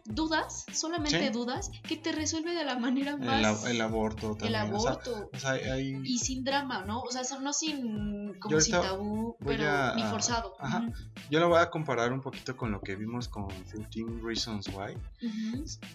dudas, 0.07 0.65
solamente 0.73 1.27
Sí. 1.27 1.33
dudas, 1.33 1.69
que 1.87 1.97
te 1.97 2.11
resuelve 2.11 2.53
de 2.53 2.63
la 2.63 2.79
manera 2.79 3.11
el, 3.11 3.19
más... 3.19 3.65
el 3.65 3.81
aborto 3.81 4.31
el 4.41 4.53
también. 4.53 4.73
o 4.73 4.79
sea, 4.79 4.91
aborto. 4.91 5.29
o 5.33 5.39
sea, 5.39 5.51
hay- 5.51 5.63
hay- 5.63 6.01
y 6.03 6.17
sin 6.19 6.43
drama, 6.43 6.85
¿no? 6.85 7.01
O 7.01 7.11
sea, 7.11 7.21
no 7.39 7.53
sin 7.53 8.33
como 8.39 8.59
sin 8.61 8.73
tabú, 8.73 9.35
pero 9.45 9.69
a- 9.69 9.95
ni 9.95 10.03
forzado. 10.03 10.55
ajá. 10.59 10.87
Yo 11.29 11.39
lo 11.39 11.49
voy 11.49 11.59
a 11.59 11.69
comparar 11.69 12.13
un 12.13 12.21
poquito 12.21 12.55
con 12.55 12.71
lo 12.71 12.81
que 12.81 12.95
vimos 12.95 13.27
con 13.27 13.47
13 13.47 14.05
Reasons 14.23 14.67
Why. 14.69 14.95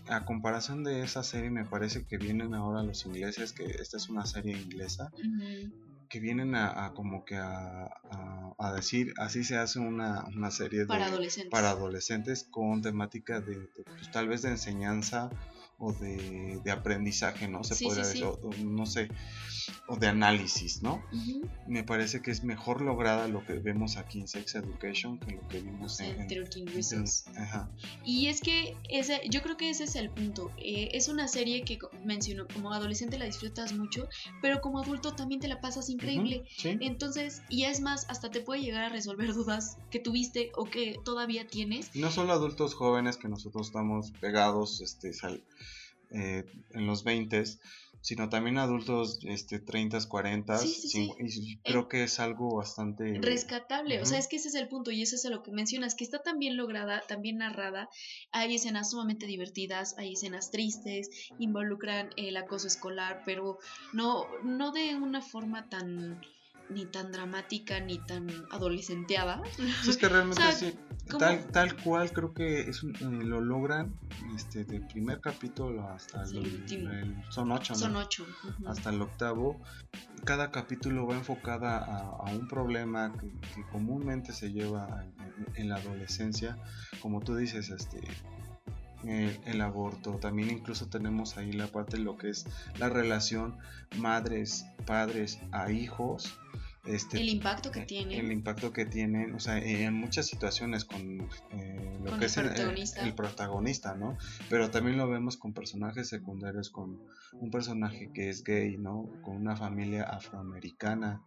A 0.09 0.25
comparación 0.25 0.85
de 0.85 1.03
esa 1.03 1.23
serie, 1.23 1.51
me 1.51 1.65
parece 1.65 2.05
que 2.07 2.19
vienen 2.19 2.55
ahora 2.55 2.83
los 2.83 3.05
ingleses, 3.07 3.53
que 3.53 3.65
esta 3.65 3.97
es 3.97 4.09
una 4.09 4.27
serie 4.27 4.57
inglesa, 4.61 5.11
Ujú. 5.15 5.73
Que 6.13 6.21
vienen 6.21 6.55
a, 6.55 6.85
a 6.85 6.93
como 6.93 7.25
que 7.25 7.37
a, 7.37 7.85
a- 7.87 8.55
a 8.59 8.73
decir, 8.75 9.15
así 9.17 9.45
se 9.45 9.57
hace 9.57 9.79
una, 9.81 10.25
una 10.37 10.51
serie 10.51 10.81
de, 10.81 10.87
Para 10.87 11.07
adolescentes. 11.07 11.51
para 11.51 11.71
adolescentes 11.71 12.45
con 12.51 12.83
temática 12.83 13.41
de, 13.41 13.57
de, 13.61 13.83
pues, 13.97 14.11
tal 14.11 14.29
vez 14.29 14.43
de 14.43 14.51
enseñanza 14.51 15.31
o 15.85 15.93
de, 15.93 16.61
de 16.63 16.71
aprendizaje, 16.71 17.49
¿no? 17.49 17.65
Se 17.65 17.75
Sí, 17.75 17.85
podría 17.87 18.05
sí, 18.05 18.19
sí. 18.19 18.23
decir, 18.25 18.39
o- 18.41 18.49
o 18.49 18.55
no 18.65 18.87
sé, 18.87 19.09
o 19.89 19.97
de 19.97 20.07
análisis, 20.07 20.81
¿no? 20.81 21.03
Me 21.67 21.83
parece 21.83 22.23
que 22.23 22.31
es 22.31 22.45
mejor 22.45 22.83
lograda 22.83 23.27
lo 23.27 23.45
que 23.45 23.55
vemos 23.55 23.97
aquí 23.97 24.21
en 24.21 24.29
Sex 24.29 24.55
Education 24.55 25.19
que 25.19 25.33
lo 25.33 25.49
que 25.49 25.61
vimos 25.61 25.99
en... 25.99 26.21
en- 26.21 26.29
13 26.29 26.61
en- 26.61 26.67
Reasons. 26.69 27.25
ajá. 27.37 27.69
Y 28.05 28.29
es 28.29 28.41
que 28.41 28.77
ese, 28.89 29.21
yo 29.29 29.43
creo 29.43 29.57
que 29.57 29.71
ese 29.71 29.83
es 29.85 29.97
el 29.97 30.09
punto. 30.11 30.53
Eh, 30.57 30.91
es 30.93 31.09
una 31.09 31.27
serie 31.27 31.63
que 31.65 31.79
menciono, 32.05 32.47
como 32.55 32.73
adolescente 32.73 33.19
la 33.19 33.25
disfrutas 33.25 33.73
mucho, 33.73 34.09
pero 34.41 34.61
como 34.61 34.79
adulto 34.81 35.15
también 35.17 35.41
te 35.41 35.49
la 35.49 35.61
pasas 35.61 35.91
increíble. 35.91 36.45
Sí. 36.59 36.77
Entonces, 36.81 37.43
y 37.49 37.65
es 37.65 37.81
más, 37.81 38.07
hasta 38.09 38.31
te 38.31 38.41
puede 38.41 38.63
llegar 38.63 38.85
a 38.85 38.89
resolver 38.89 39.35
dudas 39.35 39.79
que 39.91 39.99
tuviste 39.99 40.53
o 40.57 40.65
que 40.65 40.97
todavía 41.05 41.45
tienes. 41.49 41.95
No 41.97 42.13
solo 42.13 42.33
adultos 42.33 42.75
jóvenes 42.75 43.17
que 43.17 43.27
nosotros 43.29 43.67
estamos 43.67 44.13
pegados 44.21 44.81
este, 44.81 45.13
sal- 45.13 45.43
eh, 46.13 46.45
en 46.71 46.87
los 46.87 47.05
20, 47.05 47.45
sino 48.03 48.29
también 48.29 48.59
adultos 48.59 49.21
este, 49.23 49.61
30, 49.61 50.09
40. 50.09 50.59
Sí, 50.59 50.69
sí, 50.69 50.89
sí. 50.89 51.13
Y 51.19 51.57
creo 51.59 51.89
que 51.89 52.03
es 52.03 52.19
algo 52.19 52.57
bastante... 52.57 53.19
Rescatable, 53.21 54.01
o 54.01 54.05
sea, 54.05 54.19
es 54.19 54.27
que 54.27 54.37
ese 54.37 54.49
es 54.49 54.57
el 54.57 54.69
punto 54.69 54.91
y 54.91 55.03
eso 55.03 55.15
es 55.15 55.25
a 55.25 55.31
lo 55.31 55.43
que 55.43 55.53
mencionas, 55.53 55.95
que 55.95 56.05
está 56.05 56.21
tan 56.21 56.39
bien 56.39 56.57
lograda, 56.57 57.03
tan 57.07 57.23
bien 57.23 57.39
narrada, 57.39 57.89
hay 58.33 58.57
escenas 58.57 58.91
sumamente 58.91 59.27
divertidas, 59.27 59.97
hay 59.99 60.15
escenas 60.15 60.51
tristes, 60.51 61.11
involucran 61.39 62.11
el 62.17 62.37
acoso 62.37 62.67
escolar, 62.67 63.23
pero 63.25 63.59
no, 63.93 64.27
no 64.43 64.73
de 64.73 64.97
una 64.97 65.23
forma 65.23 65.69
tan 65.69 66.21
ni 66.69 66.87
tan 66.87 67.13
dramática 67.13 67.81
ni 67.81 67.99
tan 67.99 68.27
adolescenteada. 68.51 69.43
Es 69.89 69.97
que 69.97 70.09
realmente 70.09 70.43
O 70.49 70.53
sea, 70.53 70.53
sí, 70.53 70.75
tal, 71.19 71.45
tal 71.49 71.77
cual 71.83 72.13
creo 72.13 72.33
que 72.33 72.61
es 72.61 72.83
un- 72.83 72.95
eh, 72.97 73.25
lo 73.25 73.41
logran 73.41 73.95
este, 74.35 74.65
del 74.65 74.83
primer 74.87 75.21
capítulo 75.21 75.89
hasta 75.89 76.23
el, 76.23 76.37
el 76.39 76.55
último. 76.55 76.91
el- 76.91 77.17
son 77.31 77.53
ocho, 77.53 77.73
¿no? 77.75 77.79
Son 77.79 77.97
ocho. 77.97 78.27
hasta 78.67 78.91
el 78.91 79.03
octavo, 79.03 79.61
cada 80.25 80.51
capítulo 80.51 81.07
va 81.07 81.17
enfocada 81.17 81.79
a, 81.79 81.99
a 82.01 82.31
un 82.33 82.47
problema 82.49 83.13
que, 83.21 83.31
que 83.55 83.67
comúnmente 83.69 84.33
se 84.33 84.53
lleva 84.53 85.05
en, 85.05 85.47
en 85.57 85.69
la 85.69 85.77
adolescencia, 85.77 86.57
como 87.01 87.21
tú 87.21 87.35
dices, 87.37 87.69
este 87.71 88.01
el, 89.07 89.39
el 89.45 89.61
aborto, 89.61 90.13
también 90.19 90.51
incluso 90.51 90.89
tenemos 90.89 91.37
ahí 91.37 91.53
la 91.53 91.67
parte 91.69 91.97
de 91.97 92.03
lo 92.05 92.17
que 92.17 92.31
es 92.31 92.47
la 92.79 92.89
relación 92.89 93.57
madres, 93.99 94.67
padres 94.87 95.39
a 95.53 95.71
hijos, 95.71 96.35
este, 96.85 97.21
el 97.21 97.29
impacto 97.29 97.71
que 97.71 97.81
eh, 97.83 97.87
tiene. 97.87 98.19
el 98.19 98.33
impacto 98.33 98.73
que 98.73 98.85
tienen, 98.85 99.35
o 99.35 99.39
sea, 99.41 99.57
en 99.59 99.95
muchas 99.95 100.27
situaciones 100.27 100.85
con 100.85 101.29
eh, 101.53 101.99
lo 102.03 102.11
Con 102.11 102.19
que 102.19 102.25
el 102.25 102.31
es 102.31 102.37
el- 102.39 102.47
protagonista. 102.49 103.03
el 103.05 103.15
protagonista, 103.15 103.95
¿no? 103.95 104.19
Pero 104.51 104.71
también 104.71 104.97
lo 104.97 105.09
vemos 105.09 105.37
con 105.37 105.53
personajes 105.53 106.09
secundarios, 106.09 106.71
con 106.71 106.99
un 107.35 107.51
personaje 107.53 108.11
que 108.13 108.29
es 108.31 108.43
gay, 108.43 108.79
¿no? 108.79 109.09
Con 109.23 109.37
una 109.37 109.57
familia 109.57 110.03
afroamericana, 110.03 111.23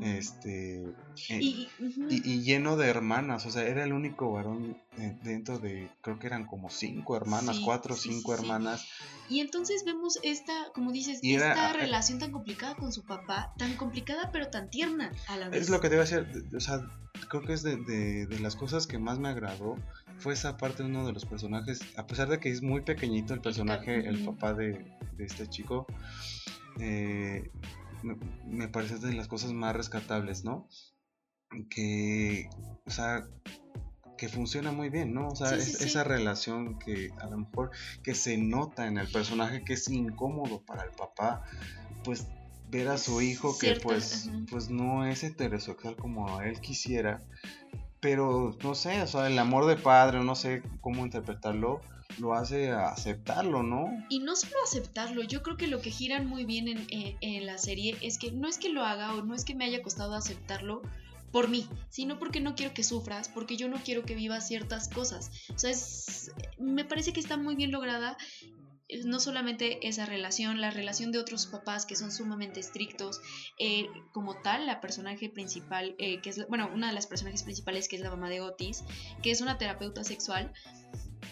este, 0.00 0.84
eh, 1.28 1.40
y, 1.40 1.68
ujú. 1.80 2.06
y, 2.08 2.22
y 2.32 2.42
lleno 2.42 2.76
de 2.76 2.88
hermanas, 2.88 3.46
o 3.46 3.50
sea, 3.50 3.64
era 3.66 3.82
el 3.84 3.92
único 3.92 4.32
varón 4.32 4.76
eh, 4.89 4.89
dentro 5.22 5.58
de, 5.58 5.88
creo 6.02 6.18
que 6.18 6.26
eran 6.26 6.46
como 6.46 6.68
cinco 6.70 7.16
hermanas, 7.16 7.56
Sí, 7.56 7.62
cuatro 7.64 7.94
o 7.94 7.96
sí, 7.96 8.10
cinco 8.12 8.34
sí, 8.36 8.40
hermanas, 8.42 8.86
Y 9.28 9.40
entonces 9.40 9.84
vemos 9.84 10.18
esta, 10.22 10.52
como 10.74 10.90
dices, 10.92 11.20
Y 11.22 11.34
esta 11.36 11.72
relación 11.72 12.18
tan 12.18 12.32
complicada 12.32 12.74
con 12.74 12.92
su 12.92 13.04
papá, 13.04 13.54
tan 13.56 13.76
complicada 13.76 14.30
pero 14.32 14.48
tan 14.48 14.68
tierna 14.70 15.12
a 15.28 15.36
la 15.36 15.48
vez. 15.48 15.62
Es 15.62 15.70
lo 15.70 15.80
que 15.80 15.88
te 15.88 15.94
iba 15.94 16.02
a 16.04 16.06
decir, 16.06 16.26
de- 16.26 16.56
o 16.56 16.60
sea, 16.60 16.80
creo 17.28 17.42
que 17.42 17.52
es 17.52 17.62
de, 17.62 17.76
de- 17.76 18.26
de 18.26 18.40
las 18.40 18.56
cosas 18.56 18.86
que 18.86 18.98
más 18.98 19.18
me 19.18 19.28
agradó, 19.28 19.76
fue 20.18 20.34
esa 20.34 20.56
parte 20.56 20.82
de 20.82 20.88
uno 20.90 21.06
de 21.06 21.12
los 21.12 21.24
personajes, 21.24 21.80
a 21.96 22.06
pesar 22.06 22.28
de 22.28 22.40
que 22.40 22.50
es 22.50 22.60
muy 22.62 22.82
pequeñito 22.82 23.32
el 23.32 23.40
personaje, 23.40 24.06
el 24.08 24.24
papá 24.24 24.52
de, 24.54 24.84
de 25.16 25.24
este 25.24 25.48
chico, 25.48 25.86
eh, 26.80 27.50
me, 28.02 28.16
me 28.46 28.68
parece 28.68 28.98
de 28.98 29.12
las 29.14 29.28
cosas 29.28 29.52
más 29.52 29.74
rescatables, 29.76 30.44
¿no? 30.44 30.68
Que, 31.70 32.48
o 32.86 32.90
sea, 32.90 33.26
que 34.20 34.28
funciona 34.28 34.70
muy 34.70 34.90
bien, 34.90 35.14
¿no? 35.14 35.28
O 35.28 35.34
sea, 35.34 35.48
Sí, 35.48 35.54
es- 35.54 35.64
sí, 35.64 35.72
sí. 35.78 35.84
esa 35.86 36.04
relación 36.04 36.78
que 36.78 37.10
a 37.22 37.26
lo 37.26 37.38
mejor 37.38 37.70
que 38.04 38.14
se 38.14 38.36
nota 38.36 38.86
en 38.86 38.98
el 38.98 39.08
personaje 39.10 39.64
que 39.64 39.72
es 39.72 39.88
incómodo 39.88 40.60
para 40.66 40.84
el 40.84 40.90
papá, 40.90 41.42
pues 42.04 42.26
ver 42.68 42.88
a 42.88 42.98
su 42.98 43.22
hijo 43.22 43.54
que 43.54 43.68
Cierto, 43.68 43.82
pues, 43.88 44.28
ajá. 44.28 44.38
pues 44.50 44.68
no 44.68 45.06
es 45.06 45.24
heterosexual 45.24 45.96
como 45.96 46.42
él 46.42 46.60
quisiera, 46.60 47.22
pero 48.00 48.56
no 48.62 48.74
sé, 48.74 49.00
o 49.00 49.06
sea, 49.06 49.26
el 49.26 49.38
amor 49.38 49.64
de 49.66 49.76
padre, 49.76 50.22
no 50.22 50.34
sé 50.34 50.62
cómo 50.82 51.04
interpretarlo, 51.06 51.80
lo 52.18 52.34
hace 52.34 52.70
aceptarlo, 52.72 53.62
¿no? 53.62 53.86
Y 54.10 54.18
no 54.18 54.36
solo 54.36 54.52
aceptarlo, 54.64 55.22
yo 55.22 55.42
creo 55.42 55.56
que 55.56 55.66
lo 55.66 55.80
que 55.80 55.90
giran 55.90 56.26
muy 56.26 56.44
bien 56.44 56.68
en, 56.68 56.86
en- 56.90 57.16
en 57.22 57.46
la 57.46 57.56
serie 57.56 57.96
es 58.02 58.18
que 58.18 58.32
no 58.32 58.48
es 58.48 58.58
que 58.58 58.68
lo 58.68 58.84
haga 58.84 59.14
o 59.14 59.22
no 59.22 59.34
es 59.34 59.46
que 59.46 59.54
me 59.54 59.64
haya 59.64 59.80
costado 59.82 60.14
aceptarlo 60.14 60.82
por 61.32 61.48
mí, 61.48 61.66
sino 61.88 62.18
porque 62.18 62.40
no 62.40 62.54
quiero 62.54 62.74
que 62.74 62.82
sufras, 62.82 63.28
porque 63.28 63.56
yo 63.56 63.68
no 63.68 63.78
quiero 63.84 64.02
que 64.02 64.14
vivas 64.14 64.46
ciertas 64.48 64.88
cosas. 64.88 65.30
O 65.54 65.58
sea, 65.58 65.70
es- 65.70 66.32
me 66.58 66.84
parece 66.84 67.12
que 67.12 67.20
está 67.20 67.36
muy 67.36 67.54
bien 67.54 67.70
lograda 67.72 68.16
eh, 68.92 69.02
no 69.04 69.20
solamente 69.20 69.86
esa 69.86 70.04
relación, 70.04 70.60
la 70.60 70.72
relación 70.72 71.12
de 71.12 71.18
otros 71.20 71.46
papás 71.46 71.86
que 71.86 71.94
son 71.94 72.10
sumamente 72.10 72.58
estrictos, 72.58 73.20
eh, 73.60 73.86
como 74.12 74.34
tal, 74.42 74.66
la 74.66 74.80
personaje 74.80 75.28
principal, 75.28 75.94
eh, 75.98 76.20
que 76.20 76.30
es, 76.30 76.44
bueno, 76.48 76.68
una 76.74 76.88
de 76.88 76.92
las 76.94 77.06
personajes 77.06 77.44
principales 77.44 77.86
que 77.86 77.94
es 77.94 78.02
la 78.02 78.10
mamá 78.10 78.28
de 78.28 78.40
Otis, 78.40 78.82
que 79.22 79.30
es 79.30 79.40
una 79.40 79.58
terapeuta 79.58 80.02
sexual, 80.02 80.52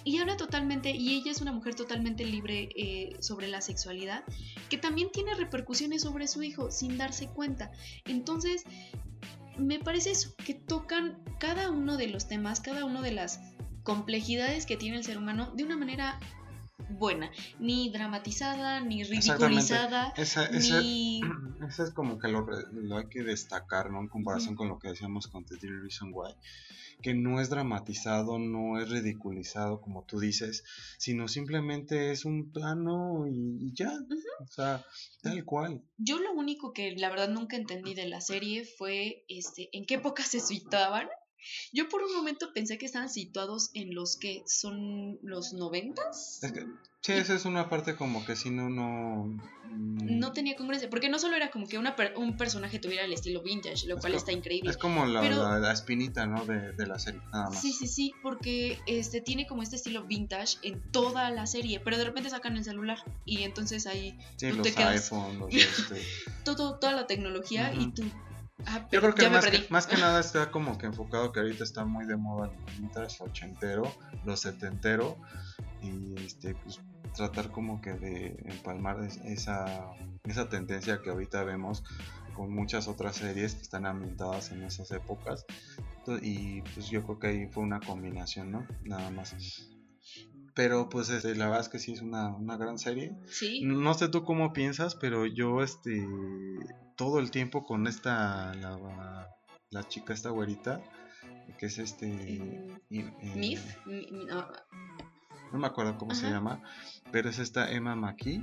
y 0.05 0.19
habla 0.19 0.37
totalmente, 0.37 0.93
y 0.93 1.17
ella 1.17 1.33
es 1.33 1.41
una 1.41 1.51
mujer 1.51 1.75
totalmente 1.75 2.25
libre 2.25 2.69
eh, 2.77 3.17
sobre 3.19 3.49
la 3.49 3.61
sexualidad, 3.61 4.23
que 4.71 4.79
también 4.79 5.11
tiene 5.11 5.35
repercusiones 5.35 6.03
sobre 6.03 6.29
su 6.29 6.45
hijo 6.45 6.71
sin 6.71 6.97
darse 6.97 7.27
cuenta. 7.27 7.73
Entonces, 8.05 8.63
me 9.59 9.79
parece 9.79 10.11
eso, 10.11 10.35
que 10.45 10.55
tocan 10.55 11.23
cada 11.39 11.71
uno 11.71 11.97
de 11.97 12.09
los 12.09 12.29
temas, 12.29 12.61
cada 12.61 12.85
una 12.85 13.03
de 13.03 13.13
las 13.13 13.41
complejidades 13.83 14.67
que 14.67 14.77
tiene 14.77 14.97
el 14.97 15.05
ser 15.05 15.19
humano 15.19 15.53
de 15.55 15.65
una 15.65 15.77
manera 15.77 16.19
buena, 16.89 17.31
ni 17.59 17.91
dramatizada, 17.91 18.81
ni 18.81 19.05
ridiculizada, 19.05 20.13
Esa, 20.17 20.47
esa, 20.47 20.81
ni... 20.81 21.21
esa 21.69 21.83
es 21.85 21.91
como 21.91 22.19
que 22.19 22.29
lo, 22.29 22.47
lo 22.73 22.99
hay 22.99 23.07
que 23.07 23.23
destacar, 23.23 23.91
¿no? 23.91 24.01
En 24.01 24.09
comparación 24.09 24.55
con 24.55 24.69
lo 24.69 24.79
que 24.79 24.89
decíamos 24.89 25.29
con 25.29 25.45
The 25.45 25.57
Dear 25.57 25.81
Reason 25.83 26.11
Why. 26.13 26.35
Que 27.01 27.15
no 27.15 27.41
es 27.41 27.49
dramatizado, 27.49 28.41
no 28.41 28.81
es 28.81 28.91
ridiculizado, 28.91 29.81
como 29.81 30.03
tú 30.03 30.19
dices, 30.19 30.65
sino 30.99 31.29
simplemente 31.29 32.11
es 32.11 32.25
un 32.25 32.51
plano 32.51 33.27
y, 33.29 33.67
y 33.67 33.73
ya. 33.73 33.93
O 34.41 34.47
sea, 34.49 34.85
tal 35.23 35.45
cual. 35.45 35.83
Yo 35.97 36.19
lo 36.19 36.33
único 36.33 36.73
que 36.73 36.97
la 36.97 37.09
verdad 37.09 37.29
nunca 37.29 37.57
entendí 37.57 37.95
de 37.95 38.09
la 38.09 38.21
serie 38.21 38.65
fue 38.65 39.25
este, 39.29 39.69
en 39.73 39.87
qué 39.87 39.95
época 39.95 40.25
se 40.25 40.41
situaban. 40.41 41.09
Yo 41.73 41.89
por 41.89 42.03
un 42.03 42.13
momento 42.15 42.53
pensé 42.53 42.79
que 42.79 42.87
estaban 42.87 43.09
situados 43.09 43.71
en 43.75 43.95
los 43.95 44.17
que 44.17 44.43
son 44.47 45.19
los 45.23 45.53
noventas. 45.53 46.41
Es 46.43 46.53
que, 46.53 46.67
sí, 47.01 47.13
esa 47.13 47.35
es 47.35 47.45
una 47.45 47.69
parte 47.69 47.97
como 47.97 48.25
que 48.25 48.37
si 48.37 48.51
no, 48.51 48.69
no. 48.69 49.25
mm, 49.71 50.19
No 50.19 50.33
tenía 50.33 50.57
congruencia, 50.57 50.91
porque 50.91 51.09
no 51.09 51.19
solo 51.19 51.37
era 51.37 51.51
como 51.51 51.67
que 51.69 51.79
una 51.79 51.95
per- 51.97 52.15
un 52.17 52.37
personaje 52.37 52.79
tuviera 52.79 53.05
el 53.05 53.13
estilo 53.13 53.43
vintage, 53.43 53.87
lo 53.87 53.95
Es 53.97 54.01
cual 54.01 54.15
está 54.15 54.33
increíble. 54.33 54.71
Es 54.71 54.77
como 54.77 55.07
la, 55.07 55.21
Pero- 55.21 55.43
la- 55.43 55.59
la 55.59 55.73
espinita, 55.73 56.27
¿no? 56.27 56.45
De, 56.45 56.73
de 56.73 56.87
la 56.87 56.99
serie, 56.99 57.21
nada 57.33 57.51
más. 57.51 57.61
Sí, 57.61 57.73
sí, 57.73 57.87
sí, 57.87 58.13
porque 58.23 58.79
este 58.87 59.21
tiene 59.21 59.47
como 59.47 59.63
este 59.63 59.77
estilo 59.77 60.05
vintage 60.05 60.57
en 60.63 60.81
toda 60.91 61.31
la 61.31 61.47
serie, 61.47 61.81
pero 61.81 61.99
de 61.99 62.05
repente 62.05 62.31
sacan 62.31 62.57
el 62.57 62.65
celular 62.65 62.99
y 63.25 63.43
entonces 63.43 63.87
ahí 63.87 64.19
Sí, 64.37 64.49
tú 64.51 64.57
los 64.57 64.67
te 64.67 64.75
quedas- 64.75 64.91
iPhone, 65.13 65.39
los 65.39 65.55
este. 65.55 66.03
todo, 66.45 66.79
toda 66.79 66.93
la 66.95 67.07
tecnología 67.07 67.73
y 67.75 67.93
tú... 67.93 68.03
Ah, 68.67 68.87
Yo 68.91 69.01
creo 69.01 69.15
que 69.15 69.29
más, 69.31 69.47
que 69.47 69.67
más 69.71 69.87
que 69.87 69.97
nada 69.97 70.21
está 70.21 70.51
como 70.51 70.77
que 70.79 70.87
enfocado 70.87 71.33
que 71.33 71.41
ahorita 71.41 71.63
está 71.65 71.85
muy 71.85 72.07
de 72.07 72.17
moda 72.17 72.51
el 72.67 72.81
vintage 72.81 73.23
ochentero, 73.23 73.83
los 74.25 74.41
setentero 74.41 75.17
y 75.81 76.15
este 76.25 76.55
pues 76.55 76.81
tratar 77.17 77.51
como 77.51 77.81
que 77.81 77.93
de 77.95 78.37
empalmar 78.47 79.03
es- 79.05 79.19
esa, 79.25 79.91
esa 80.25 80.49
tendencia 80.49 81.01
que 81.03 81.11
ahorita 81.11 81.45
vemos 81.45 81.85
con 82.35 82.53
muchas 82.53 82.89
otras 82.89 83.17
series 83.17 83.55
que 83.55 83.63
están 83.63 83.87
ambientadas 83.87 84.51
en 84.53 84.63
esas 84.65 84.91
épocas 84.91 85.45
y 86.23 86.63
pues 86.63 86.89
yo 86.89 87.05
creo 87.05 87.19
que 87.19 87.27
ahí 87.29 87.47
fue 87.49 87.63
una 87.63 87.81
combinación, 87.81 88.51
¿no? 88.51 88.67
Nada 88.85 89.11
más. 89.11 89.35
Pero 90.55 90.89
pues 90.89 91.11
este, 91.11 91.35
la 91.35 91.47
verdad 91.47 91.61
es 91.61 91.69
que 91.69 91.79
sí 91.79 91.93
es 91.93 92.01
una, 92.03 92.35
una 92.35 92.57
gran 92.57 92.79
serie. 92.79 93.13
Sí, 93.27 93.63
No 93.65 93.95
sé 93.95 94.09
tú 94.09 94.25
cómo 94.25 94.53
piensas, 94.53 94.95
pero 94.97 95.27
yo 95.27 95.63
este 95.63 96.07
todo 96.99 97.19
el 97.21 97.31
tiempo 97.31 97.65
con 97.65 97.87
esta 97.87 98.53
la, 98.57 99.29
la 99.71 99.89
chica 99.89 100.13
esta 100.13 100.29
güerita 100.31 100.83
que 101.59 101.67
es 101.67 101.79
este 101.79 102.07
Mm, 102.91 102.99
eh, 102.99 103.33
Mif, 103.37 103.77
no, 103.87 104.47
no 105.53 105.59
me 105.59 105.67
acuerdo 105.67 105.97
cómo 105.97 106.15
se 106.15 106.29
llama, 106.29 106.63
pero 107.11 107.31
es 107.31 107.39
esta 107.39 107.71
Emma 107.73 107.95
McKee 107.97 108.43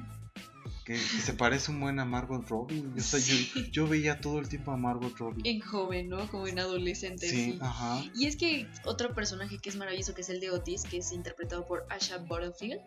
que, 0.86 0.93
que 0.93 0.97
se 0.99 1.34
parece 1.34 1.72
un 1.72 1.80
buen 1.80 1.99
a 1.99 2.06
Margot 2.06 2.47
Robbie. 2.47 2.82
Yo, 2.82 2.89
o 2.97 2.99
sea, 3.01 3.20
yo- 3.20 3.36
Sí. 3.36 3.70
yo 3.72 3.88
veía 3.88 4.20
todo 4.22 4.39
el 4.39 4.47
tiempo 4.49 4.72
a 4.72 4.78
Margot 4.78 5.16
Robbie. 5.18 5.41
en 5.49 5.60
joven, 5.62 6.10
¿no? 6.10 6.28
Como 6.30 6.47
en 6.47 6.58
adolescente. 6.60 7.28
Sí, 7.28 7.53
sí. 7.53 7.60
ajá. 7.62 8.03
Y 8.16 8.26
es 8.28 8.36
que 8.36 8.68
otro 8.86 9.14
personaje 9.14 9.58
que 9.60 9.70
es 9.70 9.76
maravilloso, 9.78 10.14
que 10.16 10.22
es 10.22 10.30
el 10.30 10.39
de 10.39 10.49
Otis, 10.51 10.84
que 10.84 10.97
es 10.97 11.12
interpretado 11.12 11.66
por 11.66 11.86
Asha 11.91 12.18
Butterfield, 12.18 12.82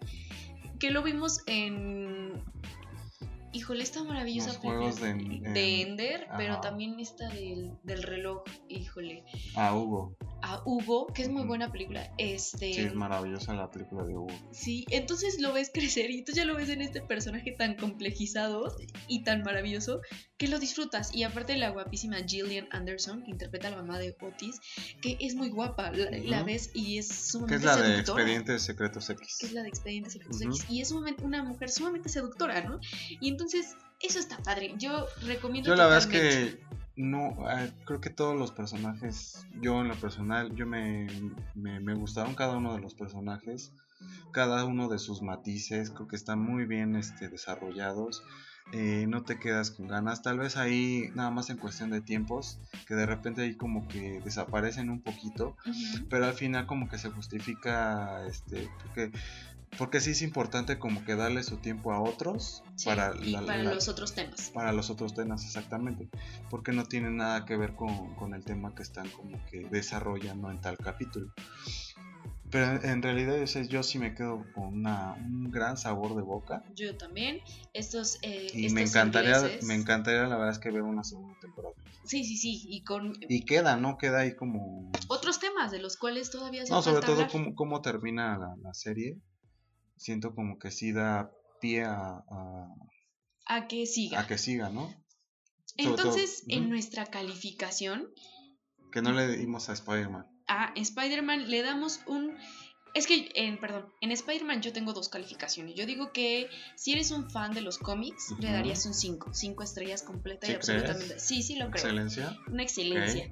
que 0.80 0.90
lo 0.90 1.02
vimos 1.02 1.42
en 1.46 2.32
Híjole, 3.58 3.82
esta 3.82 4.04
maravillosa 4.04 4.50
Los 4.50 4.58
juegos 4.58 5.00
de, 5.00 5.14
de 5.14 5.82
Ender, 5.82 6.28
pero 6.36 6.60
también 6.60 7.00
esta 7.00 7.28
del, 7.28 7.72
del 7.82 8.04
reloj, 8.04 8.44
híjole. 8.68 9.24
Ah, 9.56 9.74
Hugo. 9.74 10.16
A 10.42 10.62
Hugo, 10.64 11.08
que 11.08 11.22
es 11.22 11.28
muy 11.28 11.44
buena 11.44 11.72
película. 11.72 12.08
Este. 12.18 12.72
Sí, 12.72 12.80
es 12.82 12.94
maravillosa 12.94 13.54
la 13.54 13.68
película 13.68 14.04
de 14.04 14.16
Hugo. 14.16 14.32
Sí, 14.52 14.86
entonces 14.90 15.40
lo 15.40 15.52
ves 15.52 15.72
crecer 15.74 16.08
y 16.12 16.22
tú 16.22 16.30
ya 16.30 16.44
lo 16.44 16.54
ves 16.54 16.68
en 16.68 16.82
este 16.82 17.00
personaje 17.00 17.50
tan 17.50 17.74
complejizado 17.74 18.76
y 19.08 19.24
tan 19.24 19.42
maravilloso 19.42 20.02
que 20.38 20.48
lo 20.48 20.58
disfrutas. 20.58 21.14
Y 21.14 21.24
aparte 21.24 21.56
la 21.56 21.70
guapísima 21.70 22.16
Gillian 22.18 22.68
Anderson, 22.70 23.22
que 23.24 23.30
interpreta 23.30 23.68
a 23.68 23.70
la 23.72 23.76
mamá 23.78 23.98
de 23.98 24.16
Otis, 24.20 24.60
que 25.02 25.16
es 25.20 25.34
muy 25.34 25.50
guapa, 25.50 25.90
la, 25.92 26.42
ves 26.44 26.70
y 26.74 26.98
es 26.98 27.08
Que 27.08 27.14
sumamente 27.14 27.56
es 27.56 27.64
la 27.64 27.76
de. 27.76 27.98
Expedientes 27.98 28.62
Secretos 28.62 29.10
X. 29.10 29.36
que 29.40 29.46
es 29.46 29.52
la 29.52 29.62
de 29.62 29.68
Expedientes 29.68 30.12
Secretos. 30.14 30.40
X, 30.40 30.66
y 30.70 30.80
es 30.80 30.92
una 30.92 31.42
mujer 31.42 31.70
sumamente 31.70 32.08
seductora, 32.08 32.62
¿no? 32.62 32.80
Y 33.20 33.28
entonces, 33.28 33.76
eso 34.00 34.18
está 34.18 34.38
padre. 34.38 34.74
Yo 34.78 35.06
recomiendo 35.22 35.68
Yo 35.68 35.76
la 35.76 35.84
verdad 35.84 35.98
es 35.98 36.06
que 36.06 36.60
no, 36.96 37.36
eh, 37.50 37.72
creo 37.84 38.00
que 38.00 38.10
todos 38.10 38.36
los 38.36 38.52
personajes, 38.52 39.46
yo 39.60 39.80
en 39.80 39.88
lo 39.88 39.94
personal, 39.96 40.54
yo 40.54 40.66
me, 40.66 41.06
me, 41.54 41.80
me 41.80 41.94
gustaron 41.94 42.34
cada 42.34 42.56
uno 42.56 42.74
de 42.74 42.80
los 42.80 42.94
personajes, 42.94 43.72
cada 44.32 44.64
uno 44.64 44.88
de 44.88 44.98
sus 44.98 45.22
matices, 45.22 45.90
creo 45.90 46.08
que 46.08 46.16
están 46.16 46.40
muy 46.40 46.64
bien 46.64 46.96
este, 46.96 47.28
desarrollados, 47.28 48.22
eh, 48.72 49.06
no 49.08 49.22
te 49.22 49.38
quedas 49.38 49.70
con 49.70 49.88
ganas, 49.88 50.22
tal 50.22 50.38
vez 50.38 50.56
ahí 50.56 51.10
nada 51.14 51.30
más 51.30 51.48
en 51.50 51.56
cuestión 51.56 51.90
de 51.90 52.00
tiempos, 52.00 52.58
que 52.86 52.94
de 52.94 53.06
repente 53.06 53.42
ahí 53.42 53.54
como 53.56 53.86
que 53.88 54.20
desaparecen 54.24 54.90
un 54.90 55.00
poquito, 55.00 55.56
pero 56.10 56.26
al 56.26 56.34
final 56.34 56.66
como 56.66 56.88
que 56.88 56.98
se 56.98 57.10
justifica, 57.10 58.26
este, 58.26 58.68
porque... 58.82 59.10
Porque 59.76 60.00
sí 60.00 60.12
es 60.12 60.22
importante 60.22 60.78
como 60.78 61.04
que 61.04 61.14
darle 61.14 61.42
su 61.42 61.58
tiempo 61.58 61.92
a 61.92 62.00
otros 62.00 62.64
Sí, 62.74 62.86
para, 62.86 63.14
la- 63.14 63.44
para 63.44 63.62
la- 63.62 63.74
los 63.74 63.86
otros 63.88 64.14
temas. 64.14 64.48
para 64.54 64.72
los 64.72 64.88
otros 64.88 65.14
temas 65.14 65.44
exactamente, 65.44 66.08
porque 66.48 66.72
no 66.72 66.84
tiene 66.84 67.10
nada 67.10 67.44
que 67.44 67.54
ver 67.58 67.74
con, 67.74 68.14
con 68.14 68.32
el 68.32 68.42
tema 68.44 68.74
que 68.74 68.82
están 68.82 69.08
como 69.10 69.38
que 69.50 69.68
desarrollando 69.70 70.50
en 70.50 70.58
tal 70.62 70.78
capítulo. 70.78 71.28
Pero 72.50 72.82
en, 72.82 73.02
realidad 73.02 73.44
yo, 73.68 73.82
sí 73.82 73.98
me 73.98 74.14
quedo 74.14 74.44
con 74.54 74.68
una- 74.68 75.14
un 75.14 75.50
gran 75.50 75.76
sabor 75.76 76.16
de 76.16 76.22
boca 76.22 76.64
Yo 76.74 76.96
también. 76.96 77.40
Estos, 77.74 78.18
eh, 78.22 78.46
y 78.54 78.66
estos 78.66 78.72
me 78.72 78.80
encantaría, 78.82 79.36
ingleses- 79.38 79.62
me 79.66 79.74
encantaría 79.74 80.22
la 80.22 80.36
verdad 80.36 80.52
es 80.52 80.58
que 80.58 80.70
ver 80.70 80.82
una 80.82 81.04
segunda 81.04 81.38
temporada. 81.40 81.74
Sí, 82.04 82.24
sí, 82.24 82.36
sí. 82.38 82.62
Y 82.68 82.84
con 82.84 83.12
Y 83.28 83.44
queda, 83.44 83.76
¿no? 83.76 83.98
Queda 83.98 84.20
ahí 84.20 84.34
como... 84.34 84.90
otros 85.08 85.40
temas 85.40 85.70
de 85.70 85.78
los 85.80 85.98
cuales 85.98 86.30
todavía 86.30 86.64
se 86.64 86.72
No, 86.72 86.80
sobre 86.80 87.00
todo 87.02 87.12
hablar. 87.12 87.30
cómo, 87.30 87.54
cómo 87.54 87.82
termina 87.82 88.38
la, 88.38 88.56
la 88.62 88.72
serie. 88.72 89.20
Siento 89.96 90.34
como 90.34 90.58
que 90.58 90.70
sí 90.70 90.92
da 90.92 91.30
pie 91.60 91.84
a, 91.84 92.22
a, 92.30 92.74
A 93.46 93.66
que 93.68 93.84
siga. 93.84 94.20
a 94.20 94.26
que 94.26 94.38
siga, 94.38 94.70
¿no? 94.70 94.88
sobre 95.76 95.96
todo, 95.96 96.06
Entonces, 96.06 96.44
en 96.48 96.70
nuestra 96.70 97.06
calificación 97.06 98.08
Que 98.90 99.02
no 99.02 99.12
le 99.12 99.36
dimos 99.36 99.68
a 99.68 99.74
Spider-Man. 99.74 100.26
A 100.48 100.72
Spider-Man 100.74 101.50
le 101.50 101.62
damos 101.62 102.00
un... 102.06 102.36
Es 102.94 103.06
que, 103.06 103.30
en, 103.34 103.58
perdón, 103.60 103.86
en 104.00 104.10
Spider-Man 104.12 104.62
yo 104.62 104.72
tengo 104.72 104.92
dos 104.94 105.08
calificaciones. 105.10 105.74
Yo 105.74 105.84
digo 105.86 106.10
que 106.12 106.48
si 106.74 106.92
eres 106.92 107.10
un 107.10 107.30
fan 107.30 107.52
de 107.52 107.60
los 107.60 107.78
cómics, 107.78 108.34
le 108.40 108.50
darías 108.50 108.86
un 108.86 108.94
5. 108.94 109.34
5 109.34 109.62
estrellas 109.62 110.02
completa 110.02 110.46
y 110.46 110.50
¿Sí 110.50 110.56
crees? 110.56 110.68
absolutamente. 110.70 111.20
Sí, 111.20 111.42
sí 111.42 111.56
lo 111.56 111.66
creo. 111.70 111.82
Excelencia. 111.84 112.36
Una 112.48 112.62
excelencia. 112.62 113.30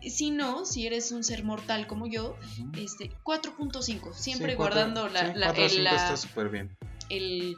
Si 0.00 0.30
no, 0.30 0.64
si 0.64 0.86
eres 0.86 1.10
un 1.10 1.24
ser 1.24 1.42
mortal 1.44 1.86
como 1.88 2.06
yo, 2.06 2.36
Ujú. 2.60 2.70
este 2.78 3.10
4.5. 3.24 4.14
Siempre 4.14 4.52
Sí, 4.52 4.56
cuatro- 4.56 4.56
guardando 4.56 5.08
la, 5.08 5.32
sí, 5.32 5.38
la- 5.38 5.50
el, 5.50 5.84
la- 5.84 5.90
está 5.96 6.16
súper 6.16 6.48
bien. 6.48 6.76
el- 7.10 7.56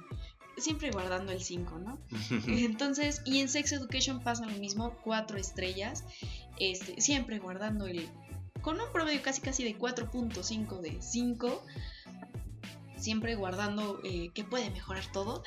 Siempre 0.56 0.90
guardando 0.90 1.32
el 1.32 1.42
5, 1.42 1.78
¿no? 1.78 1.98
Entonces, 2.46 3.22
y 3.24 3.38
en 3.40 3.48
Sex 3.48 3.72
Education 3.72 4.22
pasa 4.22 4.44
lo 4.44 4.52
mismo, 4.58 4.94
4 5.04 5.38
estrellas. 5.38 6.04
Este, 6.58 7.00
siempre 7.00 7.38
guardando 7.38 7.86
el. 7.86 8.06
Con 8.62 8.80
un 8.80 8.92
promedio 8.92 9.22
casi 9.22 9.40
casi 9.40 9.64
de 9.64 9.78
4.5 9.78 10.80
de 10.80 11.00
5. 11.00 11.62
Siempre 12.96 13.34
guardando 13.34 14.00
eh, 14.04 14.30
que 14.34 14.44
puede 14.44 14.70
mejorar 14.70 15.04
todo. 15.12 15.42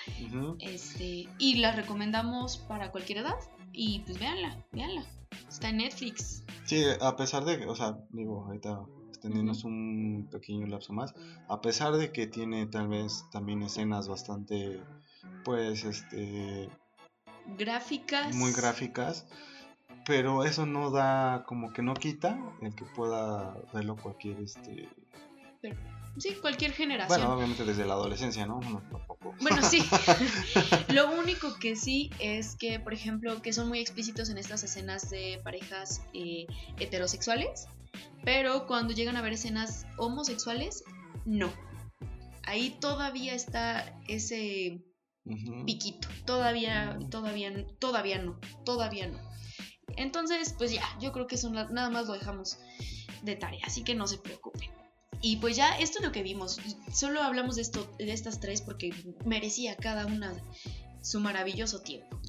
Este, 0.59 1.27
y 1.37 1.55
la 1.57 1.71
recomendamos 1.71 2.57
para 2.57 2.91
cualquier 2.91 3.19
edad. 3.19 3.35
Y 3.71 3.99
pues 3.99 4.19
véanla, 4.19 4.63
véanla. 4.71 5.05
Está 5.47 5.69
en 5.69 5.77
Netflix. 5.77 6.43
Sí, 6.65 6.83
a 7.01 7.15
pesar 7.15 7.45
de 7.45 7.59
que, 7.59 7.65
o 7.67 7.75
sea, 7.75 7.97
digo, 8.11 8.45
ahorita 8.45 8.81
extendiéndonos 9.09 9.63
un 9.63 10.27
pequeño 10.31 10.67
lapso 10.67 10.93
más, 10.93 11.13
a 11.47 11.61
pesar 11.61 11.93
de 11.93 12.11
que 12.11 12.27
tiene 12.27 12.65
tal 12.67 12.87
vez 12.87 13.25
también 13.31 13.61
escenas 13.63 14.07
bastante, 14.07 14.81
pues, 15.45 15.83
este, 15.85 16.69
Gráficas. 17.57 18.35
muy 18.35 18.51
gráficas, 18.53 19.25
pero 20.05 20.43
eso 20.43 20.65
no 20.65 20.91
da, 20.91 21.43
como 21.47 21.71
que 21.73 21.81
no 21.81 21.93
quita 21.93 22.37
el 22.61 22.75
que 22.75 22.85
pueda 22.85 23.55
verlo 23.73 23.95
cualquier, 23.95 24.39
este, 24.41 24.89
Sí, 26.17 26.35
cualquier 26.39 26.73
generación. 26.73 27.19
bueno, 27.19 27.35
obviamente 27.35 27.65
desde 27.65 27.85
la 27.85 27.93
adolescencia, 27.93 28.45
¿no? 28.45 28.59
No, 28.61 28.81
tampoco. 28.91 29.33
Bueno, 29.41 29.63
sí. 29.63 29.81
Lo 30.93 31.11
único 31.11 31.55
que 31.55 31.75
sí 31.75 32.11
es 32.19 32.55
que, 32.55 32.79
por 32.79 32.93
ejemplo, 32.93 33.41
que 33.41 33.51
son 33.51 33.67
muy 33.67 33.79
explícitos 33.79 34.29
en 34.29 34.37
estas 34.37 34.63
escenas 34.63 35.09
de 35.09 35.41
parejas 35.43 36.03
eh, 36.13 36.45
heterosexuales, 36.79 37.67
pero 38.23 38.67
cuando 38.67 38.93
llegan 38.93 39.17
a 39.17 39.21
ver 39.21 39.33
escenas 39.33 39.87
homosexuales, 39.97 40.83
no. 41.25 41.51
Ahí 42.43 42.77
todavía 42.79 43.33
está 43.33 43.99
ese 44.07 44.83
piquito. 45.65 46.09
Todavía, 46.25 46.99
todavía, 47.09 47.65
todavía 47.79 48.21
no. 48.21 48.39
Todavía 48.65 49.07
no. 49.07 49.32
Entonces, 49.97 50.53
pues 50.57 50.71
ya, 50.71 50.83
yo 50.99 51.11
creo 51.11 51.27
que 51.27 51.35
eso 51.35 51.49
na- 51.49 51.69
nada 51.69 51.89
más 51.89 52.07
lo 52.07 52.13
dejamos 52.13 52.57
de 53.21 53.35
tarea, 53.35 53.61
así 53.65 53.83
que 53.83 53.95
no 53.95 54.07
se 54.07 54.17
preocupen. 54.17 54.69
Y 55.21 55.37
pues 55.37 55.55
ya, 55.55 55.77
esto 55.77 55.99
es 55.99 56.05
lo 56.05 56.11
que 56.11 56.23
vimos. 56.23 56.59
Solo 56.91 57.21
hablamos 57.21 57.55
de 57.55 57.61
esto, 57.61 57.89
de 57.97 58.11
estas 58.11 58.39
tres 58.41 58.61
porque 58.61 58.91
merecía 59.25 59.75
cada 59.77 60.05
una 60.05 60.33
su 61.01 61.19
maravilloso 61.19 61.81
tiempo. 61.81 62.19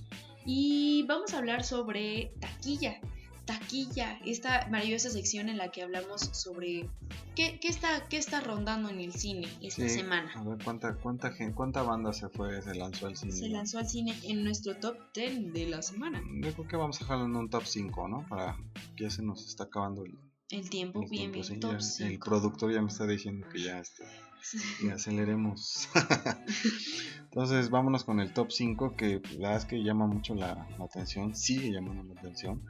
Y 0.46 1.05
vamos 1.09 1.32
a 1.34 1.38
hablar 1.38 1.64
sobre 1.64 2.32
taquilla. 2.40 3.00
Taquilla, 3.45 4.18
esta 4.24 4.66
maravillosa 4.70 5.11
sección 5.11 5.49
en 5.49 5.59
la 5.59 5.70
que 5.70 5.82
hablamos 5.82 6.20
sobre 6.32 6.88
qué, 7.34 7.59
qué 7.61 7.68
está, 7.68 8.09
qué 8.09 8.16
está 8.16 8.40
rondando 8.40 8.88
en 8.88 9.01
el 9.01 9.12
cine 9.12 9.47
esta 9.61 9.82
Sí, 9.82 9.90
semana. 9.90 10.32
A 10.34 10.42
ver, 10.45 10.59
¿cuánta, 10.64 10.95
cuánta, 10.95 11.30
gente, 11.32 11.55
cuánta 11.55 11.82
banda 11.82 12.12
se 12.12 12.28
fue, 12.30 12.62
se 12.62 12.74
lanzó 12.74 13.07
al 13.07 13.16
cine? 13.16 13.32
Se 13.32 13.49
lanzó 13.49 13.78
al 13.78 13.88
cine 13.88 14.14
en 14.24 14.45
nuestro 14.45 14.76
top 14.76 14.97
10 15.14 15.53
de 15.53 15.66
la 15.68 15.82
semana. 15.82 16.22
Yo 16.40 16.53
creo 16.55 16.66
que 16.68 16.76
vamos 16.76 17.01
a 17.03 17.14
en 17.14 17.36
un 17.36 17.51
top 17.51 17.64
5, 17.66 18.09
¿no? 18.09 18.26
Para 18.28 18.57
que 18.97 19.05
ya 19.05 19.11
se 19.11 19.22
nos 19.22 19.47
está 19.47 19.64
acabando 19.64 20.05
el, 20.05 20.18
El 20.51 20.70
tiempo, 20.70 21.03
el 21.03 21.09
bien, 21.11 21.32
tiempo, 21.32 21.34
bien, 21.34 21.45
sí, 21.45 21.61
top 21.61 21.70
ya 21.72 22.07
El 22.07 22.12
5. 22.12 22.24
productor 22.24 22.72
ya 22.72 22.80
me 22.80 22.88
está 22.88 23.07
diciendo 23.07 23.47
que 23.53 23.62
ya, 23.62 23.78
este, 23.78 24.05
que 24.80 24.92
aceleremos. 24.92 25.88
Entonces, 27.24 27.70
vámonos 27.70 28.05
con 28.05 28.20
el 28.20 28.32
top 28.32 28.53
5, 28.53 28.97
que 28.97 29.20
la 29.38 29.49
verdad 29.49 29.57
es 29.57 29.64
que 29.64 29.82
llama 29.82 30.07
mucho 30.07 30.34
la, 30.34 30.68
la 30.78 30.84
atención, 30.84 31.34
sigue 31.34 31.72
llamando 31.72 32.05
la 32.05 32.20
atención. 32.20 32.62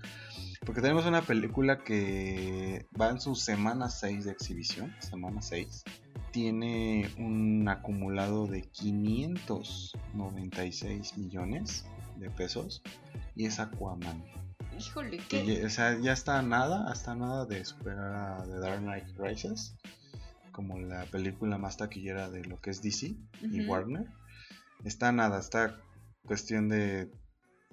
Porque 0.65 0.81
tenemos 0.81 1.05
una 1.05 1.21
película 1.21 1.85
que 1.85 2.87
va 2.99 3.11
en 3.11 3.21
su 3.21 3.35
semana 3.35 3.91
6 3.91 4.25
de 4.25 4.33
exhibición, 4.33 4.97
semana 5.01 5.43
6. 5.43 5.85
Tiene 6.31 7.11
un 7.19 7.69
acumulado 7.69 8.47
de 8.47 8.63
596 8.63 11.19
millones 11.19 11.85
de 12.17 12.31
pesos. 12.31 12.83
Y 13.37 13.45
es 13.45 13.61
Aquaman. 13.61 14.25
Híjole, 14.79 15.19
¿qué? 15.29 15.45
ya, 15.45 15.67
o 15.67 15.71
sea, 15.71 16.01
ya 16.01 16.13
está 16.13 16.41
nada, 16.43 16.91
hasta 16.91 17.15
nada 17.15 17.45
de 17.45 17.63
superar 17.65 18.41
a 18.41 18.45
The 18.45 18.59
Dark 18.59 18.81
Knight 18.81 19.05
Rises. 19.19 19.77
Como 20.55 20.79
la 20.79 21.05
película 21.07 21.59
más 21.59 21.77
taquillera 21.77 22.31
de 22.31 22.45
lo 22.45 22.61
que 22.61 22.71
es 22.71 22.81
DC 22.81 23.17
y. 23.43 23.67
Warner. 23.67 24.07
Está 24.85 25.11
nada, 25.11 25.41
está 25.41 25.81
cuestión 26.25 26.69
de 26.69 27.11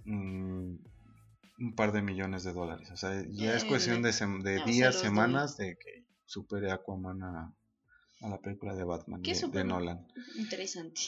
mm, 0.06 0.76
un 1.60 1.76
par 1.76 1.92
de 1.92 2.02
millones 2.02 2.44
de 2.44 2.54
dólares. 2.54 2.90
O 2.92 2.98
sea, 2.98 3.24
ya 3.30 3.56
es 3.56 3.64
cuestión 3.66 4.02
de, 4.02 4.10
sem- 4.10 4.42
de 4.42 4.58
no, 4.58 4.66
se 4.66 4.72
días, 4.72 4.96
semanas 5.00 5.58
de 5.58 5.78
que 5.78 6.06
supere 6.26 6.72
Aquaman 6.72 7.22
a, 7.22 7.54
a 8.22 8.30
la 8.30 8.40
película 8.40 8.74
de 8.76 8.84
Batman 8.84 9.22
de, 9.22 9.64
Nolan. 9.64 10.08
Interesante. 10.38 11.02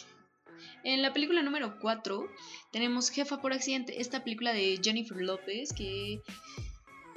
En 0.83 1.01
la 1.01 1.11
película 1.11 1.41
número 1.41 1.79
4 1.79 2.27
tenemos 2.71 3.09
Jefa 3.09 3.41
por 3.41 3.51
accidente, 3.51 3.99
esta 3.99 4.23
película 4.23 4.53
de 4.53 4.79
Jennifer 4.81 5.17
López 5.19 5.73
que, 5.73 6.21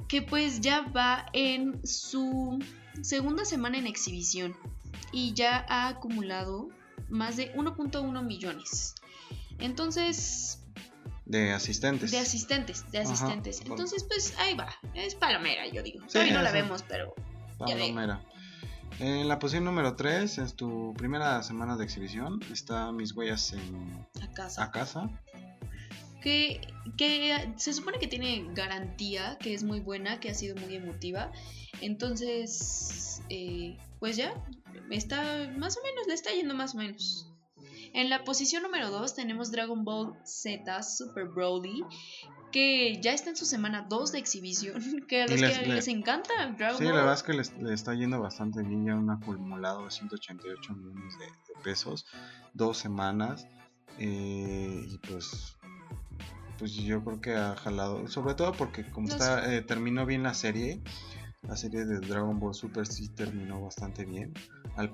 que 0.08 0.22
pues 0.22 0.60
ya 0.62 0.80
va 0.80 1.26
en 1.34 1.86
su 1.86 2.58
segunda 3.02 3.44
semana 3.44 3.78
en 3.78 3.86
exhibición 3.86 4.56
y 5.12 5.32
ya 5.34 5.64
ha 5.68 5.88
acumulado 5.88 6.68
más 7.08 7.36
de 7.36 7.54
1.1 7.54 8.24
millones. 8.24 8.94
Entonces, 9.58 10.62
De 11.24 11.52
asistentes. 11.52 12.10
de 12.10 12.18
asistentes, 12.18 12.90
de 12.90 12.98
asistentes. 12.98 13.60
Entonces, 13.62 14.04
pues 14.04 14.34
ahí 14.38 14.54
va. 14.54 14.68
Es 14.94 15.14
palomera, 15.14 15.66
yo 15.68 15.82
digo. 15.82 16.00
Sí, 16.08 16.30
no 16.32 16.42
la 16.42 16.52
vemos, 16.52 16.82
pero. 16.82 17.14
Palomera. 17.58 18.20
En 18.98 19.28
la 19.28 19.38
posición 19.38 19.64
número 19.64 19.94
3, 19.94 20.38
es 20.38 20.54
tu 20.54 20.94
primera 20.94 21.42
semana 21.42 21.76
de 21.76 21.84
exhibición, 21.84 22.40
está 22.50 22.92
Mis 22.92 23.14
Huellas 23.14 23.52
en... 23.52 24.06
A 24.22 24.32
casa. 24.32 24.64
A 24.64 24.70
casa. 24.70 25.10
Que, 26.20 26.60
que 26.96 27.52
se 27.56 27.72
supone 27.72 27.98
que 27.98 28.08
tiene 28.08 28.46
garantía, 28.54 29.36
que 29.38 29.54
es 29.54 29.62
muy 29.62 29.80
buena, 29.80 30.18
que 30.18 30.30
ha 30.30 30.34
sido 30.34 30.56
muy 30.56 30.74
emotiva. 30.74 31.30
Entonces, 31.80 33.22
eh, 33.28 33.76
pues 34.00 34.16
ya, 34.16 34.34
está 34.90 35.50
más 35.56 35.76
o 35.76 35.82
menos, 35.82 36.06
le 36.06 36.14
está 36.14 36.32
yendo 36.32 36.54
más 36.54 36.74
o 36.74 36.78
menos. 36.78 37.30
En 37.92 38.10
la 38.10 38.24
posición 38.24 38.62
número 38.62 38.90
2 38.90 39.14
tenemos 39.14 39.50
Dragon 39.50 39.82
Ball 39.84 40.14
Z 40.24 40.82
Super 40.82 41.28
Broly, 41.28 41.82
que 42.52 43.00
ya 43.00 43.12
está 43.12 43.30
en 43.30 43.36
su 43.36 43.46
semana 43.46 43.86
2 43.88 44.12
de 44.12 44.18
exhibición, 44.18 44.74
que 45.08 45.22
a 45.22 45.26
los 45.26 45.40
les, 45.40 45.58
que 45.58 45.66
les 45.66 45.88
encanta 45.88 46.32
Dragon 46.58 46.78
sí, 46.78 46.84
la 46.84 46.92
verdad 46.92 47.14
es 47.14 47.22
que 47.22 47.32
les, 47.32 47.56
le 47.56 47.72
está 47.72 47.94
yendo 47.94 48.20
bastante 48.20 48.62
bien, 48.62 48.84
ya 48.84 48.94
un 48.94 49.10
acumulado 49.10 49.84
de 49.84 49.90
188 49.90 50.74
millones 50.74 51.18
de, 51.18 51.26
pesos, 51.62 52.04
dos 52.52 52.76
semanas, 52.76 53.46
eh, 53.98 54.86
y 54.86 54.98
pues 54.98 55.56
pues 56.58 56.74
yo 56.74 57.02
creo 57.04 57.20
que 57.20 57.34
ha 57.34 57.56
jalado, 57.56 58.08
sobre 58.08 58.34
todo 58.34 58.52
porque 58.52 58.88
como 58.90 59.08
está 59.08 59.54
eh, 59.54 59.62
terminó 59.62 60.06
bien 60.06 60.22
la 60.22 60.34
serie, 60.34 60.82
la 61.42 61.56
serie 61.56 61.84
de 61.84 62.00
Dragon 62.00 62.38
Ball 62.40 62.54
Super 62.54 62.86
sí 62.86 63.08
terminó 63.08 63.62
bastante 63.62 64.04
bien. 64.04 64.34
Al, 64.76 64.92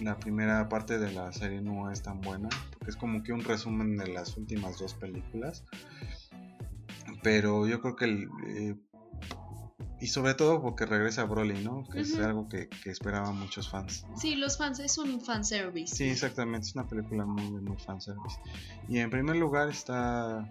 la 0.00 0.16
primera 0.18 0.68
parte 0.68 0.98
de 0.98 1.12
la 1.12 1.32
serie 1.32 1.60
no 1.60 1.90
es 1.90 2.02
tan 2.02 2.20
buena, 2.20 2.48
porque 2.70 2.90
es 2.90 2.96
como 2.96 3.22
que 3.22 3.32
un 3.32 3.44
resumen 3.44 3.96
de 3.96 4.08
las 4.08 4.36
últimas 4.36 4.78
dos 4.78 4.94
películas. 4.94 5.64
Pero 7.22 7.66
yo 7.66 7.80
creo 7.80 7.96
que 7.96 8.04
el, 8.06 8.28
eh, 8.46 8.76
y 10.04 10.06
sobre 10.06 10.34
todo 10.34 10.60
porque 10.60 10.84
regresa 10.84 11.24
Broly, 11.24 11.64
¿no? 11.64 11.88
Que 11.88 12.00
es 12.00 12.14
algo 12.18 12.46
que, 12.46 12.68
que, 12.68 12.90
esperaban 12.90 13.38
muchos 13.38 13.70
fans. 13.70 14.04
Sí, 14.18 14.34
los 14.34 14.58
fans, 14.58 14.78
es 14.80 14.98
un 14.98 15.18
fanservice. 15.18 15.96
Sí, 15.96 16.04
exactamente, 16.04 16.66
es 16.66 16.74
una 16.74 16.86
película 16.86 17.24
muy, 17.24 17.50
muy 17.62 17.78
fanservice. 17.78 18.38
Y 18.86 18.98
en 18.98 19.08
primer 19.08 19.36
lugar 19.36 19.70
está 19.70 20.46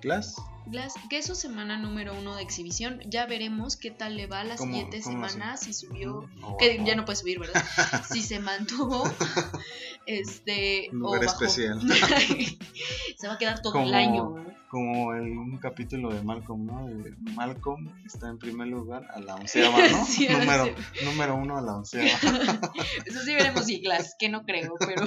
Glass. 0.00 0.36
Glass, 0.64 0.94
que 1.10 1.18
es 1.18 1.26
su 1.26 1.34
semana 1.34 1.76
número 1.76 2.18
uno 2.18 2.36
de 2.36 2.42
exhibición. 2.42 3.02
Ya 3.04 3.26
veremos 3.26 3.76
qué 3.76 3.90
tal 3.90 4.16
le 4.16 4.28
va 4.28 4.44
la 4.44 4.56
siguiente 4.56 5.02
semana, 5.02 5.58
si 5.58 5.74
subió, 5.74 6.26
que 6.58 6.82
ya 6.82 6.96
no 6.96 7.04
puede 7.04 7.16
subir, 7.16 7.38
¿verdad? 7.38 7.62
si 8.10 8.22
se 8.22 8.40
mantuvo, 8.40 9.04
este, 10.06 10.88
un 10.92 11.00
lugar 11.00 11.24
especial. 11.24 11.80
se 13.16 13.28
va 13.28 13.34
a 13.34 13.38
quedar 13.38 13.60
todo 13.60 13.80
el 13.80 13.94
año. 13.94 14.34
Como 14.70 15.14
el, 15.14 15.30
un 15.30 15.58
capítulo 15.58 16.12
de 16.12 16.22
Malcolm, 16.22 16.66
¿no? 16.66 16.88
Malcolm 17.34 17.92
está 18.04 18.28
en 18.28 18.38
primer 18.38 18.68
lugar 18.68 19.06
a 19.14 19.20
la 19.20 19.36
onceava, 19.36 19.78
¿no? 19.88 20.04
sí, 20.06 20.28
número, 20.28 20.74
número 21.04 21.36
uno 21.36 21.56
a 21.58 21.60
la 21.60 21.76
onceava. 21.76 22.08
Eso 23.04 23.20
sí 23.22 23.34
veremos 23.34 23.64
si 23.66 23.80
Glass, 23.80 24.16
que 24.18 24.28
no 24.28 24.44
creo, 24.44 24.74
pero, 24.78 25.06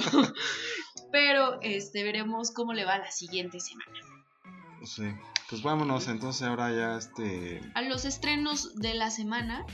pero 1.12 1.60
este, 1.62 2.02
veremos 2.02 2.50
cómo 2.50 2.72
le 2.72 2.84
va 2.84 2.98
la 2.98 3.10
siguiente 3.10 3.60
semana. 3.60 3.92
Sí. 4.84 5.04
Pues 5.50 5.62
vámonos 5.62 6.06
entonces 6.06 6.46
ahora 6.46 6.70
ya 6.70 6.96
este... 6.96 7.60
A 7.74 7.82
los 7.82 8.04
estrenos 8.04 8.76
de 8.76 8.94
la 8.94 9.10
semana. 9.10 9.66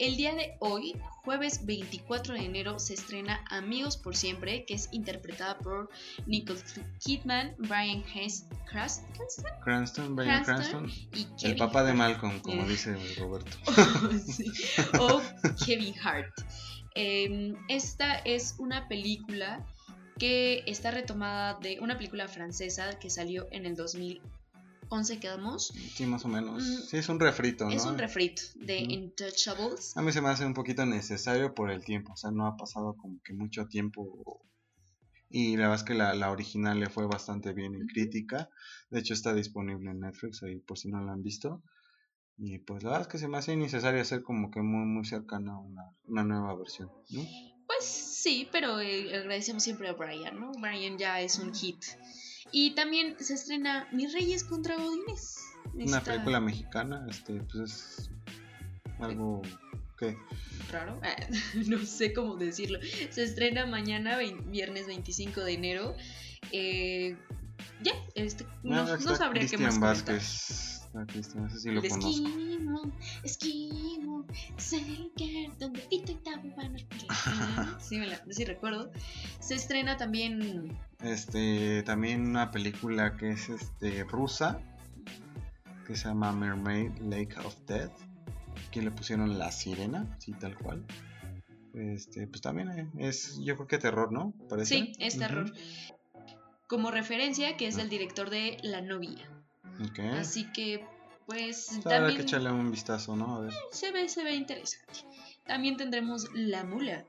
El 0.00 0.16
día 0.16 0.34
de 0.34 0.56
hoy, 0.60 0.96
jueves 1.26 1.66
24 1.66 2.32
de 2.32 2.46
enero, 2.46 2.78
se 2.78 2.94
estrena 2.94 3.44
Amigos 3.50 3.98
por 3.98 4.16
Siempre, 4.16 4.64
que 4.64 4.72
es 4.72 4.88
interpretada 4.92 5.58
por 5.58 5.90
Nicole 6.24 6.58
Kidman, 7.00 7.54
Brian 7.58 8.02
Cranston, 8.02 8.56
Cranston, 9.62 10.16
Brian 10.16 10.42
Cranston, 10.42 10.90
y 11.12 11.46
el 11.46 11.56
papá 11.56 11.84
de 11.84 11.92
Malcolm, 11.92 12.40
como 12.40 12.66
dice 12.66 12.96
Roberto. 13.18 13.58
o 14.98 15.20
Kevin 15.66 15.94
Hart. 16.02 16.32
Em, 16.94 17.54
esta 17.68 18.20
es 18.20 18.54
una 18.56 18.88
película 18.88 19.66
que 20.18 20.64
está 20.66 20.92
retomada 20.92 21.58
de 21.60 21.78
una 21.78 21.98
película 21.98 22.26
francesa 22.26 22.98
que 22.98 23.10
salió 23.10 23.48
en 23.50 23.66
el 23.66 23.76
2000 23.76 24.22
11 24.90 25.20
quedamos. 25.20 25.72
Sí, 25.94 26.04
más 26.04 26.24
o 26.24 26.28
menos. 26.28 26.62
Mm, 26.62 26.82
sí, 26.88 26.96
es 26.96 27.08
un 27.08 27.20
refrito, 27.20 27.64
¿no? 27.64 27.70
Es 27.70 27.84
un 27.84 27.96
refrito 27.96 28.42
de 28.56 28.78
Intouchables. 28.78 29.96
A 29.96 30.02
mí 30.02 30.12
se 30.12 30.20
me 30.20 30.28
hace 30.28 30.44
un 30.44 30.52
poquito 30.54 30.84
necesario 30.84 31.54
por 31.54 31.70
el 31.70 31.84
tiempo, 31.84 32.12
o 32.12 32.16
sea, 32.16 32.32
no 32.32 32.46
ha 32.46 32.56
pasado 32.56 32.96
como 32.96 33.20
que 33.22 33.32
mucho 33.32 33.66
tiempo. 33.66 34.42
Y 35.28 35.56
la 35.56 35.68
verdad 35.68 35.76
es 35.76 35.84
que 35.84 35.94
la, 35.94 36.30
original 36.30 36.80
le 36.80 36.90
fue 36.90 37.06
bastante 37.06 37.52
bien 37.52 37.76
en 37.76 37.86
crítica. 37.86 38.50
De 38.90 38.98
hecho, 38.98 39.14
está 39.14 39.32
disponible 39.32 39.90
en 39.90 40.00
Netflix, 40.00 40.42
ahí 40.42 40.58
por 40.58 40.76
si 40.76 40.88
no 40.88 41.00
la 41.04 41.12
han 41.12 41.22
visto. 41.22 41.62
Y 42.36 42.58
pues 42.58 42.82
la 42.82 42.90
verdad 42.90 43.06
es 43.06 43.12
que 43.12 43.18
se 43.18 43.28
me 43.28 43.38
hace 43.38 43.52
innecesario 43.52 44.00
hacer 44.00 44.22
como 44.22 44.50
que 44.50 44.60
muy, 44.60 44.86
muy 44.86 45.04
cercana 45.04 45.56
una, 45.58 45.84
una 46.04 46.24
nueva 46.24 46.56
versión, 46.56 46.90
¿no? 47.10 47.22
Pues 47.66 47.84
sí, 47.84 48.48
pero 48.50 48.80
eh, 48.80 49.14
agradecemos 49.14 49.62
siempre 49.62 49.88
a 49.88 49.92
Brian, 49.92 50.40
¿no? 50.40 50.50
Brian 50.58 50.98
ya 50.98 51.20
es 51.20 51.38
un 51.38 51.54
hit. 51.54 51.84
Y 52.52 52.74
también 52.74 53.16
se 53.18 53.34
estrena 53.34 53.88
Mis 53.92 54.12
Reyes 54.12 54.44
contra 54.44 54.76
Godines. 54.76 55.38
Una 55.74 56.02
película 56.02 56.40
mexicana, 56.40 57.06
este, 57.08 57.34
pues 57.42 57.60
es 57.60 58.10
algo 58.98 59.42
¿qué? 59.98 60.16
raro, 60.70 61.00
no 61.66 61.78
sé 61.84 62.12
cómo 62.12 62.36
decirlo. 62.36 62.78
Se 63.10 63.22
estrena 63.22 63.66
mañana, 63.66 64.18
viernes 64.46 64.86
25 64.86 65.42
de 65.42 65.52
enero. 65.52 65.96
Eh, 66.52 67.16
ya, 67.82 67.92
este, 68.14 68.46
no, 68.62 68.80
ah, 68.80 68.98
no, 69.00 69.16
sabré 69.16 69.46
qué 69.46 69.58
más 69.58 69.78
Vázquez. 69.78 70.79
Ah, 70.79 70.79
Cristian, 71.06 71.44
no 71.44 71.50
sé 71.50 71.60
si 71.60 71.70
lo 71.70 71.82
conozco. 71.82 72.08
Esquimo, 73.22 74.24
esquimo, 74.56 75.56
donde 75.58 75.80
Pito 75.82 76.12
y 76.12 76.14
Tabo 76.16 76.54
van 76.56 76.76
a 76.76 77.78
Sí, 77.80 77.98
me 77.98 78.08
la, 78.08 78.20
sí 78.30 78.44
recuerdo. 78.44 78.90
Se 79.38 79.54
estrena 79.54 79.96
también 79.96 80.76
este 81.02 81.82
también 81.84 82.26
una 82.26 82.50
película 82.50 83.16
que 83.16 83.30
es 83.30 83.48
este 83.48 84.04
rusa 84.04 84.60
que 85.86 85.96
se 85.96 86.08
llama 86.08 86.32
Mermaid 86.32 86.98
Lake 86.98 87.36
of 87.44 87.56
Death 87.66 87.92
que 88.70 88.82
le 88.82 88.90
pusieron 88.90 89.38
la 89.38 89.50
sirena 89.52 90.16
sí 90.18 90.32
tal 90.32 90.56
cual. 90.58 90.84
Este 91.72 92.26
pues 92.26 92.40
también 92.42 92.90
es 92.98 93.38
yo 93.42 93.56
creo 93.56 93.68
que 93.68 93.78
terror 93.78 94.12
no 94.12 94.34
¿Parece? 94.48 94.74
sí 94.74 94.92
es 94.98 95.18
terror. 95.18 95.52
Como 96.66 96.90
referencia 96.90 97.56
que 97.56 97.66
es 97.66 97.78
el 97.78 97.88
director 97.88 98.28
de 98.28 98.58
La 98.62 98.80
novia 98.80 99.39
okay. 99.88 100.08
así 100.10 100.50
que 100.52 100.84
pues 101.26 101.80
también 101.84 102.16
que 102.16 102.22
echarle 102.22 102.50
un 102.50 102.70
vistazo 102.70 103.14
no 103.16 103.36
a 103.36 103.40
ver 103.40 103.52
se 103.70 103.92
ve 103.92 104.08
se 104.08 104.24
ve 104.24 104.34
interesante 104.34 105.00
también 105.46 105.76
tendremos 105.76 106.28
La 106.34 106.64
mula 106.64 107.04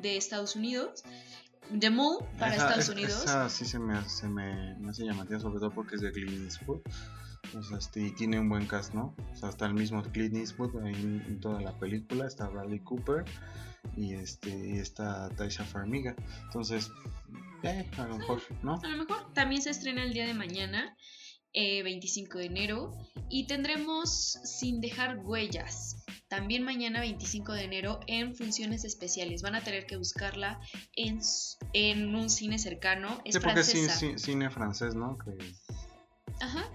de 0.00 0.16
Estados 0.16 0.56
Unidos 0.56 1.04
The 1.78 1.90
Mole 1.90 2.24
para 2.38 2.54
Estados 2.54 2.88
Unidos. 2.88 3.24
Esa 3.24 3.48
sí 3.48 3.64
se 3.64 3.78
me, 3.78 3.94
hace, 3.94 4.28
me, 4.28 4.76
hace 4.88 5.04
llamativa, 5.04 5.38
sobre 5.38 5.58
todo 5.58 5.70
porque 5.70 5.96
es 5.96 6.00
de 6.00 6.12
Clint 6.12 6.44
Eastwood. 6.44 6.80
O 7.56 7.62
sea, 7.62 7.78
este, 7.78 8.06
y 8.06 8.14
tiene 8.14 8.40
un 8.40 8.48
buen 8.48 8.66
cast, 8.66 8.94
¿no? 8.94 9.14
O 9.32 9.36
sea, 9.36 9.50
está 9.50 9.66
el 9.66 9.74
mismo 9.74 10.02
Clint 10.02 10.34
Eastwood 10.34 10.82
ahí 10.82 10.94
en, 10.94 11.40
toda 11.40 11.60
la 11.60 11.78
película, 11.78 12.26
está 12.26 12.48
Bradley 12.48 12.80
Cooper 12.80 13.24
y 13.96 14.14
este 14.14 14.50
y 14.50 14.78
está 14.78 15.28
Taisha 15.30 15.64
Farmiga. 15.64 16.14
Entonces, 16.44 16.90
eh, 17.62 17.88
a 17.98 18.06
lo 18.06 18.18
mejor, 18.18 18.42
¿no? 18.62 18.80
A 18.82 18.88
lo 18.88 18.96
mejor 18.96 19.32
también 19.34 19.62
se 19.62 19.70
estrena 19.70 20.02
el 20.02 20.12
día 20.12 20.26
de 20.26 20.34
mañana, 20.34 20.96
25 21.54 22.38
eh, 22.38 22.40
de 22.40 22.46
enero, 22.46 22.92
y 23.28 23.46
tendremos 23.46 24.38
Sin 24.44 24.80
dejar 24.80 25.18
huellas, 25.18 26.04
también 26.28 26.62
mañana 26.62 27.00
25 27.00 27.52
de 27.52 27.64
enero 27.64 28.00
en 28.06 28.36
funciones 28.36 28.84
especiales. 28.84 29.42
Van 29.42 29.54
a 29.54 29.62
tener 29.62 29.86
que 29.86 29.96
buscarla 29.96 30.60
en, 30.94 31.20
en 31.72 32.14
un 32.14 32.28
cine 32.28 32.58
cercano. 32.58 33.20
Es 33.24 33.34
sí, 33.34 33.40
porque 33.40 33.60
es 33.60 34.22
cine, 34.22 34.50
francés, 34.50 34.94
¿no? 34.94 35.18
Ajá. 36.40 36.70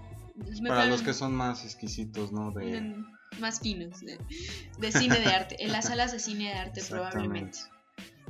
Para 0.66 0.86
los 0.86 1.02
que 1.02 1.14
son 1.14 1.32
más 1.34 1.64
exquisitos, 1.64 2.32
¿no? 2.32 2.50
De... 2.50 2.96
Más 3.40 3.60
finos, 3.60 4.00
de, 4.00 4.92
cine 4.92 5.20
de 5.20 5.26
arte. 5.26 5.64
En 5.64 5.72
las 5.72 5.86
salas 5.86 6.12
de 6.12 6.18
cine 6.18 6.44
de 6.48 6.54
arte 6.54 6.82
probablemente. 6.88 7.58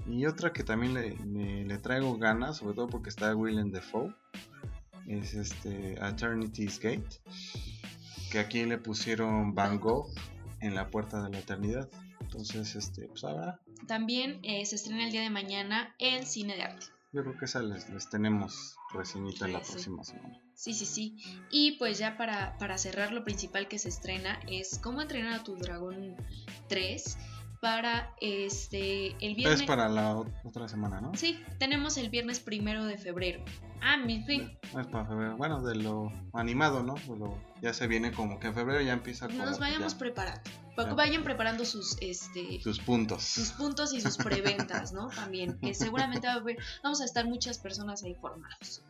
Y 0.07 0.27
otra 0.27 0.53
que 0.53 0.63
también 0.63 0.93
le, 0.93 1.65
le 1.65 1.79
traigo 1.79 2.19
ganas, 2.19 2.59
sobre 2.59 2.75
todo 2.75 2.89
porque 2.89 3.09
está 3.09 3.35
Willem 3.35 3.71
Dafoe, 3.71 4.15
es 5.07 5.35
este 5.35 5.95
Eternity's 5.95 6.79
Gate, 6.79 7.21
que 8.31 8.39
aquí 8.39 8.65
le 8.65 8.79
pusieron 8.79 9.55
Van 9.55 9.79
Gogh 9.79 10.11
en 10.61 10.75
la 10.75 10.91
puerta 10.91 11.23
de 11.23 11.31
la 11.31 11.39
eternidad. 11.39 11.89
Entonces, 12.21 12.75
este, 12.75 13.07
pues 13.07 13.25
ahora. 13.25 13.61
También 13.87 14.41
eh, 14.43 14.65
se 14.65 14.77
estrena 14.77 15.05
el 15.05 15.13
día 15.13 15.23
de 15.23 15.31
mañana 15.31 15.95
en 15.99 16.27
Cine 16.27 16.57
de 16.57 16.63
Arte. 16.63 16.87
Yo 17.13 17.23
creo 17.23 17.39
que 17.39 17.45
esa 17.45 17.63
les, 17.63 17.87
tenemos 18.11 18.77
reseñita 18.93 19.47
la 19.47 19.61
próxima 19.61 20.03
semana. 20.03 20.41
Sí, 20.55 20.75
sí, 20.75 20.85
sí. 20.85 21.17
Y 21.51 21.73
pues 21.79 21.99
ya 21.99 22.17
para, 22.17 22.59
para 22.59 22.77
cerrar, 22.77 23.13
lo 23.13 23.23
principal 23.23 23.69
que 23.69 23.79
se 23.79 23.89
estrena 23.89 24.41
es 24.49 24.81
Cómo 24.81 25.01
entrenar 25.01 25.41
a 25.41 25.45
tu 25.45 25.55
dragón 25.55 26.17
3 26.69 27.17
para 27.65 28.15
este 28.21 29.17
el 29.27 29.35
viernes. 29.37 29.63
Es 29.63 29.67
para 29.67 29.89
la 29.89 30.17
otra 30.45 30.69
semana, 30.69 31.01
¿no? 31.01 31.15
Sí, 31.15 31.41
tenemos 31.59 31.97
el 31.97 32.11
viernes 32.11 32.39
primero 32.39 32.85
de 32.85 32.99
febrero. 32.99 33.43
Ah, 33.81 33.97
mi 33.97 34.23
fin. 34.23 34.59
es 34.79 34.87
para 34.89 35.07
febrero. 35.07 35.39
Bueno, 35.39 35.63
de 35.63 35.75
lo 35.77 36.13
animado, 36.35 36.83
¿no? 36.83 36.95
ya 37.63 37.73
se 37.73 37.87
viene 37.87 38.13
como 38.13 38.39
que 38.39 38.49
en 38.49 38.55
febrero 38.55 38.83
ya 38.83 38.93
empieza. 38.93 39.29
Nos 39.29 39.59
vayamos 39.59 39.95
preparando. 39.95 40.43
para 40.77 40.89
que 40.89 40.93
Ya. 40.93 40.97
vayan 40.97 41.23
preparando 41.25 41.65
sus, 41.65 41.97
este, 42.03 42.61
Sus 42.61 42.81
puntos. 42.81 43.23
sus 43.23 43.53
puntos 43.53 43.95
y 43.95 44.01
sus 44.03 44.19
preventas, 44.19 44.93
¿no? 44.93 45.09
También, 45.09 45.59
que 45.61 45.73
seguramente 45.73 46.27
va 46.27 46.35
a 46.35 46.37
haber- 46.37 46.59
vamos 46.83 47.01
a 47.01 47.07
estar 47.07 47.25
muchas 47.27 47.59
personas 47.59 48.03
ahí 48.03 48.15
formados. 48.17 48.83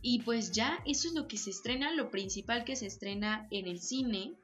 Y 0.00 0.20
pues 0.22 0.52
ya, 0.52 0.78
eso 0.86 1.08
es 1.08 1.14
lo 1.14 1.26
que 1.26 1.38
se 1.38 1.50
estrena, 1.50 1.90
lo 1.92 2.10
principal 2.10 2.64
que 2.64 2.76
se 2.76 2.86
estrena 2.86 3.48
en 3.50 3.66
el 3.66 3.80
cine. 3.80 4.34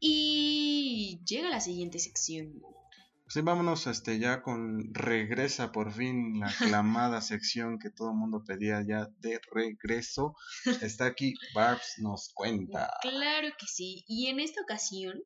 Y 0.00 1.20
llega 1.24 1.50
la 1.50 1.60
siguiente 1.60 1.98
sección. 1.98 2.60
Sí, 3.30 3.42
vámonos 3.42 3.86
este, 3.86 4.18
ya 4.18 4.42
con 4.42 4.94
regresa 4.94 5.70
por 5.70 5.92
fin 5.92 6.40
la 6.40 6.46
aclamada 6.80 7.20
sección 7.20 7.78
que 7.78 7.90
todo 7.90 8.10
el 8.10 8.16
mundo 8.16 8.42
pedía 8.46 8.82
ya 8.86 9.08
de 9.20 9.38
regreso. 9.52 10.34
Está 10.80 11.06
aquí, 11.06 11.34
Barbs 11.54 11.96
nos 11.98 12.30
cuenta. 12.32 12.90
Claro 13.02 13.48
que 13.58 13.66
sí. 13.66 14.04
Y 14.08 14.28
en 14.28 14.40
esta 14.40 14.62
ocasión, 14.62 15.20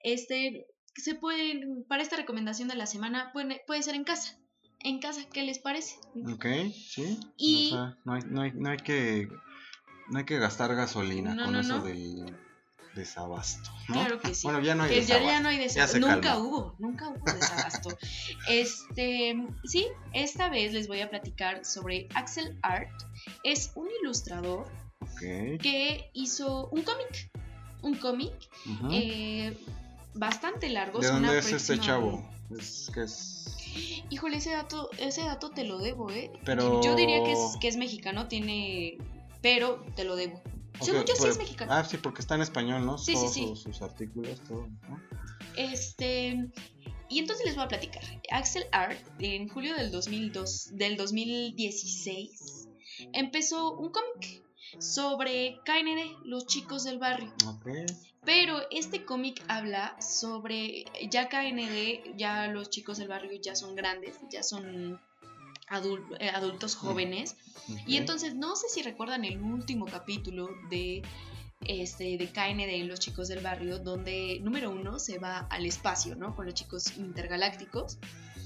este, 0.00 0.66
se 0.96 1.14
pueden, 1.14 1.84
para 1.88 2.02
esta 2.02 2.16
recomendación 2.16 2.68
de 2.68 2.74
la 2.76 2.86
semana, 2.86 3.30
puede, 3.32 3.62
puede 3.66 3.82
ser 3.82 3.94
en 3.94 4.04
casa. 4.04 4.38
En 4.80 5.00
casa, 5.00 5.22
¿qué 5.32 5.42
les 5.42 5.58
parece? 5.58 5.96
Ok, 6.30 6.44
sí. 6.74 7.18
Y- 7.38 7.68
O 7.72 7.76
sea, 7.76 7.98
no 8.04 8.12
hay, 8.12 8.22
no 8.26 8.42
hay, 8.42 8.52
no 8.52 8.68
hay 8.70 8.76
que 8.76 9.28
no 10.08 10.18
hay 10.18 10.24
que 10.24 10.38
gastar 10.38 10.72
gasolina 10.76 11.34
No, 11.34 11.46
con 11.46 11.56
eso 11.56 11.80
del 11.80 12.36
desabasto, 12.96 13.70
¿no? 13.88 13.94
Claro 13.94 14.20
que 14.20 14.34
sí. 14.34 14.46
Bueno, 14.46 14.60
ya 14.60 14.74
no 14.74 14.82
hay 14.82 14.90
que 14.90 15.00
desabasto. 15.02 15.28
ya 15.28 15.40
no 15.40 15.48
hay 15.48 15.56
Ya 15.58 15.62
desabasto. 15.62 15.92
se 15.94 16.00
Nunca 16.00 16.38
hubo, 16.38 16.74
nunca 16.78 17.08
hubo 17.10 17.24
desabasto. 17.32 17.96
este, 18.48 19.36
sí, 19.64 19.86
esta 20.12 20.48
vez 20.48 20.72
les 20.72 20.88
voy 20.88 21.00
a 21.02 21.10
platicar 21.10 21.64
sobre 21.64 22.08
Axel 22.14 22.58
Art. 22.62 22.90
Es 23.44 23.70
un 23.76 23.88
ilustrador 24.02 24.66
que 25.20 26.10
hizo 26.14 26.68
un 26.68 26.82
cómic. 26.82 27.30
Un 27.82 27.94
cómic 27.96 28.32
eh, 28.90 29.56
bastante 30.14 30.68
largo. 30.70 30.98
¿De 30.98 31.08
dónde 31.08 31.38
es 31.38 31.52
este 31.52 31.78
chavo? 31.78 32.28
Es 32.58 32.90
que 32.92 33.02
es 33.04 33.36
Híjole, 34.08 34.38
ese 34.38 34.52
dato, 34.52 34.90
ese 34.98 35.22
dato 35.22 35.50
te 35.50 35.64
lo 35.64 35.78
debo, 35.78 36.10
¿eh? 36.10 36.30
Pero- 36.44 36.80
Yo 36.82 36.94
diría 36.94 37.22
que 37.24 37.32
es, 37.32 37.56
que 37.60 37.68
es 37.68 37.76
mexicano, 37.76 38.28
tiene. 38.28 38.98
Pero 39.42 39.84
te 39.94 40.04
lo 40.04 40.16
debo. 40.16 40.40
Según 40.80 41.04
yo 41.04 41.14
sí 41.14 41.20
pues- 41.20 41.32
es 41.32 41.38
mexicano. 41.38 41.72
Ah, 41.72 41.84
sí, 41.84 41.96
porque 41.96 42.20
está 42.20 42.34
en 42.34 42.42
español, 42.42 42.84
¿no? 42.84 42.98
Sí, 42.98 43.12
sí, 43.12 43.14
Todos 43.14 43.32
sí. 43.34 43.46
Sus, 43.48 43.62
sus 43.62 43.82
artículos, 43.82 44.40
todo, 44.40 44.68
¿no? 44.88 45.00
Este. 45.56 46.50
Y 47.08 47.18
entonces 47.20 47.46
les 47.46 47.54
voy 47.54 47.64
a 47.64 47.68
platicar. 47.68 48.02
Axel 48.30 48.66
Art, 48.72 48.98
en 49.20 49.48
julio 49.48 49.74
del, 49.76 49.90
2002, 49.92 50.70
del 50.72 50.96
2016, 50.96 52.68
empezó 53.12 53.72
un 53.72 53.90
cómic 53.90 54.42
sobre 54.80 55.60
KND, 55.64 56.24
los 56.24 56.46
chicos 56.46 56.84
del 56.84 56.98
barrio. 56.98 57.32
Ok. 57.46 57.68
Pero 58.24 58.60
este 58.70 59.04
cómic 59.04 59.42
habla 59.46 59.96
sobre. 60.00 60.84
Ya 61.10 61.28
KND, 61.28 62.16
ya 62.16 62.48
los 62.48 62.70
chicos 62.70 62.98
del 62.98 63.08
barrio 63.08 63.40
ya 63.40 63.54
son 63.54 63.76
grandes, 63.76 64.16
ya 64.30 64.42
son 64.42 65.00
eh, 65.70 66.28
adultos 66.28 66.76
jóvenes. 66.76 67.36
Y 67.86 67.96
entonces, 67.96 68.34
no 68.34 68.54
sé 68.56 68.68
si 68.68 68.82
recuerdan 68.82 69.24
el 69.24 69.40
último 69.40 69.86
capítulo 69.86 70.48
de 70.70 71.02
este 71.60 72.16
de 72.18 72.28
KND, 72.28 72.86
los 72.88 73.00
chicos 73.00 73.28
del 73.28 73.42
barrio, 73.42 73.78
donde 73.78 74.38
número 74.42 74.70
uno 74.70 74.98
se 74.98 75.18
va 75.18 75.38
al 75.50 75.66
espacio, 75.66 76.14
¿no? 76.14 76.34
Con 76.36 76.46
los 76.46 76.54
chicos 76.54 76.96
intergalácticos. 76.96 77.98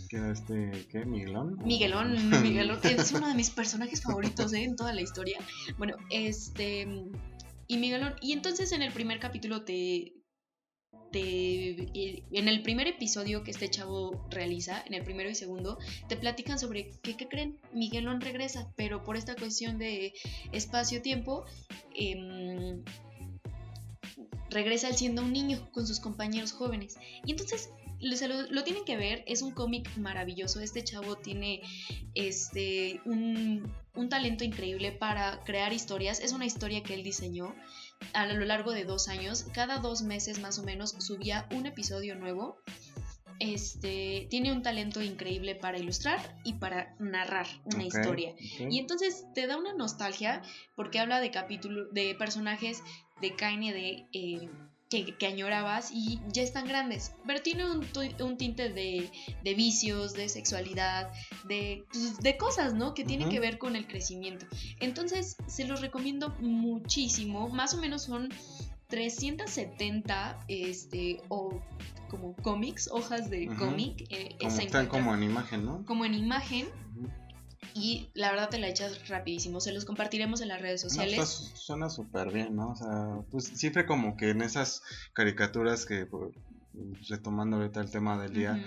¿Qué 0.09 0.17
era 0.17 0.33
este, 0.33 0.89
qué? 0.91 1.05
¿Miguelón? 1.05 1.59
Miguelón, 1.65 2.31
Miguelón 2.43 2.81
es 2.83 3.13
uno 3.13 3.29
de 3.29 3.35
mis 3.35 3.51
personajes 3.51 4.03
favoritos 4.03 4.53
¿eh? 4.53 4.65
en 4.65 4.77
toda 4.77 4.93
la 4.93 5.03
historia. 5.03 5.39
Bueno, 5.79 5.97
este 6.11 6.89
y 7.67 7.77
Miguelón 7.77 8.15
y 8.21 8.33
entonces 8.33 8.73
en 8.73 8.83
el 8.83 8.93
primer 8.93 9.21
capítulo 9.21 9.63
te 9.63 10.20
en 11.13 12.49
el 12.49 12.63
primer 12.63 12.87
episodio 12.87 13.43
que 13.43 13.51
este 13.51 13.69
chavo 13.69 14.27
realiza, 14.31 14.83
en 14.87 14.95
el 14.95 15.05
primero 15.05 15.29
y 15.29 15.35
segundo, 15.35 15.79
te 16.09 16.17
platican 16.17 16.59
sobre 16.59 16.91
¿qué 17.03 17.17
creen? 17.17 17.59
Miguelón 17.73 18.21
regresa, 18.21 18.73
pero 18.77 19.03
por 19.03 19.17
esta 19.17 19.35
cuestión 19.35 19.79
de 19.79 20.13
espacio-tiempo, 20.53 21.45
em, 21.95 22.83
regresa 24.51 24.89
él 24.89 24.97
siendo 24.97 25.23
un 25.23 25.33
niño 25.33 25.71
con 25.73 25.87
sus 25.87 26.01
compañeros 26.01 26.53
jóvenes. 26.53 26.99
Y 27.25 27.33
entonces 27.33 27.71
lo, 28.01 28.65
tienen 28.65 28.85
que 28.85 28.97
ver, 28.97 29.25
es 29.27 29.43
un 29.43 29.53
cómic 29.53 29.95
maravilloso. 29.97 30.61
Este 30.61 30.83
chavo 30.83 31.17
tiene 31.17 31.61
este, 32.15 33.01
un 33.05 34.09
talento 34.09 34.45
increíble 34.45 34.93
para 34.93 35.41
crear 35.45 35.73
historias. 35.73 36.21
Es 36.21 36.33
una 36.33 36.47
historia 36.47 36.83
que 36.83 36.95
él 36.95 37.03
diseñó 37.03 37.55
a 38.13 38.27
lo 38.27 38.45
largo 38.45 38.73
de 38.73 38.85
dos 38.85 39.09
años. 39.09 39.47
Cada 39.53 39.79
dos 39.79 40.03
meses 40.03 40.41
más 40.41 40.59
o 40.59 40.63
menos 40.63 40.91
subía 40.99 41.49
un 41.55 41.67
episodio 41.67 42.15
nuevo. 42.15 42.59
Este, 43.39 44.27
tiene 44.29 44.53
un 44.53 44.63
talento 44.63 45.01
increíble 45.01 45.55
para 45.55 45.79
ilustrar 45.79 46.39
y 46.45 46.55
para 46.55 46.95
narrar 46.99 47.47
una 47.65 47.85
historia. 47.85 48.35
Y 48.39 48.79
entonces 48.79 49.25
te 49.35 49.47
da 49.47 49.57
una 49.57 49.73
nostalgia 49.73 50.43
porque 50.77 50.99
habla 50.99 51.21
de 51.21 51.31
capítulos, 51.31 51.89
de 51.93 52.15
personajes 52.15 52.83
de 53.23 53.35
KND 53.35 54.09
eh, 54.13 54.51
que, 54.91 55.15
que 55.17 55.27
añorabas 55.27 55.93
y 55.93 56.21
ya 56.33 56.43
están 56.43 56.67
grandes. 56.67 57.13
Pero 57.27 57.41
tiene 57.41 57.65
un, 57.71 57.87
un 58.21 58.37
tinte 58.37 58.69
de, 58.71 59.11
de 59.45 59.55
vicios, 59.55 60.13
de 60.15 60.29
sexualidad, 60.29 61.11
de, 61.45 61.85
pues, 61.93 62.19
de 62.19 62.37
cosas, 62.37 62.75
¿no? 62.75 62.93
Que 62.93 63.05
tienen 63.05 63.29
que 63.31 63.39
ver 63.41 63.57
con 63.59 63.77
el 63.77 63.87
crecimiento. 63.87 64.47
Entonces 64.81 65.37
se 65.47 65.65
los 65.67 65.81
recomiendo 65.81 66.31
muchísimo. 66.41 67.49
Más 67.49 67.73
o 67.75 67.79
menos 67.79 68.03
son 68.03 68.29
370 68.89 70.39
este, 70.49 71.21
o 71.29 71.61
como 72.09 72.35
cómics, 72.37 72.89
hojas 72.93 73.31
de 73.31 73.47
cómic. 73.57 74.05
eh, 74.11 74.37
Como, 74.41 74.59
están 74.59 74.87
como 74.89 75.15
en 75.15 75.23
imagen, 75.23 75.65
¿no? 75.65 75.85
como 75.87 76.05
en 76.05 76.15
imagen. 76.15 76.67
Y 77.75 78.09
la 78.15 78.31
verdad 78.31 78.49
te 78.49 78.59
la 78.59 78.69
echas 78.69 79.09
rapidísimo. 79.09 79.61
Se 79.61 79.73
los 79.73 79.85
compartiremos 79.85 80.41
en 80.41 80.49
las 80.49 80.61
redes 80.61 80.81
sociales. 80.81 81.17
pues, 81.17 81.29
su- 81.29 81.57
suena 81.57 81.89
súper 81.91 82.33
bien, 82.33 82.57
¿no? 82.57 82.71
O 82.71 82.77
sea, 82.77 83.21
pues 83.31 83.45
siempre 83.55 83.87
como 83.87 84.17
que 84.17 84.31
en 84.31 84.43
esas 84.43 84.83
caricaturas 85.13 85.87
que, 85.87 86.07
por- 86.07 86.33
retomando 87.09 87.57
ahorita 87.57 87.81
el 87.81 87.91
tema 87.91 88.21
del 88.23 88.33
día. 88.33 88.65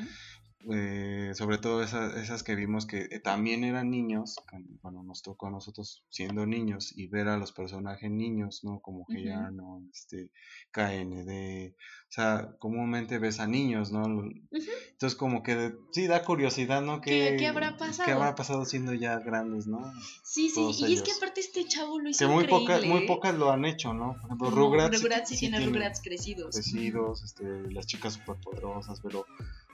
Eh, 0.71 1.31
sobre 1.35 1.57
todo 1.57 1.83
esas, 1.83 2.15
esas 2.15 2.43
que 2.43 2.55
vimos 2.55 2.85
que 2.85 3.07
eh, 3.11 3.19
también 3.19 3.63
eran 3.63 3.89
niños, 3.89 4.35
bueno, 4.81 5.03
nos 5.03 5.21
tocó 5.21 5.47
a 5.47 5.51
nosotros 5.51 6.05
siendo 6.09 6.45
niños 6.45 6.93
y 6.97 7.07
ver 7.07 7.27
a 7.27 7.37
los 7.37 7.51
personajes 7.51 8.09
niños, 8.09 8.63
¿no? 8.63 8.79
Como 8.79 9.05
que 9.05 9.23
ya 9.23 9.41
Ujú. 9.47 9.55
no, 9.55 9.83
este, 9.91 10.31
KND, 10.71 11.73
o 11.73 12.11
sea, 12.11 12.55
comúnmente 12.59 13.19
ves 13.19 13.39
a 13.39 13.47
niños, 13.47 13.91
¿no? 13.91 14.07
Lo- 14.07 14.29
Entonces 14.51 15.17
como 15.17 15.43
que 15.43 15.55
de- 15.55 15.75
sí 15.91 16.07
da 16.07 16.23
curiosidad, 16.23 16.81
¿no? 16.81 17.01
¿Qué- 17.01 17.35
qué 17.37 17.47
habrá 17.47 17.75
pasado? 17.77 18.05
¿Qué 18.05 18.11
habrá 18.11 18.35
pasado 18.35 18.65
siendo 18.65 18.93
ya 18.93 19.19
grandes, 19.19 19.67
¿no? 19.67 19.91
Sí, 20.23 20.49
sí, 20.49 20.55
todos 20.55 20.79
y 20.81 20.93
es 20.93 21.01
que 21.01 21.11
ellos. 21.11 21.17
aparte 21.17 21.41
este 21.41 21.65
chavo 21.67 21.99
lo 21.99 22.09
hizo 22.09 22.25
Que 22.25 22.31
muy 22.31 22.43
increíble. 22.45 22.65
pocas, 22.65 22.85
muy 22.85 22.99
¿eh? 23.01 23.05
pocas 23.07 23.35
lo 23.35 23.51
han 23.51 23.65
hecho, 23.65 23.93
¿no? 23.93 24.13
Por 24.21 24.29
ejemplo, 24.29 24.49
No, 24.49 24.55
Rugrats, 24.55 25.01
Rugrats 25.01 25.29
sí, 25.29 25.37
tiene 25.39 25.57
tiene 25.57 25.71
Rugrats 25.73 26.01
crecidos. 26.01 26.53
crecidos, 26.55 27.23
este, 27.23 27.43
las 27.71 27.85
chicas 27.87 28.13
superpoderosas, 28.13 28.99
pero, 29.01 29.25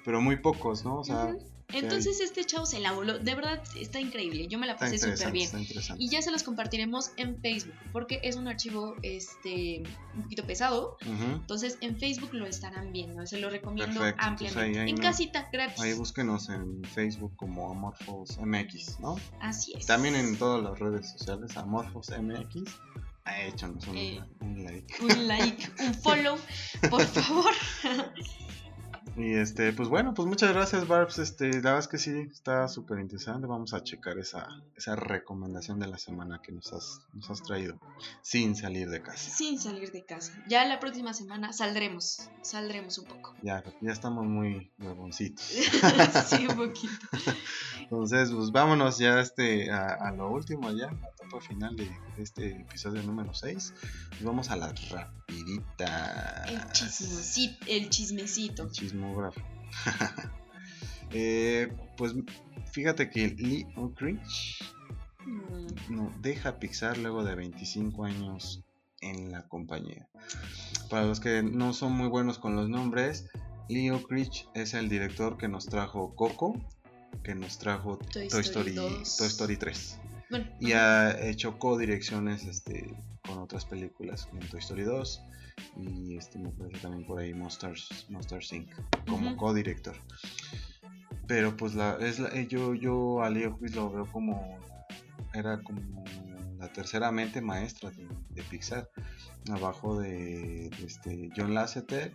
pero 0.05 0.21
muy 0.21 0.37
pocos, 0.37 0.83
¿no? 0.85 0.99
O 0.99 1.03
sea, 1.03 1.25
Ujú. 1.25 1.45
Entonces 1.71 2.19
este 2.19 2.43
chavo 2.45 2.65
se 2.65 2.79
la 2.79 2.93
voló. 2.93 3.19
De 3.19 3.35
verdad 3.35 3.61
está 3.79 3.99
increíble. 3.99 4.47
Yo 4.47 4.57
me 4.57 4.65
la 4.65 4.75
pasé 4.75 4.97
súper 4.97 5.31
bien. 5.31 5.47
Y 5.99 6.09
ya 6.09 6.19
se 6.23 6.31
los 6.31 6.41
compartiremos 6.41 7.11
en 7.15 7.39
Facebook, 7.41 7.75
porque 7.93 8.19
es 8.23 8.37
un 8.37 8.47
archivo 8.47 8.95
este 9.03 9.83
un 10.15 10.23
poquito 10.23 10.43
pesado. 10.47 10.97
Entonces 11.05 11.77
en 11.81 11.95
Facebook 11.99 12.33
lo 12.33 12.47
estarán 12.47 12.91
viendo. 12.91 13.23
Se 13.27 13.39
lo 13.39 13.51
recomiendo 13.51 13.99
Perfecto, 13.99 14.23
entonces 14.27 14.47
ampliamente. 14.57 14.79
ahí- 14.79 14.83
ahí 14.85 14.89
en 14.89 14.95
no- 14.95 15.01
casita, 15.03 15.47
gratis. 15.53 15.79
Ahí 15.79 15.93
búsquenos 15.93 16.49
en 16.49 16.83
Facebook 16.85 17.35
como 17.35 17.69
Amorphos 17.69 18.39
MX, 18.39 18.99
¿no? 18.99 19.17
Así 19.39 19.73
es. 19.77 19.85
También 19.85 20.15
en 20.15 20.37
todas 20.39 20.63
las 20.63 20.79
redes 20.79 21.11
sociales, 21.11 21.55
Amorphos 21.55 22.09
MX. 22.09 22.63
Échanos 23.45 23.85
un, 23.85 23.95
Eh. 23.95 24.19
un 24.39 24.63
like. 24.65 25.03
un 25.03 25.27
like, 25.27 25.69
un 25.83 25.93
follow, 26.01 26.35
por 26.89 27.03
favor. 27.05 27.53
Y 29.19 29.33
este, 29.33 29.73
pues 29.73 29.89
bueno, 29.89 30.13
pues 30.13 30.29
muchas 30.29 30.53
gracias, 30.53 30.87
Barbs. 30.87 31.19
Este, 31.19 31.49
la 31.49 31.73
verdad 31.73 31.79
es 31.79 31.87
que 31.89 31.97
sí, 31.97 32.29
está 32.31 32.69
súper 32.69 32.99
interesante. 32.99 33.47
Vamos 33.47 33.73
a 33.73 33.83
checar 33.83 34.17
esa, 34.17 34.47
esa 34.77 34.95
recomendación 34.95 35.77
de 35.77 35.87
la 35.87 35.97
semana 35.97 36.41
que 36.41 36.53
nos 36.53 36.71
has, 36.71 37.01
nos 37.11 37.29
has 37.29 37.43
traído 37.43 37.77
sin 38.21 38.55
salir 38.55 38.89
de 38.89 39.01
casa. 39.01 39.29
Sin 39.29 39.59
salir 39.59 39.91
de 39.91 40.05
casa. 40.05 40.31
Ya 40.47 40.63
la 40.65 40.79
próxima 40.79 41.13
semana 41.13 41.51
saldremos. 41.51 42.29
Saldremos 42.43 42.97
un 42.97 43.05
poco. 43.07 43.35
Ya, 43.41 43.61
ya 43.81 43.91
estamos 43.91 44.25
muy 44.25 44.71
huevoncitos. 44.79 45.43
sí, 46.29 46.47
un 46.47 46.55
poquito. 46.55 47.07
Entonces, 47.81 48.31
pues 48.31 48.53
vámonos 48.53 48.99
ya 48.99 49.19
este, 49.19 49.69
a, 49.69 49.95
a 49.95 50.11
lo 50.13 50.31
último, 50.31 50.71
ya, 50.71 50.87
a 50.87 51.18
etapa 51.29 51.41
final 51.41 51.75
de, 51.75 51.85
de 51.85 52.23
este 52.23 52.61
episodio 52.61 53.03
número 53.03 53.33
6. 53.33 53.73
Nos 54.11 54.23
vamos 54.23 54.49
a 54.49 54.55
la 54.55 54.73
rapidita. 54.89 56.45
El 56.47 56.71
chismecito. 56.71 57.65
El 57.67 57.89
chismecito. 57.89 58.69
Chismógrafo. 58.71 59.41
Eh, 61.11 61.75
pues 61.97 62.13
fíjate 62.71 63.09
que 63.09 63.29
Lee 63.29 63.65
Unkrich 63.75 64.61
Mm, 65.25 65.95
no 65.95 66.11
deja 66.21 66.59
Pixar 66.59 66.97
luego 66.97 67.23
de 67.23 67.35
25 67.35 68.05
años 68.05 68.63
en 69.01 69.31
la 69.31 69.47
compañía. 69.47 70.07
para 70.89 71.05
los 71.05 71.19
que 71.19 71.43
no 71.43 71.73
son 71.73 71.93
muy 71.93 72.07
buenos 72.07 72.39
con 72.39 72.55
los 72.55 72.69
nombres, 72.69 73.29
Leo 73.69 74.01
Critch 74.03 74.47
es 74.55 74.73
el 74.73 74.89
director 74.89 75.37
que 75.37 75.47
nos 75.47 75.67
trajo 75.67 76.15
Coco, 76.15 76.59
que 77.23 77.35
nos 77.35 77.59
trajo 77.59 77.97
Toy 77.97 78.27
Toy, 78.27 78.41
Story 78.41 78.71
Story, 78.71 78.73
2. 78.73 79.17
Toy 79.17 79.27
Story 79.27 79.57
3. 79.57 79.99
Bueno, 80.29 80.45
Y 80.59 80.73
ha 80.73 81.19
hecho 81.27 81.57
co-direcciones 81.57 82.45
este, 82.45 82.95
con 83.25 83.39
otras 83.39 83.65
películas, 83.65 84.27
en 84.33 84.47
Toy 84.49 84.59
Story 84.59 84.83
2 84.83 85.21
y 85.77 86.15
este, 86.17 86.39
me 86.39 86.49
parece 86.51 86.79
también 86.79 87.05
por 87.05 87.19
ahí 87.19 87.33
Monsters, 87.33 88.05
Monsters 88.09 88.53
Inc. 88.53 88.69
como 89.07 89.29
Ujú. 89.29 89.37
co-director. 89.37 89.95
Pero 91.27 91.55
pues 91.57 91.75
la, 91.75 91.97
es 91.99 92.19
la- 92.19 92.29
eh, 92.29 92.47
yo, 92.47 92.73
yo 92.73 93.21
a 93.23 93.29
Leo 93.29 93.57
Critch 93.57 93.75
lo 93.75 93.91
veo 93.91 94.05
como 94.11 94.59
era 95.33 95.61
como 95.61 96.03
la 96.57 96.71
tercera 96.73 97.11
mente 97.11 97.39
maestra 97.41 97.91
de, 97.91 98.07
de 98.29 98.43
Pixar, 98.43 98.89
abajo 99.51 99.99
de, 99.99 100.69
de 100.69 100.85
este 100.85 101.29
John 101.35 101.53
Lasseter, 101.53 102.13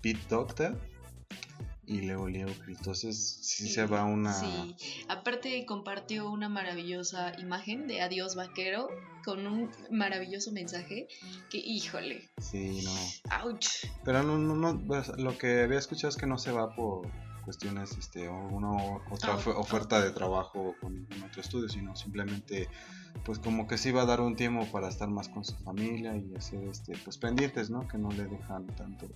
Pete 0.00 0.20
Docter 0.28 0.76
y 1.88 2.02
luego 2.02 2.28
Leo. 2.28 2.48
Entonces 2.66 3.38
sí, 3.40 3.68
se 3.68 3.86
va 3.86 4.04
una 4.04 4.32
Sí, 4.32 4.76
aparte 5.08 5.64
compartió 5.64 6.30
una 6.30 6.48
maravillosa 6.48 7.32
imagen 7.40 7.86
de 7.86 8.02
Adiós 8.02 8.34
Vaquero 8.34 8.88
con 9.24 9.46
un 9.46 9.70
maravilloso 9.90 10.52
mensaje 10.52 11.08
que, 11.50 11.58
híjole, 11.58 12.28
sí, 12.40 12.82
no. 12.84 13.44
ouch. 13.44 13.66
Pero 14.04 14.22
no, 14.22 14.38
no, 14.38 14.54
no, 14.54 14.86
pues, 14.86 15.08
lo 15.16 15.36
que 15.36 15.62
había 15.62 15.78
escuchado 15.78 16.10
es 16.10 16.16
que 16.16 16.26
no 16.26 16.38
se 16.38 16.52
va 16.52 16.74
por 16.74 17.08
cuestiones, 17.48 17.96
este, 17.96 18.28
o 18.28 18.36
una 18.48 18.72
otra 19.10 19.32
ah. 19.32 19.50
oferta 19.56 20.02
de 20.02 20.10
trabajo 20.10 20.74
con 20.82 20.92
ningún 20.94 21.22
otro 21.22 21.40
estudio, 21.40 21.70
sino 21.70 21.96
simplemente, 21.96 22.68
pues 23.24 23.38
como 23.38 23.66
que 23.66 23.78
sí 23.78 23.90
va 23.90 24.02
a 24.02 24.04
dar 24.04 24.20
un 24.20 24.36
tiempo 24.36 24.66
para 24.70 24.88
estar 24.88 25.08
más 25.08 25.30
con 25.30 25.46
su 25.46 25.56
familia 25.56 26.14
y 26.14 26.34
hacer, 26.36 26.62
este, 26.64 26.94
pues 27.02 27.16
pendientes, 27.16 27.70
¿no? 27.70 27.88
Que 27.88 27.96
no 27.96 28.10
le 28.10 28.26
dejan 28.26 28.66
tanto, 28.76 29.08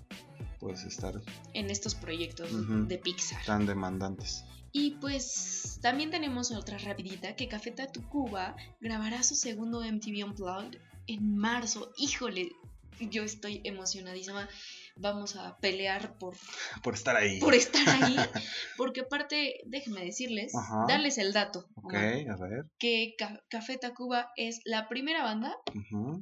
pues 0.62 0.84
estar 0.84 1.14
en 1.54 1.70
estos 1.70 1.96
proyectos 1.96 2.48
de 2.88 2.96
Pixar. 2.98 3.44
tan 3.44 3.66
demandantes. 3.66 4.44
Y 4.70 4.92
pues 4.92 5.78
también 5.82 6.10
tenemos 6.10 6.52
otra 6.52 6.78
rapidita 6.78 7.34
que 7.36 7.48
Café 7.48 7.72
Tacuba 7.72 8.54
grabará 8.80 9.22
su 9.24 9.34
segundo 9.34 9.80
MTV 9.82 10.24
Unplugged 10.24 10.78
en 11.08 11.36
marzo. 11.36 11.92
Híjole, 11.98 12.52
yo 13.00 13.24
estoy 13.24 13.60
emocionadísima. 13.64 14.48
Vamos 14.96 15.36
a 15.36 15.56
pelear 15.58 16.16
por, 16.18 16.36
Por 16.82 16.94
estar 16.94 17.16
ahí. 17.16 17.40
por 17.40 17.54
estar 17.54 17.86
ahí. 17.88 18.14
Porque 18.76 19.00
aparte, 19.00 19.60
déjenme 19.66 20.04
decirles, 20.04 20.54
Ajá. 20.54 20.84
darles 20.86 21.18
el 21.18 21.32
dato. 21.32 21.66
Ok, 21.76 21.94
a 21.94 22.36
ver. 22.36 22.66
que 22.78 23.14
Ca- 23.18 23.42
Café 23.48 23.78
Tacuba 23.78 24.28
es 24.36 24.60
la 24.64 24.88
primera 24.88 25.22
banda 25.24 25.56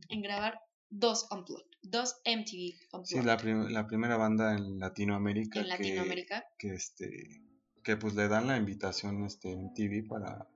en 0.09 0.23
grabar 0.23 0.61
dos 0.89 1.27
Unplugged, 1.31 1.67
dos 1.83 2.21
MTV 2.25 2.75
Unplugged 2.93 3.07
Sí, 3.07 3.23
la, 3.23 3.37
prim- 3.37 3.69
la 3.69 3.87
primera 3.87 4.17
banda 4.17 4.55
en 4.55 4.79
Latinoamérica. 4.79 5.59
en 5.61 5.65
que- 5.65 5.69
Latinoamérica. 5.71 6.45
que 6.59 6.75
este 6.75 7.43
que 7.83 7.97
pues 7.97 8.15
le 8.15 8.29
dan 8.29 8.47
la 8.47 8.59
invitación 8.59 9.25
este 9.25 9.53
en 9.53 9.73
TV 9.73 10.03
para 10.03 10.47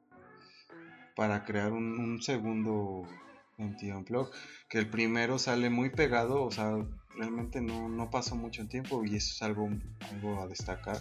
para 1.16 1.45
crear 1.45 1.72
un, 1.72 1.99
un 1.99 2.22
segundo 2.22 3.03
MTV 3.57 3.97
Unplugged 3.97 4.33
que 4.68 4.79
el 4.79 4.91
primero 4.91 5.39
sale 5.39 5.70
muy 5.70 5.91
pegado 5.91 6.43
o 6.43 6.51
sea 6.51 6.72
realmente 7.16 7.61
no, 7.61 7.89
no 7.89 8.11
pasó 8.11 8.35
mucho 8.35 8.66
tiempo 8.66 9.05
y 9.05 9.14
eso 9.16 9.33
es 9.33 9.43
algo, 9.43 9.70
algo 10.11 10.43
a 10.43 10.49
destacar 10.49 10.97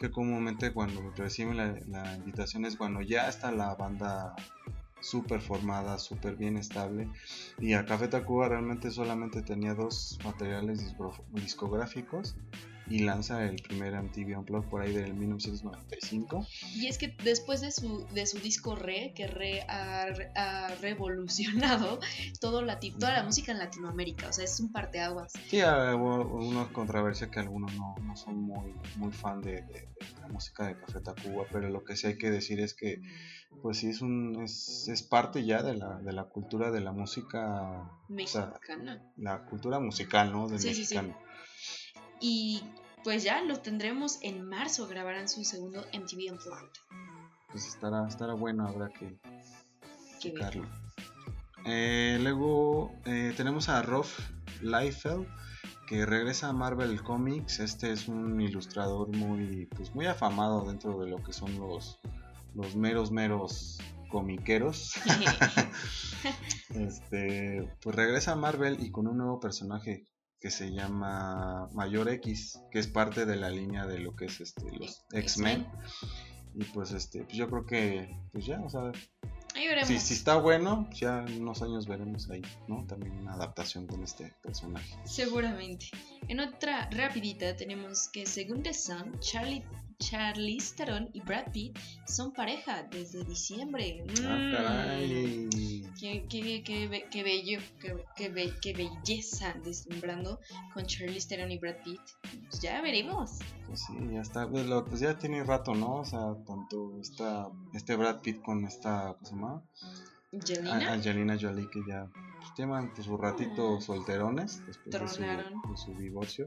que 0.00 0.10
comúnmente 0.10 0.72
cuando 0.72 1.10
reciben 1.14 1.58
la, 1.58 1.78
la 1.86 2.14
invitación 2.16 2.64
es 2.64 2.76
cuando 2.76 3.02
ya 3.02 3.28
está 3.28 3.52
la 3.52 3.74
banda 3.74 4.34
súper 5.00 5.40
formada, 5.40 5.98
súper 5.98 6.36
bien 6.36 6.56
estable. 6.56 7.08
Y 7.58 7.74
a 7.74 7.84
Café 7.86 8.08
Tacuba 8.08 8.48
realmente 8.48 8.90
solamente 8.90 9.42
tenía 9.42 9.74
dos 9.74 10.18
materiales 10.24 10.94
discográficos 11.32 12.36
y 12.90 13.00
lanza 13.00 13.44
el 13.44 13.56
primer 13.56 13.92
MTV 13.92 14.38
Unplugged 14.38 14.68
por 14.70 14.80
ahí 14.80 14.94
del 14.94 15.12
1995 15.12 16.46
Y 16.74 16.86
es 16.86 16.96
que 16.96 17.14
después 17.22 17.60
de 17.60 17.70
su, 17.70 18.06
de 18.14 18.26
su 18.26 18.38
disco 18.38 18.76
Re, 18.76 19.12
que 19.14 19.26
Re 19.26 19.60
ha, 19.68 20.06
ha 20.36 20.68
revolucionado 20.76 22.00
todo 22.40 22.62
lati- 22.62 22.96
toda 22.98 23.12
la 23.12 23.24
música 23.24 23.52
en 23.52 23.58
Latinoamérica, 23.58 24.28
o 24.28 24.32
sea, 24.32 24.44
es 24.44 24.58
un 24.60 24.72
parteaguas. 24.72 25.32
Sí, 25.48 25.58
hubo 25.62 26.38
una 26.38 26.66
controversia 26.72 27.30
que 27.30 27.40
algunos 27.40 27.74
no, 27.74 27.94
no 28.02 28.16
son 28.16 28.40
muy, 28.40 28.72
muy 28.96 29.12
fan 29.12 29.42
de, 29.42 29.52
de- 29.62 29.88
de 29.98 30.20
la 30.22 30.28
música 30.28 30.66
de 30.66 30.78
Café 30.78 31.00
Tacuba, 31.00 31.44
pero 31.52 31.68
lo 31.68 31.84
que 31.84 31.94
sí 31.96 32.06
hay 32.06 32.16
que 32.16 32.30
decir 32.30 32.58
es 32.60 32.72
que, 32.74 33.02
pues 33.62 33.78
sí, 33.78 33.88
es, 33.90 34.00
un, 34.02 34.40
es, 34.42 34.88
es 34.88 35.02
parte 35.02 35.44
ya 35.44 35.62
de 35.62 35.74
la, 35.74 35.98
de 35.98 36.12
la 36.12 36.24
cultura 36.24 36.70
de 36.70 36.80
la 36.80 36.92
música, 36.92 37.90
o 38.08 38.26
sea, 38.26 38.46
Mexicana. 38.46 39.02
la 39.16 39.44
cultura 39.46 39.80
musical, 39.80 40.32
¿no? 40.32 40.48
Del 40.48 40.60
Sí, 40.60 40.74
sí, 40.74 40.84
sí. 40.84 40.94
mexicano. 40.96 41.18
Y 42.20 42.62
pues 43.04 43.24
ya 43.24 43.42
lo 43.42 43.58
tendremos 43.60 44.18
en 44.22 44.42
marzo, 44.48 44.86
grabarán 44.86 45.28
su 45.28 45.44
segundo 45.44 45.80
MTV 45.92 46.32
Unplugged. 46.32 46.70
Pues 47.50 47.66
estará, 47.66 48.06
estará 48.06 48.34
bueno, 48.34 48.66
habrá 48.66 48.88
que 48.90 49.18
checarlo. 50.18 50.66
Eh, 51.64 52.18
luego 52.20 52.92
eh, 53.04 53.32
tenemos 53.36 53.68
a 53.68 53.82
Rolf 53.82 54.18
Liefeld 54.62 55.26
que 55.86 56.04
regresa 56.06 56.48
a 56.48 56.52
Marvel 56.52 57.02
Comics. 57.02 57.60
Este 57.60 57.92
es 57.92 58.08
un 58.08 58.40
ilustrador 58.40 59.08
muy, 59.16 59.66
pues 59.66 59.94
muy 59.94 60.06
afamado 60.06 60.64
dentro 60.66 60.98
de 61.00 61.08
lo 61.08 61.22
que 61.22 61.32
son 61.32 61.58
los, 61.58 61.98
los 62.58 62.74
meros 62.74 63.12
meros 63.12 63.78
comiqueros. 64.10 64.94
este, 66.74 67.70
pues 67.80 67.96
regresa 67.96 68.32
a 68.32 68.36
Marvel 68.36 68.78
y 68.84 68.90
con 68.90 69.06
un 69.06 69.18
nuevo 69.18 69.38
personaje 69.38 70.06
que 70.40 70.50
se 70.50 70.72
llama 70.72 71.68
Mayor 71.72 72.08
X, 72.10 72.60
que 72.70 72.78
es 72.78 72.88
parte 72.88 73.26
de 73.26 73.36
la 73.36 73.50
línea 73.50 73.86
de 73.86 74.00
lo 74.00 74.14
que 74.16 74.26
es 74.26 74.40
este 74.40 74.70
los 74.76 75.04
X-Men. 75.12 75.66
Y 76.54 76.64
pues 76.64 76.90
este, 76.92 77.22
pues 77.22 77.36
yo 77.36 77.48
creo 77.48 77.64
que 77.64 78.18
pues 78.32 78.46
ya, 78.46 78.60
o 78.60 78.68
sea, 78.68 78.90
Ahí 79.54 79.66
veremos. 79.68 79.88
si, 79.88 79.98
si 80.00 80.14
está 80.14 80.36
bueno, 80.36 80.86
pues 80.88 81.00
ya 81.00 81.24
en 81.24 81.42
unos 81.42 81.62
años 81.62 81.86
veremos 81.86 82.28
ahí, 82.30 82.42
¿no? 82.66 82.84
También 82.86 83.12
una 83.18 83.34
adaptación 83.34 83.86
con 83.86 84.02
este 84.02 84.32
personaje. 84.42 84.96
Seguramente. 85.04 85.86
En 86.26 86.40
otra 86.40 86.88
rapidita 86.90 87.54
tenemos 87.56 88.08
que 88.08 88.26
según 88.26 88.62
The 88.62 88.74
Sun, 88.74 89.18
Charlie, 89.20 89.64
Charlize 90.18 90.74
Theron 90.76 91.08
y 91.12 91.20
Brad 91.20 91.50
Pitt 91.52 91.76
son 92.06 92.32
pareja 92.32 92.84
desde 92.84 93.24
diciembre. 93.24 94.04
Ah, 94.24 94.36
Mm. 94.36 94.52
caray. 94.52 95.48
Qué, 95.98 96.24
qué, 96.28 96.62
qué, 96.62 97.08
qué 97.10 97.22
bello, 97.24 97.58
qué, 97.80 97.96
qué 98.16 98.28
be- 98.28 98.54
qué 98.62 98.72
belleza 98.74 99.54
deslumbrando 99.64 100.38
con 100.72 100.86
Charlize 100.86 101.28
Theron 101.28 101.50
y 101.50 101.58
Brad 101.58 101.82
Pitt. 101.84 102.00
Pues 102.48 102.60
ya 102.62 102.80
veremos. 102.80 103.38
Pues 103.66 103.80
sí, 103.80 103.94
ya 104.12 104.20
está. 104.20 104.48
Pues, 104.48 104.66
lo- 104.66 104.84
pues 104.84 105.00
ya 105.00 105.18
tiene 105.18 105.42
rato, 105.42 105.74
¿no? 105.74 105.96
O 105.96 106.04
sea, 106.04 106.36
tanto 106.46 106.96
esta, 107.00 107.48
este 107.74 107.96
Brad 107.96 108.20
Pitt 108.20 108.40
con 108.40 108.64
esta, 108.66 109.14
¿cómo 109.14 109.26
se 109.26 109.34
llama? 109.34 109.62
Angelina 110.32 110.92
Angelina 110.92 111.38
Jolie, 111.40 111.68
que 111.70 111.80
ya 111.88 112.06
pues, 112.12 112.52
llevan 112.56 112.92
pues, 112.94 113.06
su 113.06 113.16
ratito 113.16 113.78
Ah. 113.78 113.80
solterones 113.80 114.64
después 114.64 114.92
de 115.00 115.08
su, 115.08 115.16
Tronaron. 115.16 115.62
de 115.68 115.76
su 115.76 115.92
divorcio. 115.94 116.46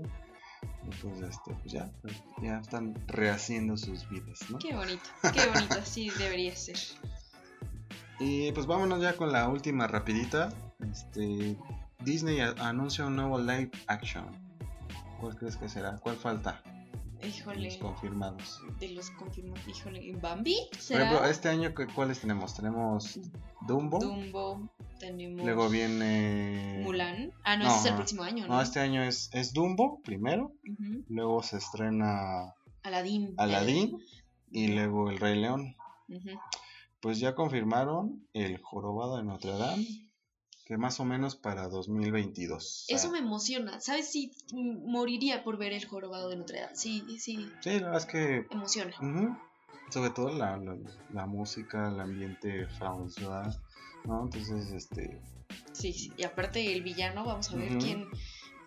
Y 0.84 0.90
pues, 1.02 1.22
este, 1.22 1.54
pues 1.54 1.72
ya, 1.72 1.92
ya 2.42 2.60
están 2.60 2.96
rehaciendo 3.08 3.78
sus 3.78 4.10
vidas, 4.10 4.40
¿no? 4.50 4.58
Qué 4.58 4.76
bonito, 4.76 5.04
qué 5.34 5.48
bonito, 5.48 5.76
así 5.80 6.10
debería 6.10 6.56
ser. 6.56 6.78
Y 8.20 8.52
pues 8.52 8.68
vámonos 8.68 9.02
ya 9.02 9.16
con 9.16 9.32
la 9.32 9.48
última 9.48 9.88
rapidita. 9.88 10.54
Este, 10.92 11.58
Disney 12.04 12.40
anuncia 12.40 13.06
un 13.06 13.16
nuevo 13.16 13.40
live 13.40 13.72
action. 13.88 14.26
¿Cuál 15.20 15.36
crees 15.36 15.58
que 15.58 15.70
será? 15.70 15.98
¿Cuál 15.98 16.18
falta? 16.18 16.62
Los 17.24 17.38
Híjole, 17.38 17.80
confirmados. 17.80 18.62
de 18.80 18.90
los 18.90 19.12
confirmados, 19.12 19.68
híjole, 19.68 20.16
¿Bambi? 20.16 20.58
Por 20.88 20.98
ejemplo, 21.02 21.26
este 21.26 21.50
año 21.50 21.74
¿qué- 21.76 21.88
¿cuáles 21.88 22.20
tenemos? 22.20 22.56
Tenemos 22.56 23.20
Dumbo. 23.68 24.00
Dumbo, 24.00 24.70
tenemos 25.00 25.46
Luego 25.46 25.70
viene 25.70 26.82
Mulan. 26.84 27.32
Ah, 27.44 27.58
no, 27.58 27.66
No, 27.66 27.70
ese 27.70 27.80
es 27.80 27.86
el 27.86 27.96
próximo 27.96 28.24
año, 28.24 28.48
¿no? 28.48 28.56
No, 28.56 28.62
este 28.62 28.80
año 28.80 29.04
es, 29.04 29.30
es 29.34 29.54
Dumbo 29.54 30.02
primero. 30.02 30.54
Luego 31.08 31.44
se 31.44 31.58
estrena 31.58 32.56
Aladdin. 32.84 33.34
Aladdin. 33.38 33.98
Y 34.50 34.68
luego 34.70 35.10
El 35.10 35.20
Rey 35.20 35.40
León. 35.40 35.76
Pues 37.00 37.20
ya 37.20 37.36
confirmaron 37.36 38.28
El 38.34 38.60
Jorobado 38.62 39.18
de 39.18 39.24
Notre 39.24 39.52
Dame. 39.58 39.86
Más 40.78 41.00
o 41.00 41.06
menos 41.06 41.36
para 41.36 41.68
2022. 41.68 42.56
O 42.56 42.88
sea, 42.88 42.96
Eso 42.96 43.12
me 43.12 43.20
emociona. 43.20 43.80
¿Sabes? 43.82 44.12
Sí, 44.12 44.32
moriría 44.54 45.44
por 45.44 45.58
ver 45.58 45.74
el 45.74 45.86
jorobado 45.86 46.30
de 46.30 46.38
Notre 46.38 46.62
Dame. 46.62 46.76
Sí, 46.76 47.04
sí, 47.20 47.50
Sí, 47.62 47.80
la 47.80 47.92
verdad 47.92 47.98
es 47.98 48.06
que 48.06 48.48
emociona. 48.52 48.96
Sobre 49.90 50.10
todo 50.12 50.30
la, 50.30 50.58
la, 50.58 50.78
la 51.14 51.26
música, 51.26 51.90
el 51.90 52.00
ambiente 52.00 52.68
françois, 52.80 53.60
¿no? 54.06 54.24
Entonces, 54.24 54.72
este, 54.72 55.20
Sí, 55.74 55.94
sí. 55.94 56.12
Y 56.18 56.24
aparte 56.24 56.74
el 56.74 56.84
villano, 56.84 57.26
vamos 57.26 57.52
a 57.52 57.56
ver 57.56 57.78
quién, 57.78 58.08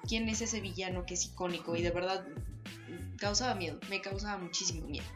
quién 0.07 0.29
es 0.29 0.41
ese 0.41 0.61
villano 0.61 1.05
que 1.07 1.15
es 1.15 1.27
icónico 1.27 1.77
y 1.77 1.83
de 1.83 1.91
verdad 1.91 2.27
mm, 2.27 3.17
causaba 3.17 3.55
miedo, 3.55 3.79
me 3.91 4.01
causaba 4.01 4.39
muchísimo 4.39 4.87
miedo. 4.87 5.07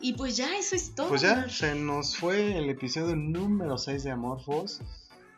Y 0.00 0.14
pues 0.14 0.36
ya 0.36 0.56
eso 0.56 0.76
es 0.76 0.94
todo. 0.94 1.08
pues 1.08 1.22
ya 1.22 1.48
se 1.48 1.74
nos 1.74 2.16
fue 2.16 2.58
el 2.58 2.68
episodio 2.68 3.16
número 3.16 3.78
6 3.78 4.04
de 4.04 4.10
Amorphos. 4.10 4.80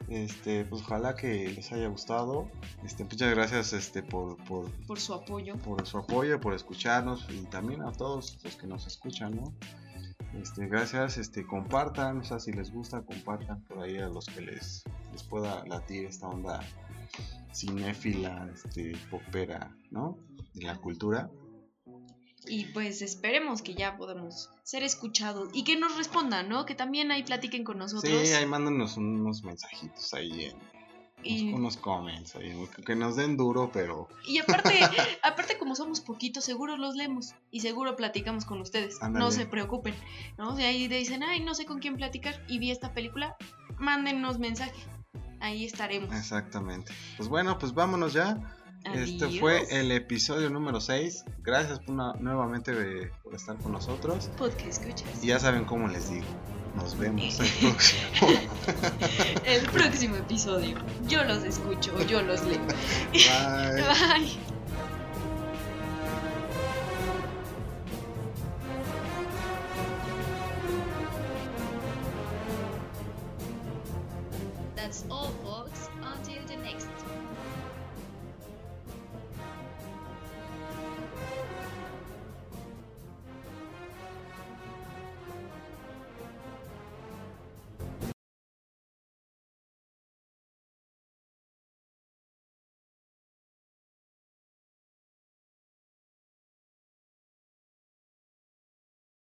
Este, 0.09 0.65
pues 0.65 0.83
ojalá 0.83 1.15
que 1.17 1.49
les 1.51 1.73
haya 1.73 1.89
gustado. 1.89 2.49
Este, 2.85 3.05
muchas 3.05 3.35
gracias 3.35 3.73
este, 3.73 4.03
por, 4.03 4.37
por, 4.45 4.71
por 4.87 5.01
su 5.01 5.15
apoyo. 5.15 5.57
Por 5.59 5.85
su 5.87 5.99
apoyo, 5.99 6.41
por 6.41 6.55
escucharnos 6.55 7.27
y 7.31 7.43
también 7.47 7.83
a 7.83 7.93
todos 7.93 8.39
los 8.45 8.57
que 8.57 8.67
nos 8.67 8.87
escuchan, 8.87 9.37
¿no? 9.37 9.53
Este, 10.41 10.67
gracias, 10.67 11.17
este, 11.19 11.47
compartan, 11.47 12.19
o 12.19 12.25
sea, 12.25 12.39
si 12.39 12.53
les 12.53 12.71
gusta, 12.71 13.03
compartan 13.03 13.63
por 13.63 13.81
ahí 13.81 13.99
a 13.99 14.09
los 14.09 14.27
que 14.27 14.43
les, 14.43 14.85
les 15.13 15.23
pueda 15.23 15.65
latir 15.67 16.07
esta 16.07 16.29
onda 16.29 16.61
cinéfila, 17.55 18.49
este, 18.53 18.93
popera, 19.11 19.75
¿no? 19.91 20.19
De 20.55 20.65
la 20.65 20.77
cultura. 20.77 21.31
Y 22.47 22.67
pues 22.67 23.03
esperemos 23.03 23.63
que 23.63 23.75
ya 23.75 23.97
podamos 23.97 24.51
ser 24.63 24.83
escuchados 24.83 25.49
y 25.53 25.65
que 25.65 25.77
nos 25.77 25.97
respondan, 25.97 26.49
¿no? 26.49 26.67
Que 26.67 26.75
también 26.75 27.11
ahí 27.11 27.23
platiquen 27.23 27.65
con 27.65 27.79
nosotros. 27.79 28.27
Sí, 28.27 28.35
ahí 28.35 28.47
mándenos 28.47 28.97
unos 28.97 29.43
mensajitos 29.43 30.15
ahí 30.15 30.45
en 30.45 30.57
y... 31.27 31.53
unos 31.53 31.77
comments 31.77 32.37
ahí, 32.37 32.53
que 32.85 32.95
nos 32.95 33.17
den 33.17 33.37
duro, 33.37 33.71
pero... 33.73 34.09
Y 34.27 34.39
aparte, 34.39 34.81
aparte 35.23 35.59
como 35.59 35.75
somos 35.75 36.01
poquitos, 36.01 36.45
seguro 36.45 36.77
los 36.77 36.95
leemos 36.95 37.35
y 37.51 37.61
seguro 37.61 37.97
platicamos 37.97 38.45
con 38.45 38.61
ustedes. 38.61 39.01
No 39.11 39.31
se 39.31 39.47
preocupen, 39.47 39.95
¿no? 40.39 40.55
De 40.55 40.65
ahí 40.65 40.89
dicen, 40.89 41.23
ay, 41.23 41.41
no 41.41 41.55
sé 41.55 41.67
con 41.67 41.81
quién 41.81 41.97
platicar 41.97 42.43
y 42.49 42.59
vi 42.59 42.71
esta 42.71 42.93
película, 42.93 43.37
mándenos 43.79 44.39
mensaje. 44.39 44.81
Ahí 45.41 45.65
estaremos. 45.65 46.15
Exactamente. 46.15 46.93
Pues 47.17 47.29
bueno, 47.29 47.59
pues 47.59 47.75
vámonos 47.75 48.13
ya. 48.13 48.39
Este 48.95 49.41
fue 49.41 49.67
el 49.71 49.91
episodio 49.93 50.51
número 50.51 50.81
6. 50.81 51.25
Gracias 51.43 51.81
por 51.81 51.95
nuevamente 52.21 53.11
por 53.23 53.35
estar 53.35 53.57
con 53.57 53.73
nosotros. 53.73 54.31
Podcast 54.39 54.85
escuchas. 54.85 55.23
Y 55.23 55.29
ya 55.29 55.39
saben 55.39 55.65
cómo 55.65 55.89
les 55.89 56.11
digo. 56.11 56.27
Nos 56.77 56.97
vemos 56.99 57.41
el 57.41 57.49
próximo. 57.61 58.03
el 59.45 59.63
próximo 59.71 60.17
episodio. 60.17 60.77
Yo 61.09 61.25
los 61.25 61.43
escucho, 61.43 61.93
yo 62.07 62.23
los 62.23 62.43
leo. 62.45 62.61
Bye. 63.13 63.83
Bye. 63.83 64.56